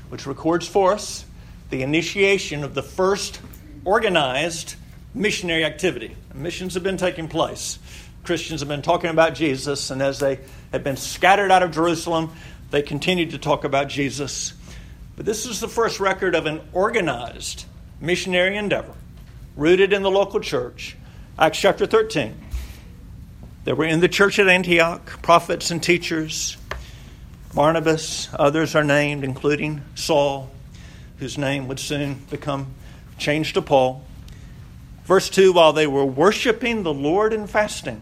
which 0.10 0.26
records 0.26 0.68
for 0.68 0.94
us 0.94 1.24
the 1.70 1.84
initiation 1.84 2.64
of 2.64 2.74
the 2.74 2.82
first 2.82 3.40
organized 3.86 4.76
missionary 5.14 5.64
activity. 5.64 6.18
Missions 6.34 6.74
have 6.74 6.84
been 6.84 6.98
taking 6.98 7.28
place. 7.30 7.80
Christians 8.24 8.60
have 8.62 8.68
been 8.68 8.82
talking 8.82 9.10
about 9.10 9.36
Jesus, 9.36 9.92
and 9.92 10.02
as 10.02 10.20
they 10.20 10.40
have 10.72 10.84
been 10.84 10.98
scattered 10.98 11.52
out 11.52 11.64
of 11.64 11.72
Jerusalem, 11.72 12.32
they 12.72 12.82
continued 12.82 13.32
to 13.32 13.38
talk 13.38 13.64
about 13.64 13.88
Jesus. 13.88 14.54
But 15.16 15.26
this 15.26 15.46
is 15.46 15.62
the 15.62 15.68
first 15.68 16.00
record 16.00 16.36
of 16.36 16.46
an 16.46 16.60
organized 16.74 17.66
missionary 18.02 18.58
endeavor 18.58 18.94
rooted 19.56 19.94
in 19.94 20.04
the 20.04 20.12
local 20.12 20.42
church 20.42 20.98
Acts 21.38 21.60
chapter 21.60 21.86
13. 21.86 22.34
There 23.66 23.76
were 23.76 23.84
in 23.84 24.00
the 24.00 24.08
church 24.08 24.40
at 24.40 24.48
Antioch 24.48 25.22
prophets 25.22 25.70
and 25.70 25.84
teachers. 25.84 26.56
Barnabas, 27.54 28.30
others 28.34 28.74
are 28.74 28.86
named, 28.86 29.26
including 29.26 29.82
Saul, 29.96 30.50
whose 31.20 31.38
name 31.38 31.68
would 31.68 31.80
soon 31.80 32.26
become 32.30 32.74
changed 33.18 33.54
to 33.56 33.62
Paul. 33.62 34.04
Verse 35.06 35.30
2 35.30 35.54
While 35.54 35.74
they 35.74 35.88
were 35.88 36.06
worshiping 36.06 36.84
the 36.84 36.94
Lord 36.94 37.34
and 37.34 37.50
fasting, 37.50 38.02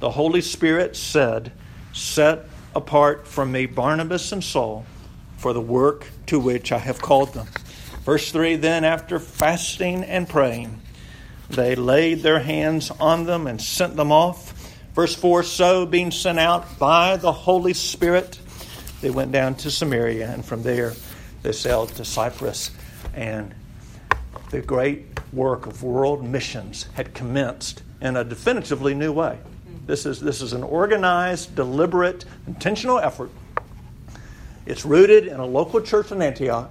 the 0.00 0.10
Holy 0.10 0.40
Spirit 0.40 0.96
said, 0.96 1.52
Set 1.92 2.46
apart 2.74 3.26
from 3.26 3.52
me 3.52 3.66
Barnabas 3.66 4.32
and 4.32 4.42
Saul 4.42 4.84
for 5.36 5.52
the 5.52 5.60
work 5.60 6.06
to 6.26 6.38
which 6.38 6.70
I 6.70 6.78
have 6.78 7.00
called 7.00 7.34
them. 7.34 7.46
Verse 8.04 8.30
3 8.30 8.56
Then, 8.56 8.84
after 8.84 9.18
fasting 9.18 10.04
and 10.04 10.28
praying, 10.28 10.80
they 11.48 11.74
laid 11.74 12.22
their 12.22 12.38
hands 12.38 12.90
on 12.90 13.24
them 13.24 13.46
and 13.46 13.60
sent 13.60 13.96
them 13.96 14.12
off. 14.12 14.52
Verse 14.94 15.14
4 15.14 15.42
So, 15.42 15.86
being 15.86 16.10
sent 16.10 16.38
out 16.38 16.78
by 16.78 17.16
the 17.16 17.32
Holy 17.32 17.74
Spirit, 17.74 18.38
they 19.00 19.10
went 19.10 19.32
down 19.32 19.54
to 19.56 19.70
Samaria, 19.70 20.30
and 20.30 20.44
from 20.44 20.62
there 20.62 20.92
they 21.42 21.52
sailed 21.52 21.88
to 21.96 22.04
Cyprus. 22.04 22.70
And 23.14 23.54
the 24.50 24.60
great 24.60 25.06
work 25.32 25.66
of 25.66 25.82
world 25.82 26.24
missions 26.24 26.86
had 26.94 27.14
commenced 27.14 27.82
in 28.00 28.16
a 28.16 28.24
definitively 28.24 28.94
new 28.94 29.12
way. 29.12 29.38
This 29.86 30.06
is, 30.06 30.20
this 30.20 30.42
is 30.42 30.52
an 30.52 30.62
organized, 30.62 31.54
deliberate, 31.56 32.24
intentional 32.46 32.98
effort. 32.98 33.30
It's 34.66 34.84
rooted 34.84 35.26
in 35.26 35.40
a 35.40 35.46
local 35.46 35.80
church 35.80 36.12
in 36.12 36.22
Antioch. 36.22 36.70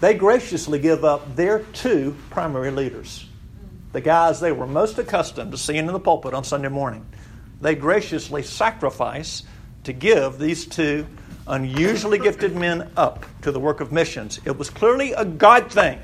They 0.00 0.14
graciously 0.14 0.78
give 0.78 1.04
up 1.04 1.36
their 1.36 1.60
two 1.72 2.16
primary 2.30 2.70
leaders 2.70 3.28
the 3.92 4.00
guys 4.00 4.40
they 4.40 4.52
were 4.52 4.66
most 4.66 4.98
accustomed 4.98 5.52
to 5.52 5.58
seeing 5.58 5.86
in 5.86 5.92
the 5.92 6.00
pulpit 6.00 6.34
on 6.34 6.44
Sunday 6.44 6.68
morning. 6.68 7.04
They 7.60 7.74
graciously 7.74 8.42
sacrifice 8.42 9.42
to 9.84 9.92
give 9.92 10.38
these 10.38 10.66
two 10.66 11.06
unusually 11.46 12.18
gifted 12.18 12.54
men 12.54 12.90
up 12.96 13.24
to 13.42 13.50
the 13.50 13.58
work 13.58 13.80
of 13.80 13.90
missions. 13.90 14.38
It 14.44 14.56
was 14.56 14.68
clearly 14.68 15.12
a 15.12 15.24
God 15.24 15.72
thing. 15.72 15.98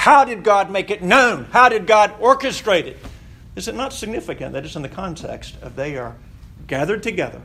How 0.00 0.24
did 0.24 0.44
God 0.44 0.70
make 0.70 0.90
it 0.90 1.02
known? 1.02 1.44
How 1.50 1.68
did 1.68 1.86
God 1.86 2.18
orchestrate 2.20 2.86
it? 2.86 2.96
Is 3.54 3.68
it 3.68 3.74
not 3.74 3.92
significant 3.92 4.54
that 4.54 4.64
it's 4.64 4.74
in 4.74 4.80
the 4.80 4.88
context 4.88 5.56
of 5.60 5.76
they 5.76 5.98
are 5.98 6.16
gathered 6.66 7.02
together? 7.02 7.42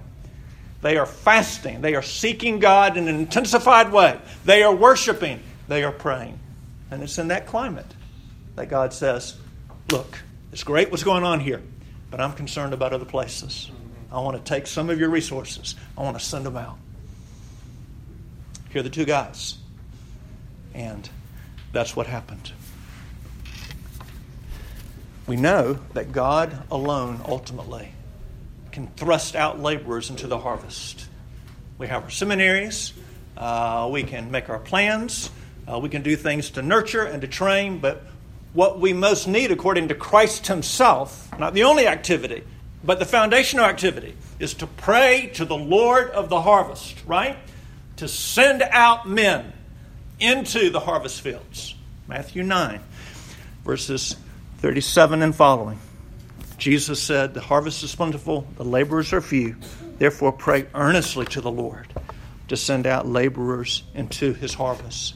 They 0.82 0.95
are 0.95 1.06
fasting. 1.06 1.82
They 1.82 1.95
are 1.95 2.01
seeking 2.01 2.60
God 2.60 2.95
in 2.95 3.10
an 3.10 3.16
intensified 3.18 3.91
way. 3.91 4.18
They 4.45 4.64
are 4.64 4.74
worshiping. 4.74 5.43
They 5.68 5.84
are 5.84 5.91
praying. 5.91 6.39
And 6.91 7.03
it's 7.03 7.18
in 7.18 7.28
that 7.28 7.45
climate 7.45 7.93
that 8.56 8.70
God 8.70 8.93
says, 8.93 9.36
look, 9.91 10.18
it's 10.53 10.64
great 10.64 10.91
what's 10.91 11.03
going 11.03 11.26
on 11.26 11.41
here, 11.41 11.62
but 12.10 12.22
I'm 12.22 12.32
concerned 12.32 12.74
about 12.74 12.93
other 12.93 13.03
places. 13.03 13.70
I 14.10 14.22
want 14.22 14.38
to 14.38 14.43
take 14.49 14.66
some 14.66 14.89
of 14.89 14.97
your 14.97 15.10
resources, 15.10 15.76
I 15.97 16.03
want 16.03 16.18
to 16.18 16.24
send 16.24 16.45
them 16.45 16.56
out. 16.56 16.78
Here 18.70 18.80
are 18.80 18.84
the 18.84 18.89
two 18.89 19.03
guys. 19.03 19.58
And 20.74 21.10
that's 21.76 21.95
what 21.95 22.07
happened. 22.07 22.53
We 25.28 25.36
know 25.36 25.80
that 25.93 26.13
God 26.13 26.63
alone 26.71 27.21
ultimately 27.28 27.91
can 28.71 28.88
thrust 28.95 29.36
out 29.36 29.59
laborers 29.59 30.09
into 30.09 30.28
the 30.28 30.38
harvest. 30.38 31.07
We 31.78 31.88
have 31.88 32.03
our 32.03 32.09
seminaries, 32.09 32.93
uh, 33.36 33.89
we 33.91 34.03
can 34.03 34.32
make 34.32 34.49
our 34.49 34.59
plans, 34.59 35.30
uh, 35.67 35.78
we 35.80 35.89
can 35.89 36.01
do 36.01 36.15
things 36.15 36.51
to 36.51 36.61
nurture 36.61 37.03
and 37.03 37.21
to 37.21 37.28
train, 37.28 37.80
but 37.80 38.03
what 38.53 38.80
we 38.80 38.93
most 38.93 39.28
need 39.28 39.51
according 39.51 39.89
to 39.89 39.95
Christ 39.95 40.47
Himself, 40.47 41.28
not 41.38 41.53
the 41.53 41.65
only 41.65 41.88
activity, 41.88 42.43
but 42.86 42.99
the 42.99 43.05
foundational 43.05 43.65
activity, 43.65 44.15
is 44.39 44.53
to 44.55 44.67
pray 44.67 45.30
to 45.34 45.43
the 45.43 45.57
Lord 45.57 46.09
of 46.11 46.30
the 46.30 46.39
harvest, 46.39 47.03
right? 47.05 47.38
To 47.97 48.07
send 48.07 48.61
out 48.61 49.09
men 49.09 49.51
into 50.20 50.70
the 50.70 50.80
harvest 50.80 51.22
fields. 51.22 51.76
Matthew 52.07 52.43
9, 52.43 52.80
verses 53.63 54.16
37 54.59 55.22
and 55.22 55.36
following. 55.36 55.80
Jesus 56.57 57.01
said, 57.01 57.34
The 57.34 57.41
harvest 57.41 57.84
is 57.84 57.95
plentiful, 57.95 58.47
the 58.57 58.63
laborers 58.63 59.11
are 59.13 59.22
few. 59.22 59.55
Therefore, 59.97 60.32
pray 60.32 60.68
earnestly 60.74 61.26
to 61.28 61.41
the 61.41 61.51
Lord 61.51 61.88
to 62.47 62.57
send 62.57 62.86
out 62.86 63.07
laborers 63.07 63.84
into 63.93 64.34
his 64.34 64.53
harvest. 64.53 65.16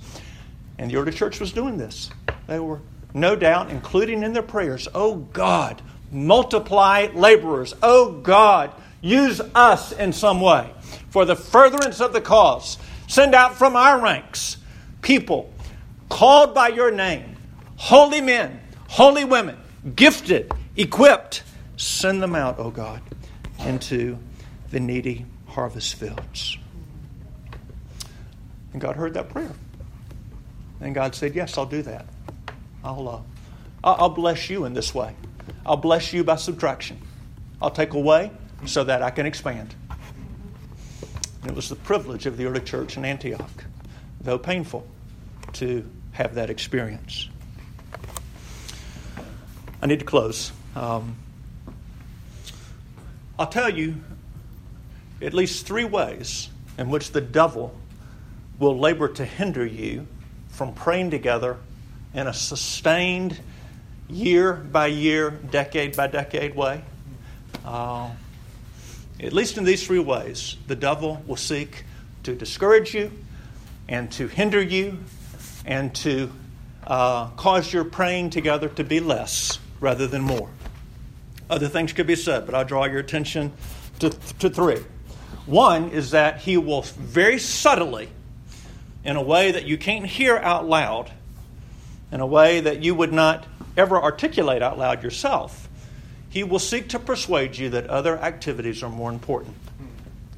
And 0.78 0.90
the 0.90 0.98
early 0.98 1.12
church 1.12 1.40
was 1.40 1.52
doing 1.52 1.78
this. 1.78 2.10
They 2.48 2.60
were 2.60 2.80
no 3.14 3.36
doubt, 3.36 3.70
including 3.70 4.24
in 4.24 4.34
their 4.34 4.44
prayers, 4.44 4.88
Oh 4.94 5.16
God, 5.16 5.82
multiply 6.12 7.08
laborers. 7.14 7.74
Oh 7.82 8.14
God, 8.22 8.72
use 9.02 9.42
us 9.56 9.92
in 9.92 10.14
some 10.14 10.42
way 10.42 10.72
for 11.10 11.26
the 11.26 11.36
furtherance 11.36 12.02
of 12.02 12.14
the 12.14 12.22
cause. 12.22 12.78
Send 13.08 13.34
out 13.34 13.56
from 13.56 13.76
our 13.76 14.00
ranks 14.00 14.58
people 15.02 15.54
called 16.10 16.54
by 16.54 16.70
your 16.70 16.92
name, 16.92 17.36
holy 17.76 18.22
men, 18.22 18.60
holy 18.88 19.26
women, 19.26 19.58
gifted, 19.96 20.52
equipped. 20.76 21.44
Send 21.78 22.22
them 22.22 22.36
out, 22.36 22.56
oh 22.60 22.72
God, 22.72 23.02
into 23.60 24.18
the 24.72 24.80
needy 24.80 25.26
harvest 25.48 25.96
fields. 25.96 26.58
And 28.74 28.82
God 28.82 28.96
heard 28.96 29.14
that 29.14 29.30
prayer. 29.30 29.52
And 30.82 30.96
God 30.96 31.16
said, 31.16 31.36
Yes, 31.36 31.58
I'll 31.58 31.66
do 31.66 31.82
that. 31.84 32.06
I'll, 32.84 33.08
uh, 33.10 33.22
I'll 33.84 34.10
bless 34.10 34.50
you 34.50 34.66
in 34.66 34.74
this 34.74 34.94
way. 34.94 35.16
I'll 35.66 35.78
bless 35.78 36.14
you 36.14 36.24
by 36.24 36.36
subtraction. 36.36 37.02
I'll 37.62 37.72
take 37.72 37.94
away 37.94 38.32
so 38.66 38.84
that 38.84 39.02
I 39.02 39.10
can 39.10 39.26
expand. 39.26 39.76
And 41.42 41.52
it 41.52 41.56
was 41.56 41.70
the 41.70 41.76
privilege 41.76 42.26
of 42.26 42.38
the 42.38 42.46
early 42.46 42.62
church 42.62 42.98
in 42.98 43.06
Antioch, 43.06 43.66
though 44.30 44.38
painful, 44.38 44.86
to 45.54 45.84
have 46.12 46.36
that 46.36 46.52
experience. 46.52 47.28
I 49.82 49.88
need 49.88 49.98
to 50.02 50.06
close. 50.06 50.52
Um, 50.76 51.16
I'll 53.40 53.48
tell 53.48 53.72
you 53.72 53.96
at 55.20 55.34
least 55.34 55.66
three 55.66 55.84
ways 55.84 56.48
in 56.78 56.92
which 56.92 57.12
the 57.12 57.22
devil 57.22 57.76
will 58.60 58.78
labor 58.78 59.08
to 59.08 59.26
hinder 59.26 59.66
you 59.66 60.06
from 60.50 60.76
praying 60.76 61.10
together 61.10 61.58
in 62.14 62.28
a 62.28 62.34
sustained, 62.34 63.40
year 64.08 64.54
by 64.54 64.88
year, 64.88 65.32
decade 65.32 65.96
by 65.96 66.06
decade 66.06 66.56
way. 66.56 66.84
Uh, 67.66 68.12
at 69.20 69.34
least 69.34 69.58
in 69.58 69.64
these 69.64 69.88
three 69.88 69.98
ways, 69.98 70.56
the 70.68 70.76
devil 70.76 71.20
will 71.26 71.36
seek 71.36 71.84
to 72.22 72.36
discourage 72.36 72.94
you 72.94 73.12
and 73.90 74.12
to 74.14 74.28
hinder 74.28 74.62
you 74.62 75.00
and 75.66 75.94
to 75.96 76.32
uh, 76.86 77.28
cause 77.32 77.74
your 77.74 77.84
praying 77.84 78.30
together 78.30 78.70
to 78.70 78.84
be 78.84 79.00
less 79.00 79.60
rather 79.82 80.08
than 80.08 80.22
more. 80.22 80.50
Other 81.50 81.68
things 81.68 81.92
could 81.92 82.08
be 82.08 82.16
said, 82.16 82.46
but 82.46 82.54
I'll 82.54 82.64
draw 82.64 82.86
your 82.86 83.00
attention 83.00 83.52
to, 84.00 84.12
to 84.12 84.50
three. 84.50 84.78
One 85.48 85.90
is 85.90 86.12
that 86.12 86.42
he 86.42 86.58
will 86.58 86.84
very 86.84 87.40
subtly, 87.40 88.10
in 89.04 89.16
a 89.16 89.24
way 89.24 89.52
that 89.52 89.66
you 89.66 89.78
can't 89.78 90.06
hear 90.06 90.38
out 90.38 90.68
loud, 90.68 91.12
in 92.12 92.20
a 92.20 92.28
way 92.28 92.62
that 92.62 92.84
you 92.84 92.94
would 92.94 93.12
not 93.12 93.48
ever 93.76 94.00
articulate 94.00 94.62
out 94.62 94.78
loud 94.78 95.02
yourself, 95.02 95.68
he 96.30 96.44
will 96.44 96.60
seek 96.60 96.90
to 96.90 97.00
persuade 97.00 97.58
you 97.58 97.70
that 97.70 97.88
other 97.88 98.20
activities 98.20 98.84
are 98.84 98.90
more 98.90 99.12
important. 99.12 99.56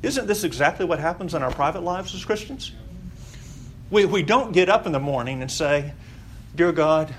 Isn't 0.02 0.28
this 0.28 0.46
exactly 0.46 0.86
what 0.86 1.00
happens 1.00 1.34
in 1.34 1.44
our 1.44 1.52
private 1.52 1.84
lives 1.84 2.16
as 2.16 2.24
Christians? 2.24 2.72
We, 3.92 4.06
we 4.06 4.24
don't 4.24 4.54
get 4.54 4.70
up 4.70 4.86
in 4.86 4.94
the 4.94 5.02
morning 5.02 5.42
and 5.42 5.52
say, 5.52 5.92
Dear 6.56 6.72
God, 6.72 7.14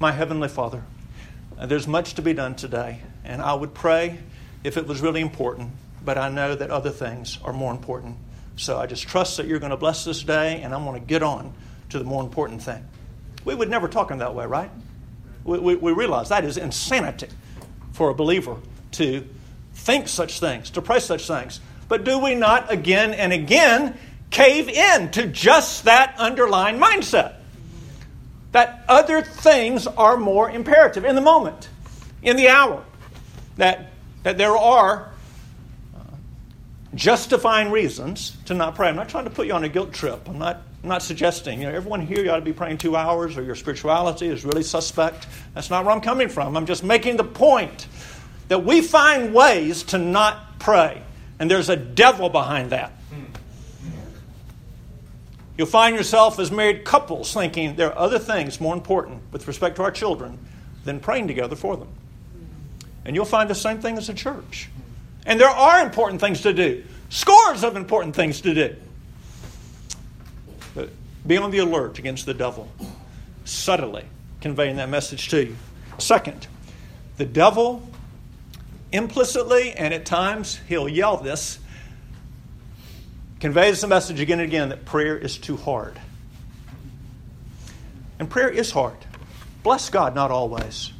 my 0.00 0.10
Heavenly 0.10 0.48
Father, 0.48 0.82
there's 1.62 1.86
much 1.86 2.14
to 2.14 2.22
be 2.22 2.32
done 2.32 2.54
today, 2.54 3.02
and 3.24 3.42
I 3.42 3.52
would 3.52 3.74
pray 3.74 4.18
if 4.64 4.78
it 4.78 4.86
was 4.86 5.02
really 5.02 5.20
important, 5.20 5.70
but 6.02 6.16
I 6.16 6.30
know 6.30 6.54
that 6.54 6.70
other 6.70 6.88
things 6.88 7.38
are 7.44 7.52
more 7.52 7.70
important. 7.70 8.16
So 8.56 8.78
I 8.78 8.86
just 8.86 9.06
trust 9.06 9.36
that 9.36 9.46
you're 9.46 9.58
going 9.58 9.68
to 9.68 9.76
bless 9.76 10.02
this 10.06 10.22
day, 10.22 10.62
and 10.62 10.74
I'm 10.74 10.86
going 10.86 10.98
to 10.98 11.06
get 11.06 11.22
on 11.22 11.52
to 11.90 11.98
the 11.98 12.04
more 12.04 12.22
important 12.22 12.62
thing. 12.62 12.82
We 13.44 13.54
would 13.54 13.68
never 13.68 13.86
talk 13.86 14.10
in 14.10 14.16
that 14.16 14.34
way, 14.34 14.46
right? 14.46 14.70
We, 15.44 15.58
we, 15.58 15.74
we 15.74 15.92
realize 15.92 16.30
that 16.30 16.42
is 16.42 16.56
insanity 16.56 17.28
for 17.92 18.08
a 18.08 18.14
believer 18.14 18.56
to 18.92 19.28
think 19.74 20.08
such 20.08 20.40
things, 20.40 20.70
to 20.70 20.80
pray 20.80 21.00
such 21.00 21.26
things. 21.26 21.60
But 21.86 22.04
do 22.04 22.18
we 22.18 22.34
not 22.34 22.72
again 22.72 23.12
and 23.12 23.30
again 23.30 23.98
cave 24.32 24.68
in 24.68 25.10
to 25.12 25.26
just 25.28 25.84
that 25.84 26.16
underlying 26.18 26.78
mindset? 26.78 27.34
That 28.50 28.84
other 28.88 29.22
things 29.22 29.86
are 29.86 30.16
more 30.16 30.50
imperative 30.50 31.04
in 31.04 31.14
the 31.14 31.20
moment, 31.20 31.68
in 32.22 32.36
the 32.36 32.48
hour. 32.48 32.84
That, 33.56 33.92
that 34.24 34.36
there 34.38 34.56
are 34.56 35.12
uh, 35.94 36.00
justifying 36.94 37.70
reasons 37.70 38.36
to 38.46 38.54
not 38.54 38.74
pray. 38.74 38.88
I'm 38.88 38.96
not 38.96 39.08
trying 39.08 39.24
to 39.24 39.30
put 39.30 39.46
you 39.46 39.52
on 39.52 39.62
a 39.62 39.68
guilt 39.68 39.92
trip. 39.92 40.28
I'm 40.28 40.38
not 40.38 40.62
I'm 40.82 40.88
not 40.88 41.02
suggesting, 41.02 41.60
you 41.60 41.68
know, 41.68 41.74
everyone 41.74 42.00
here, 42.00 42.24
you 42.24 42.30
ought 42.30 42.36
to 42.36 42.42
be 42.42 42.52
praying 42.52 42.78
two 42.78 42.96
hours 42.96 43.38
or 43.38 43.44
your 43.44 43.54
spirituality 43.54 44.26
is 44.26 44.44
really 44.44 44.64
suspect. 44.64 45.28
That's 45.54 45.70
not 45.70 45.84
where 45.84 45.94
I'm 45.94 46.00
coming 46.00 46.28
from. 46.28 46.56
I'm 46.56 46.66
just 46.66 46.82
making 46.82 47.18
the 47.18 47.24
point 47.24 47.86
that 48.48 48.64
we 48.64 48.80
find 48.80 49.32
ways 49.32 49.84
to 49.84 49.98
not 49.98 50.58
pray, 50.58 51.00
and 51.38 51.48
there's 51.48 51.68
a 51.68 51.76
devil 51.76 52.28
behind 52.28 52.70
that. 52.70 52.92
You'll 55.56 55.66
find 55.66 55.94
yourself 55.94 56.38
as 56.38 56.50
married 56.50 56.84
couples 56.84 57.32
thinking 57.32 57.76
there 57.76 57.92
are 57.92 57.98
other 57.98 58.18
things 58.18 58.60
more 58.60 58.74
important 58.74 59.20
with 59.32 59.46
respect 59.46 59.76
to 59.76 59.82
our 59.82 59.90
children 59.90 60.38
than 60.84 60.98
praying 60.98 61.28
together 61.28 61.56
for 61.56 61.76
them. 61.76 61.88
And 63.04 63.14
you'll 63.14 63.24
find 63.24 63.50
the 63.50 63.54
same 63.54 63.80
thing 63.80 63.98
as 63.98 64.08
a 64.08 64.14
church. 64.14 64.70
And 65.26 65.40
there 65.40 65.48
are 65.48 65.84
important 65.84 66.20
things 66.20 66.40
to 66.42 66.52
do, 66.52 66.84
scores 67.10 67.64
of 67.64 67.76
important 67.76 68.16
things 68.16 68.40
to 68.40 68.54
do. 68.54 68.76
But 70.74 70.90
be 71.26 71.36
on 71.36 71.50
the 71.50 71.58
alert 71.58 71.98
against 71.98 72.26
the 72.26 72.34
devil, 72.34 72.70
subtly 73.44 74.04
conveying 74.40 74.76
that 74.76 74.88
message 74.88 75.28
to 75.28 75.44
you. 75.46 75.56
Second, 75.98 76.46
the 77.18 77.24
devil 77.24 77.88
implicitly, 78.90 79.72
and 79.72 79.92
at 79.94 80.04
times 80.04 80.60
he'll 80.68 80.88
yell 80.88 81.16
this, 81.16 81.58
conveys 83.42 83.80
the 83.80 83.88
message 83.88 84.20
again 84.20 84.38
and 84.38 84.46
again 84.48 84.68
that 84.68 84.84
prayer 84.84 85.18
is 85.18 85.36
too 85.36 85.56
hard. 85.56 85.98
And 88.20 88.30
prayer 88.30 88.48
is 88.48 88.70
hard. 88.70 88.96
Bless 89.64 89.90
God, 89.90 90.14
not 90.14 90.30
always. 90.30 90.92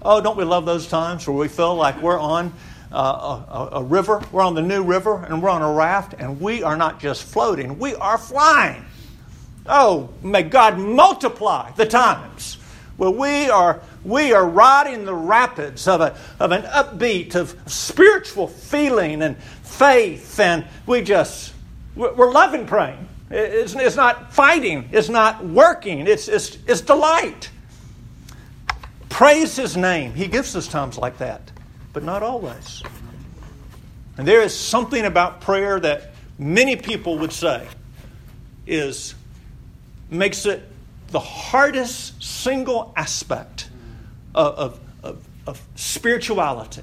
Oh, 0.00 0.22
don't 0.22 0.38
we 0.38 0.44
love 0.44 0.64
those 0.64 0.86
times 0.86 1.28
where 1.28 1.36
we 1.36 1.46
feel 1.46 1.74
like 1.74 2.00
we're 2.00 2.18
on 2.18 2.54
uh, 2.90 2.96
a, 2.96 3.68
a, 3.80 3.82
river, 3.82 4.22
we're 4.32 4.40
on 4.40 4.54
the 4.54 4.62
new 4.62 4.82
river, 4.82 5.22
and 5.28 5.42
we're 5.42 5.50
on 5.50 5.60
a 5.60 5.70
raft, 5.70 6.14
and 6.18 6.40
we 6.40 6.62
are 6.62 6.74
not 6.74 7.00
just 7.00 7.22
floating, 7.22 7.78
we 7.78 7.94
are 7.96 8.16
flying. 8.16 8.82
Oh, 9.66 10.08
may 10.22 10.42
God 10.42 10.78
multiply 10.78 11.70
the 11.72 11.84
times 11.84 12.54
where 12.96 13.10
we 13.10 13.50
are, 13.50 13.82
we 14.06 14.32
are 14.32 14.48
riding 14.48 15.04
the 15.04 15.14
rapids 15.14 15.86
of, 15.86 16.00
a, 16.00 16.16
of 16.38 16.50
an 16.50 16.62
upbeat, 16.62 17.34
of 17.34 17.54
spiritual 17.66 18.48
feeling 18.48 19.20
and 19.20 19.36
faith, 19.62 20.40
and 20.40 20.64
we 20.86 21.02
just, 21.02 21.49
we're 21.94 22.30
loving 22.30 22.66
praying. 22.66 23.08
It's, 23.30 23.96
not 23.96 24.32
fighting, 24.32 24.88
it's 24.92 25.08
not 25.08 25.44
working, 25.44 26.06
it's, 26.08 26.26
it's, 26.26 26.58
it's 26.66 26.80
delight. 26.80 27.50
Praise 29.08 29.54
His 29.54 29.76
name. 29.76 30.14
He 30.14 30.26
gives 30.26 30.56
us 30.56 30.66
times 30.66 30.98
like 30.98 31.18
that, 31.18 31.52
but 31.92 32.02
not 32.02 32.22
always. 32.22 32.82
And 34.18 34.26
there 34.26 34.42
is 34.42 34.58
something 34.58 35.04
about 35.04 35.40
prayer 35.40 35.78
that 35.78 36.12
many 36.38 36.74
people 36.74 37.18
would 37.18 37.32
say 37.32 37.68
is 38.66 39.14
makes 40.10 40.46
it 40.46 40.62
the 41.08 41.20
hardest 41.20 42.22
single 42.22 42.92
aspect 42.96 43.68
of, 44.34 44.80
of, 45.02 45.26
of, 45.46 45.62
spirituality 45.74 46.82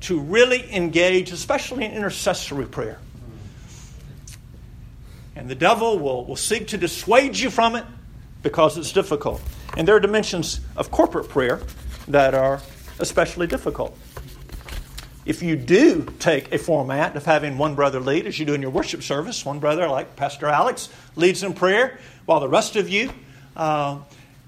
to 0.00 0.18
really 0.18 0.72
engage, 0.74 1.30
especially 1.30 1.84
in 1.84 1.92
intercessory 1.92 2.66
prayer. 2.66 2.98
And 5.36 5.48
the 5.48 5.54
devil 5.54 5.98
will, 5.98 6.24
will 6.24 6.36
seek 6.36 6.68
to 6.68 6.78
dissuade 6.78 7.38
you 7.38 7.50
from 7.50 7.74
it 7.74 7.84
because 8.42 8.76
it's 8.76 8.92
difficult. 8.92 9.40
And 9.76 9.88
there 9.88 9.96
are 9.96 10.00
dimensions 10.00 10.60
of 10.76 10.90
corporate 10.90 11.28
prayer 11.28 11.60
that 12.08 12.34
are 12.34 12.60
especially 12.98 13.46
difficult. 13.46 13.96
If 15.24 15.42
you 15.42 15.54
do 15.54 16.04
take 16.18 16.52
a 16.52 16.58
format 16.58 17.14
of 17.14 17.24
having 17.24 17.56
one 17.56 17.76
brother 17.76 18.00
lead, 18.00 18.26
as 18.26 18.38
you 18.38 18.44
do 18.44 18.54
in 18.54 18.60
your 18.60 18.72
worship 18.72 19.02
service, 19.02 19.46
one 19.46 19.60
brother, 19.60 19.86
like 19.86 20.16
Pastor 20.16 20.48
Alex, 20.48 20.88
leads 21.14 21.44
in 21.44 21.54
prayer, 21.54 21.98
while 22.26 22.40
the 22.40 22.48
rest 22.48 22.74
of 22.74 22.88
you 22.88 23.12
uh, 23.56 23.98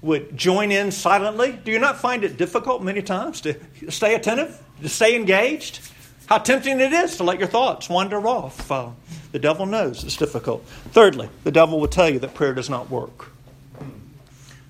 would 0.01 0.35
join 0.35 0.71
in 0.71 0.91
silently, 0.91 1.57
do 1.63 1.71
you 1.71 1.79
not 1.79 1.97
find 1.97 2.25
it 2.25 2.35
difficult 2.37 2.83
many 2.83 3.01
times 3.01 3.39
to 3.41 3.55
stay 3.89 4.15
attentive, 4.15 4.61
to 4.81 4.89
stay 4.89 5.15
engaged? 5.15 5.79
How 6.27 6.39
tempting 6.39 6.79
it 6.79 6.91
is 6.91 7.17
to 7.17 7.23
let 7.23 7.39
your 7.39 7.47
thoughts 7.47 7.87
wander 7.87 8.27
off. 8.27 8.71
Uh, 8.71 8.89
the 9.31 9.39
devil 9.39 9.65
knows 9.65 10.03
it's 10.03 10.17
difficult. 10.17 10.65
Thirdly, 10.91 11.29
the 11.43 11.51
devil 11.51 11.79
will 11.79 11.87
tell 11.87 12.09
you 12.09 12.19
that 12.19 12.33
prayer 12.33 12.53
does 12.53 12.69
not 12.69 12.89
work. 12.89 13.31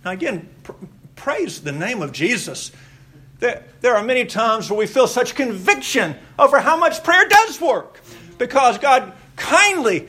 Now, 0.04 0.12
again, 0.12 0.50
pr- 0.64 0.74
praise 1.16 1.62
the 1.62 1.72
name 1.72 2.02
of 2.02 2.12
Jesus. 2.12 2.72
There, 3.40 3.64
there 3.82 3.96
are 3.96 4.04
many 4.04 4.26
times 4.26 4.70
where 4.70 4.78
we 4.80 4.88
feel 4.88 5.08
such 5.08 5.36
conviction 5.36 6.16
over 6.38 6.60
how 6.60 6.78
much 6.78 7.04
prayer 7.04 7.28
does 7.28 7.62
work 7.62 8.02
because 8.38 8.78
God 8.78 9.14
kindly 9.36 10.08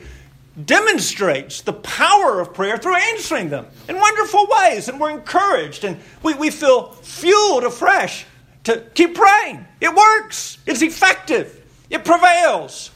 demonstrates 0.65 1.61
the 1.61 1.73
power 1.73 2.39
of 2.39 2.53
prayer 2.53 2.77
through 2.77 2.95
answering 2.95 3.49
them 3.49 3.67
in 3.87 3.95
wonderful 3.99 4.47
ways. 4.49 4.89
And 4.89 4.99
we're 4.99 5.11
encouraged 5.11 5.83
and 5.83 5.99
we, 6.23 6.33
we 6.33 6.49
feel 6.49 6.93
fueled 6.93 7.63
afresh 7.63 8.25
to 8.63 8.81
keep 8.95 9.15
praying. 9.15 9.66
It 9.79 9.93
works, 9.93 10.57
it's 10.65 10.81
effective, 10.81 11.63
it 11.89 12.03
prevails. 12.03 12.91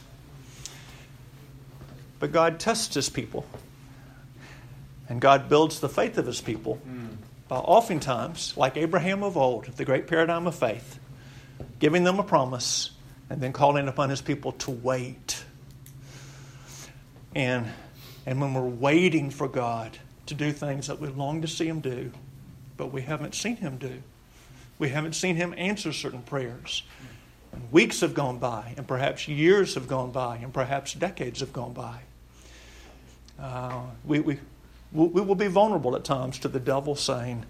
But 2.18 2.32
God 2.32 2.60
tests 2.60 2.94
his 2.94 3.08
people. 3.08 3.44
And 5.08 5.20
God 5.20 5.48
builds 5.48 5.80
the 5.80 5.88
faith 5.88 6.16
of 6.18 6.26
his 6.26 6.40
people. 6.40 6.80
by 7.48 7.56
oftentimes, 7.56 8.54
like 8.56 8.76
Abraham 8.76 9.22
of 9.22 9.36
old, 9.36 9.66
the 9.66 9.84
great 9.84 10.06
paradigm 10.06 10.46
of 10.46 10.54
faith, 10.54 10.98
giving 11.78 12.04
them 12.04 12.18
a 12.18 12.22
promise 12.22 12.92
and 13.28 13.40
then 13.40 13.52
calling 13.52 13.88
upon 13.88 14.08
his 14.10 14.22
people 14.22 14.52
to 14.52 14.70
wait 14.70 15.44
and, 17.34 17.66
and 18.26 18.40
when 18.40 18.54
we're 18.54 18.62
waiting 18.62 19.30
for 19.30 19.48
God 19.48 19.96
to 20.26 20.34
do 20.34 20.52
things 20.52 20.86
that 20.86 21.00
we 21.00 21.08
long 21.08 21.42
to 21.42 21.48
see 21.48 21.66
Him 21.66 21.80
do, 21.80 22.12
but 22.76 22.92
we 22.92 23.02
haven't 23.02 23.34
seen 23.34 23.56
Him 23.56 23.78
do, 23.78 24.02
we 24.78 24.88
haven't 24.88 25.14
seen 25.14 25.36
Him 25.36 25.54
answer 25.56 25.92
certain 25.92 26.22
prayers. 26.22 26.82
And 27.52 27.70
weeks 27.70 28.00
have 28.00 28.14
gone 28.14 28.38
by, 28.38 28.74
and 28.76 28.88
perhaps 28.88 29.28
years 29.28 29.74
have 29.74 29.86
gone 29.86 30.10
by, 30.10 30.36
and 30.36 30.52
perhaps 30.54 30.94
decades 30.94 31.40
have 31.40 31.52
gone 31.52 31.74
by. 31.74 32.00
Uh, 33.38 33.82
we, 34.04 34.20
we, 34.20 34.38
we 34.92 35.20
will 35.20 35.34
be 35.34 35.48
vulnerable 35.48 35.94
at 35.96 36.04
times 36.04 36.38
to 36.40 36.48
the 36.48 36.60
devil 36.60 36.94
saying, 36.94 37.44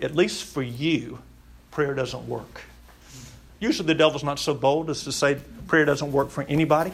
at 0.00 0.14
least 0.14 0.44
for 0.44 0.62
you, 0.62 1.18
prayer 1.70 1.94
doesn't 1.94 2.26
work. 2.26 2.62
Usually 3.60 3.86
the 3.86 3.94
devil's 3.94 4.24
not 4.24 4.38
so 4.38 4.54
bold 4.54 4.90
as 4.90 5.04
to 5.04 5.12
say 5.12 5.38
prayer 5.66 5.84
doesn't 5.84 6.12
work 6.12 6.30
for 6.30 6.44
anybody. 6.44 6.92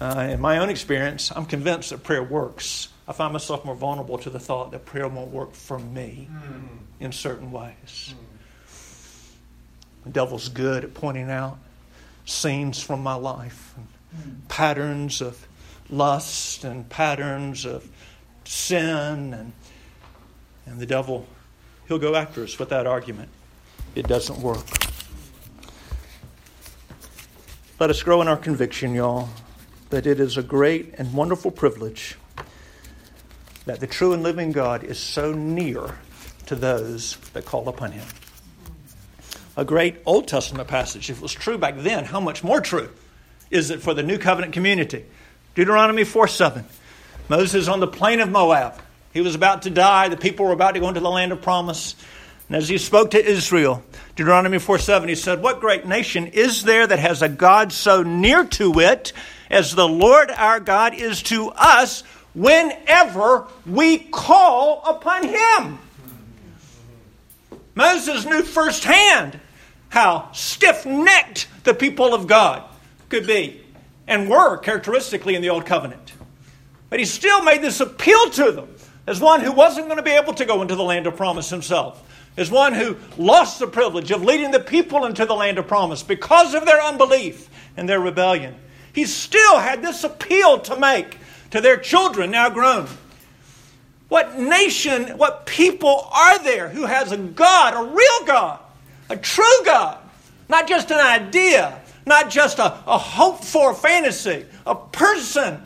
Uh, 0.00 0.28
in 0.30 0.40
my 0.40 0.58
own 0.58 0.68
experience, 0.68 1.32
I'm 1.34 1.46
convinced 1.46 1.90
that 1.90 2.02
prayer 2.02 2.22
works. 2.22 2.88
I 3.08 3.12
find 3.12 3.32
myself 3.32 3.64
more 3.64 3.74
vulnerable 3.74 4.18
to 4.18 4.30
the 4.30 4.38
thought 4.38 4.72
that 4.72 4.84
prayer 4.84 5.08
won't 5.08 5.30
work 5.30 5.52
for 5.54 5.78
me 5.78 6.28
mm. 6.30 6.78
in 7.00 7.12
certain 7.12 7.52
ways. 7.52 7.74
Mm. 7.84 8.14
The 10.06 10.12
devil's 10.12 10.48
good 10.48 10.84
at 10.84 10.94
pointing 10.94 11.30
out 11.30 11.58
scenes 12.24 12.80
from 12.80 13.02
my 13.02 13.14
life, 13.14 13.74
mm. 14.16 14.48
patterns 14.48 15.20
of 15.20 15.46
lust 15.90 16.62
and 16.62 16.88
patterns 16.88 17.64
of 17.64 17.88
sin, 18.44 19.34
and, 19.34 19.52
and 20.64 20.78
the 20.78 20.86
devil, 20.86 21.26
he'll 21.88 21.98
go 21.98 22.14
after 22.14 22.44
us 22.44 22.56
with 22.58 22.68
that 22.68 22.86
argument. 22.86 23.28
It 23.96 24.06
doesn't 24.06 24.38
work. 24.38 24.64
Let 27.80 27.90
us 27.90 28.02
grow 28.02 28.22
in 28.22 28.28
our 28.28 28.36
conviction, 28.36 28.94
y'all, 28.94 29.28
that 29.90 30.06
it 30.06 30.20
is 30.20 30.36
a 30.36 30.42
great 30.42 30.94
and 30.98 31.12
wonderful 31.12 31.50
privilege 31.50 32.16
that 33.64 33.80
the 33.80 33.88
true 33.88 34.12
and 34.12 34.22
living 34.22 34.52
God 34.52 34.84
is 34.84 35.00
so 35.00 35.32
near 35.32 35.98
to 36.46 36.54
those 36.54 37.16
that 37.32 37.44
call 37.44 37.68
upon 37.68 37.90
him. 37.90 38.06
A 39.56 39.64
great 39.64 39.96
Old 40.04 40.28
Testament 40.28 40.68
passage. 40.68 41.08
If 41.08 41.18
it 41.18 41.22
was 41.22 41.32
true 41.32 41.56
back 41.56 41.76
then, 41.78 42.04
how 42.04 42.20
much 42.20 42.44
more 42.44 42.60
true 42.60 42.90
is 43.50 43.70
it 43.70 43.80
for 43.80 43.94
the 43.94 44.02
new 44.02 44.18
covenant 44.18 44.52
community? 44.52 45.04
Deuteronomy 45.54 46.04
4 46.04 46.28
7. 46.28 46.64
Moses 47.28 47.66
on 47.66 47.80
the 47.80 47.86
plain 47.86 48.20
of 48.20 48.28
Moab. 48.28 48.80
He 49.12 49.22
was 49.22 49.34
about 49.34 49.62
to 49.62 49.70
die. 49.70 50.08
The 50.08 50.16
people 50.16 50.44
were 50.44 50.52
about 50.52 50.72
to 50.72 50.80
go 50.80 50.88
into 50.88 51.00
the 51.00 51.10
land 51.10 51.32
of 51.32 51.40
promise. 51.40 51.96
And 52.48 52.56
as 52.56 52.68
he 52.68 52.76
spoke 52.76 53.12
to 53.12 53.24
Israel, 53.24 53.82
Deuteronomy 54.14 54.58
4 54.58 54.78
7, 54.78 55.08
he 55.08 55.14
said, 55.14 55.42
What 55.42 55.60
great 55.60 55.86
nation 55.86 56.26
is 56.26 56.62
there 56.62 56.86
that 56.86 56.98
has 56.98 57.22
a 57.22 57.28
God 57.28 57.72
so 57.72 58.02
near 58.02 58.44
to 58.44 58.78
it 58.80 59.14
as 59.48 59.74
the 59.74 59.88
Lord 59.88 60.30
our 60.30 60.60
God 60.60 60.94
is 60.94 61.22
to 61.24 61.48
us 61.48 62.02
whenever 62.34 63.46
we 63.64 63.98
call 63.98 64.82
upon 64.84 65.24
him? 65.24 65.78
Moses 67.74 68.26
knew 68.26 68.42
firsthand 68.42 69.40
how 69.96 70.28
stiff 70.32 70.84
necked 70.84 71.48
the 71.64 71.72
people 71.72 72.12
of 72.12 72.26
God 72.26 72.62
could 73.08 73.26
be 73.26 73.62
and 74.06 74.28
were 74.28 74.58
characteristically 74.58 75.34
in 75.34 75.40
the 75.40 75.48
Old 75.48 75.64
Covenant. 75.64 76.12
But 76.90 76.98
he 76.98 77.06
still 77.06 77.42
made 77.42 77.62
this 77.62 77.80
appeal 77.80 78.28
to 78.32 78.52
them 78.52 78.68
as 79.06 79.22
one 79.22 79.40
who 79.40 79.52
wasn't 79.52 79.86
going 79.86 79.96
to 79.96 80.02
be 80.02 80.10
able 80.10 80.34
to 80.34 80.44
go 80.44 80.60
into 80.60 80.74
the 80.74 80.82
land 80.82 81.06
of 81.06 81.16
promise 81.16 81.48
himself, 81.48 82.06
as 82.36 82.50
one 82.50 82.74
who 82.74 82.98
lost 83.16 83.58
the 83.58 83.66
privilege 83.66 84.10
of 84.10 84.22
leading 84.22 84.50
the 84.50 84.60
people 84.60 85.06
into 85.06 85.24
the 85.24 85.34
land 85.34 85.56
of 85.56 85.66
promise 85.66 86.02
because 86.02 86.52
of 86.52 86.66
their 86.66 86.82
unbelief 86.82 87.48
and 87.78 87.88
their 87.88 87.98
rebellion. 87.98 88.54
He 88.92 89.06
still 89.06 89.58
had 89.58 89.80
this 89.80 90.04
appeal 90.04 90.58
to 90.58 90.78
make 90.78 91.16
to 91.52 91.62
their 91.62 91.78
children 91.78 92.32
now 92.32 92.50
grown. 92.50 92.86
What 94.10 94.38
nation, 94.38 95.16
what 95.16 95.46
people 95.46 96.10
are 96.12 96.38
there 96.44 96.68
who 96.68 96.84
has 96.84 97.12
a 97.12 97.16
God, 97.16 97.72
a 97.72 97.94
real 97.94 98.26
God, 98.26 98.60
a 99.08 99.16
true 99.16 99.64
God, 99.64 99.98
not 100.48 100.68
just 100.68 100.90
an 100.90 100.98
idea, 100.98 101.80
not 102.06 102.30
just 102.30 102.58
a, 102.58 102.64
a 102.86 102.98
hope 102.98 103.44
for 103.44 103.74
fantasy, 103.74 104.46
a 104.66 104.74
person, 104.74 105.62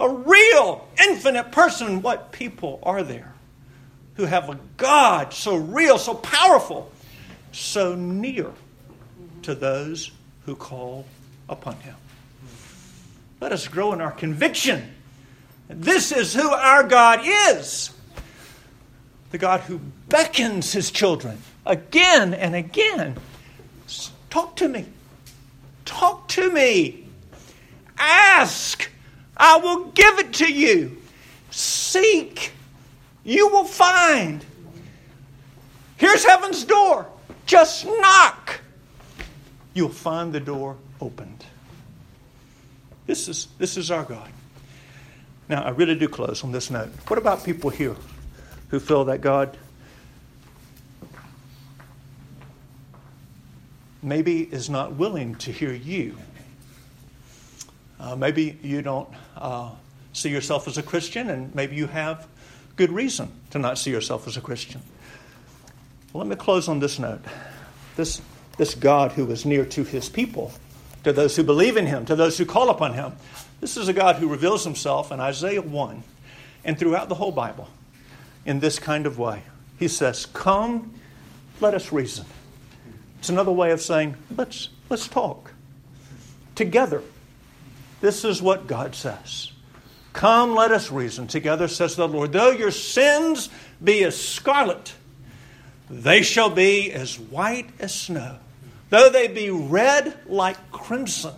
a 0.00 0.08
real, 0.08 0.88
infinite 1.08 1.50
person. 1.52 2.02
What 2.02 2.32
people 2.32 2.78
are 2.82 3.02
there 3.02 3.32
who 4.14 4.24
have 4.24 4.48
a 4.48 4.58
God 4.76 5.32
so 5.32 5.56
real, 5.56 5.98
so 5.98 6.14
powerful, 6.14 6.90
so 7.52 7.94
near 7.94 8.50
to 9.42 9.54
those 9.54 10.10
who 10.44 10.56
call 10.56 11.06
upon 11.48 11.76
Him? 11.80 11.96
Let 13.40 13.52
us 13.52 13.68
grow 13.68 13.92
in 13.92 14.00
our 14.00 14.12
conviction. 14.12 14.94
This 15.68 16.12
is 16.12 16.34
who 16.34 16.48
our 16.50 16.82
God 16.82 17.20
is 17.24 17.92
the 19.30 19.38
God 19.38 19.60
who 19.60 19.80
beckons 20.08 20.72
His 20.72 20.90
children 20.90 21.38
again 21.68 22.34
and 22.34 22.56
again. 22.56 23.16
Talk 24.30 24.56
to 24.56 24.68
me. 24.68 24.86
Talk 25.84 26.26
to 26.28 26.52
me. 26.52 27.06
Ask. 27.96 28.90
I 29.36 29.58
will 29.58 29.86
give 29.92 30.18
it 30.18 30.32
to 30.34 30.52
you. 30.52 30.96
Seek. 31.50 32.52
You 33.24 33.48
will 33.48 33.64
find. 33.64 34.44
Here's 35.96 36.24
heaven's 36.24 36.64
door. 36.64 37.06
Just 37.46 37.86
knock. 37.86 38.60
You'll 39.74 39.88
find 39.88 40.32
the 40.32 40.40
door 40.40 40.76
opened. 41.00 41.44
This 43.06 43.28
is, 43.28 43.48
this 43.58 43.76
is 43.76 43.90
our 43.90 44.04
God. 44.04 44.30
Now, 45.48 45.62
I 45.62 45.70
really 45.70 45.94
do 45.94 46.08
close 46.08 46.44
on 46.44 46.52
this 46.52 46.70
note. 46.70 46.90
What 47.06 47.18
about 47.18 47.44
people 47.44 47.70
here 47.70 47.96
who 48.68 48.78
feel 48.80 49.04
that 49.06 49.22
God 49.22 49.56
maybe 54.02 54.42
is 54.42 54.70
not 54.70 54.94
willing 54.94 55.34
to 55.36 55.52
hear 55.52 55.72
you. 55.72 56.16
Uh, 58.00 58.14
maybe 58.14 58.58
you 58.62 58.82
don't 58.82 59.08
uh, 59.36 59.70
see 60.12 60.30
yourself 60.30 60.68
as 60.68 60.78
a 60.78 60.82
Christian, 60.82 61.30
and 61.30 61.54
maybe 61.54 61.76
you 61.76 61.86
have 61.86 62.26
good 62.76 62.92
reason 62.92 63.30
to 63.50 63.58
not 63.58 63.78
see 63.78 63.90
yourself 63.90 64.26
as 64.28 64.36
a 64.36 64.40
Christian. 64.40 64.80
Well, 66.12 66.24
let 66.24 66.30
me 66.30 66.36
close 66.36 66.68
on 66.68 66.78
this 66.78 66.98
note. 66.98 67.20
This, 67.96 68.22
this 68.56 68.74
God 68.74 69.12
who 69.12 69.30
is 69.30 69.44
near 69.44 69.64
to 69.66 69.84
his 69.84 70.08
people, 70.08 70.52
to 71.04 71.12
those 71.12 71.34
who 71.36 71.42
believe 71.42 71.76
in 71.76 71.86
him, 71.86 72.04
to 72.06 72.14
those 72.14 72.38
who 72.38 72.46
call 72.46 72.70
upon 72.70 72.94
him, 72.94 73.12
this 73.60 73.76
is 73.76 73.88
a 73.88 73.92
God 73.92 74.16
who 74.16 74.28
reveals 74.28 74.64
himself 74.64 75.10
in 75.10 75.18
Isaiah 75.18 75.62
1 75.62 76.02
and 76.64 76.78
throughout 76.78 77.08
the 77.08 77.16
whole 77.16 77.32
Bible 77.32 77.68
in 78.46 78.60
this 78.60 78.78
kind 78.78 79.06
of 79.06 79.18
way. 79.18 79.42
He 79.78 79.88
says, 79.88 80.26
Come, 80.26 80.94
let 81.60 81.74
us 81.74 81.92
reason. 81.92 82.24
It's 83.18 83.28
another 83.28 83.52
way 83.52 83.72
of 83.72 83.80
saying, 83.80 84.16
let's, 84.36 84.68
let's 84.88 85.08
talk 85.08 85.52
together. 86.54 87.02
This 88.00 88.24
is 88.24 88.40
what 88.40 88.66
God 88.66 88.94
says. 88.94 89.52
Come, 90.12 90.54
let 90.54 90.72
us 90.72 90.90
reason 90.90 91.26
together, 91.26 91.68
says 91.68 91.96
the 91.96 92.08
Lord. 92.08 92.32
Though 92.32 92.50
your 92.50 92.70
sins 92.70 93.48
be 93.82 94.04
as 94.04 94.20
scarlet, 94.20 94.94
they 95.90 96.22
shall 96.22 96.50
be 96.50 96.92
as 96.92 97.18
white 97.18 97.70
as 97.78 97.94
snow. 97.94 98.38
Though 98.90 99.10
they 99.10 99.28
be 99.28 99.50
red 99.50 100.18
like 100.26 100.70
crimson, 100.70 101.34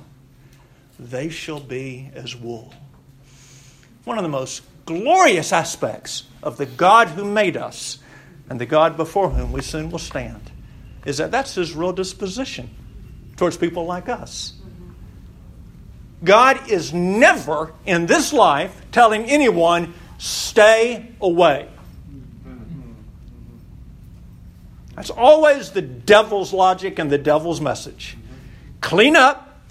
they 0.98 1.28
shall 1.28 1.60
be 1.60 2.10
as 2.14 2.36
wool. 2.36 2.72
One 4.04 4.18
of 4.18 4.22
the 4.22 4.28
most 4.28 4.62
glorious 4.86 5.52
aspects 5.52 6.24
of 6.42 6.56
the 6.56 6.66
God 6.66 7.08
who 7.08 7.24
made 7.24 7.56
us 7.56 7.98
and 8.48 8.60
the 8.60 8.66
God 8.66 8.96
before 8.96 9.30
whom 9.30 9.52
we 9.52 9.62
soon 9.62 9.90
will 9.90 9.98
stand 9.98 10.49
is 11.04 11.18
that 11.18 11.30
that's 11.30 11.54
his 11.54 11.74
real 11.74 11.92
disposition 11.92 12.70
towards 13.36 13.56
people 13.56 13.86
like 13.86 14.08
us. 14.08 14.54
God 16.22 16.68
is 16.68 16.92
never 16.92 17.72
in 17.86 18.06
this 18.06 18.32
life 18.32 18.78
telling 18.92 19.24
anyone, 19.24 19.94
stay 20.18 21.10
away. 21.20 21.68
That's 24.94 25.10
always 25.10 25.70
the 25.70 25.80
devil's 25.80 26.52
logic 26.52 26.98
and 26.98 27.10
the 27.10 27.16
devil's 27.16 27.60
message. 27.60 28.18
Clean 28.82 29.16
up, 29.16 29.62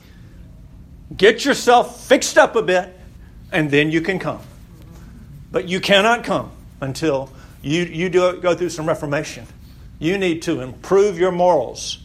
get 1.15 1.45
yourself 1.45 2.07
fixed 2.07 2.37
up 2.37 2.55
a 2.55 2.63
bit, 2.63 2.97
and 3.51 3.69
then 3.69 3.91
you 3.91 4.01
can 4.01 4.17
come. 4.17 4.41
But 5.51 5.67
you 5.67 5.79
cannot 5.79 6.23
come 6.23 6.51
until 6.81 7.29
you, 7.61 7.83
you 7.83 8.09
do, 8.09 8.39
go 8.39 8.55
through 8.55 8.69
some 8.69 8.87
reformation. 8.87 9.45
You 9.99 10.17
need 10.17 10.41
to 10.43 10.61
improve 10.61 11.19
your 11.19 11.31
morals. 11.31 11.99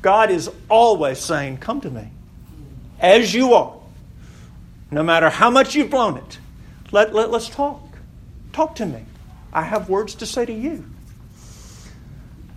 God 0.00 0.30
is 0.30 0.50
always 0.68 1.18
saying, 1.18 1.58
Come 1.58 1.80
to 1.80 1.90
me 1.90 2.10
as 3.00 3.34
you 3.34 3.54
are, 3.54 3.74
no 4.90 5.02
matter 5.02 5.28
how 5.28 5.50
much 5.50 5.74
you've 5.74 5.90
blown 5.90 6.18
it. 6.18 6.38
Let, 6.92 7.14
let, 7.14 7.30
let's 7.30 7.48
talk. 7.48 7.82
Talk 8.52 8.76
to 8.76 8.86
me. 8.86 9.04
I 9.52 9.62
have 9.62 9.88
words 9.88 10.14
to 10.16 10.26
say 10.26 10.44
to 10.44 10.52
you. 10.52 10.84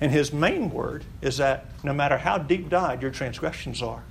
And 0.01 0.11
his 0.11 0.33
main 0.33 0.69
word 0.69 1.05
is 1.21 1.37
that 1.37 1.65
no 1.83 1.93
matter 1.93 2.17
how 2.17 2.37
deep 2.37 2.69
dyed 2.69 3.01
your 3.01 3.11
transgressions 3.11 3.81
are, 3.81 4.03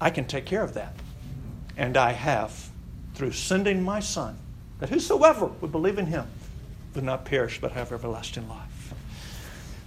I 0.00 0.10
can 0.10 0.26
take 0.26 0.46
care 0.46 0.62
of 0.62 0.74
that. 0.74 0.94
And 1.76 1.96
I 1.96 2.12
have 2.12 2.70
through 3.20 3.32
sending 3.32 3.82
my 3.82 4.00
Son, 4.00 4.34
that 4.78 4.88
whosoever 4.88 5.46
would 5.60 5.70
believe 5.70 5.98
in 5.98 6.06
him 6.06 6.26
would 6.94 7.04
not 7.04 7.26
perish 7.26 7.60
but 7.60 7.72
have 7.72 7.92
everlasting 7.92 8.48
life. 8.48 8.69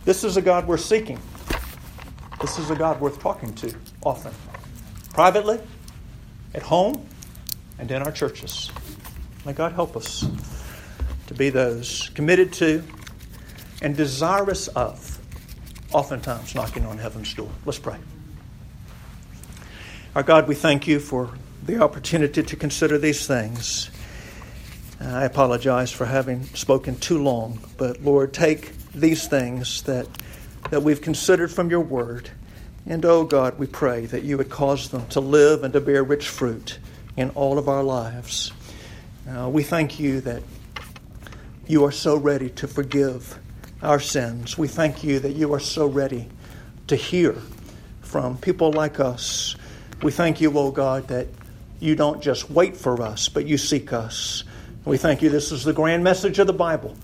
This 0.06 0.26
is 0.26 0.36
a 0.36 0.42
God 0.42 0.68
we're 0.68 0.78
seeking. 0.78 1.18
This 2.42 2.60
is 2.60 2.70
a 2.70 2.76
God 2.76 3.00
worth 3.00 3.22
talking 3.22 3.54
to 3.56 3.74
often, 4.04 4.34
privately, 5.14 5.62
at 6.54 6.62
home, 6.62 7.08
and 7.80 7.90
in 7.90 8.02
our 8.02 8.12
churches. 8.12 8.70
May 9.46 9.54
God 9.54 9.72
help 9.72 9.96
us 9.96 10.26
to 11.28 11.34
be 11.34 11.50
those 11.50 12.10
committed 12.16 12.52
to 12.54 12.84
and 13.82 13.96
desirous 13.96 14.68
of, 14.70 15.20
oftentimes 15.94 16.54
knocking 16.54 16.86
on 16.86 16.98
heaven's 16.98 17.34
door. 17.34 17.50
Let's 17.66 17.80
pray. 17.80 17.98
Our 20.16 20.24
God, 20.24 20.50
we 20.50 20.56
thank 20.56 20.86
you 20.86 21.00
for 21.00 21.32
the 21.66 21.82
opportunity 21.82 22.44
to 22.44 22.56
consider 22.58 22.98
these 22.98 23.26
things. 23.26 23.90
I 25.00 25.24
apologize 25.24 25.94
for 25.94 26.06
having 26.06 26.44
spoken 26.44 26.98
too 26.98 27.24
long, 27.24 27.60
but 27.78 28.04
Lord, 28.04 28.34
take 28.34 28.74
these 28.94 29.28
things 29.28 29.82
that, 29.84 30.08
that 30.70 30.84
we've 30.84 31.02
considered 31.02 31.52
from 31.52 31.70
your 31.70 31.82
word, 31.82 32.30
and 32.86 33.04
oh 33.06 33.24
God, 33.24 33.58
we 33.58 33.68
pray 33.68 34.06
that 34.08 34.24
you 34.24 34.38
would 34.38 34.50
cause 34.50 34.90
them 34.90 35.08
to 35.08 35.20
live 35.20 35.64
and 35.64 35.74
to 35.74 35.82
bear 35.82 36.04
rich 36.04 36.28
fruit 36.28 36.80
in 37.16 37.30
all 37.32 37.58
of 37.58 37.70
our 37.70 37.84
lives. 37.84 38.52
Uh, 39.30 39.50
we 39.50 39.64
thank 39.64 40.00
you 40.00 40.22
that 40.22 40.44
you 41.68 41.86
are 41.86 41.92
so 41.92 42.18
ready 42.18 42.50
to 42.50 42.68
forgive 42.68 43.40
our 43.82 44.00
sins. 44.00 44.58
We 44.58 44.68
thank 44.68 45.04
you 45.04 45.20
that 45.20 45.32
you 45.32 45.54
are 45.54 45.60
so 45.60 45.88
ready 45.88 46.28
to 46.88 46.96
hear 46.96 47.38
from 48.02 48.38
people 48.38 48.72
like 48.74 49.00
us. 49.00 49.56
We 50.02 50.12
thank 50.12 50.42
you, 50.42 50.58
oh 50.58 50.72
God, 50.72 51.08
that 51.08 51.28
you 51.80 51.96
don't 51.96 52.22
just 52.22 52.50
wait 52.50 52.76
for 52.76 53.02
us, 53.02 53.30
but 53.30 53.46
you 53.46 53.58
seek 53.58 53.94
us. 53.94 54.44
We 54.86 54.98
thank 54.98 55.22
you. 55.22 55.30
This 55.30 55.52
is 55.52 55.64
the 55.64 55.74
grand 55.74 56.04
message 56.04 56.40
of 56.40 56.48
the 56.48 56.54
Bible 56.54 56.96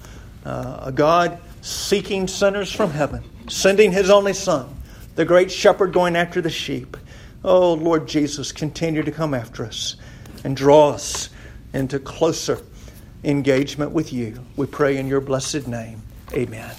uh, 0.46 0.80
a 0.84 0.92
God 0.92 1.40
seeking 1.70 2.28
sinners 2.28 2.72
from 2.72 2.92
heaven, 2.92 3.24
sending 3.48 3.92
his 3.92 4.10
only 4.10 4.34
Son, 4.34 4.68
the 5.16 5.26
great 5.26 5.52
shepherd 5.52 5.94
going 5.94 6.16
after 6.16 6.42
the 6.42 6.50
sheep. 6.50 6.98
Oh, 7.44 7.74
Lord 7.74 8.08
Jesus, 8.08 8.52
continue 8.52 9.04
to 9.04 9.12
come 9.12 9.34
after 9.34 9.66
us 9.66 9.96
and 10.44 10.58
draw 10.58 10.90
us 10.90 11.30
into 11.74 12.00
closer 12.00 12.60
engagement 13.24 13.92
with 13.92 14.12
you. 14.12 14.44
We 14.56 14.66
pray 14.66 14.98
in 14.98 15.08
your 15.08 15.22
blessed 15.22 15.68
name. 15.68 16.02
Amen. 16.34 16.76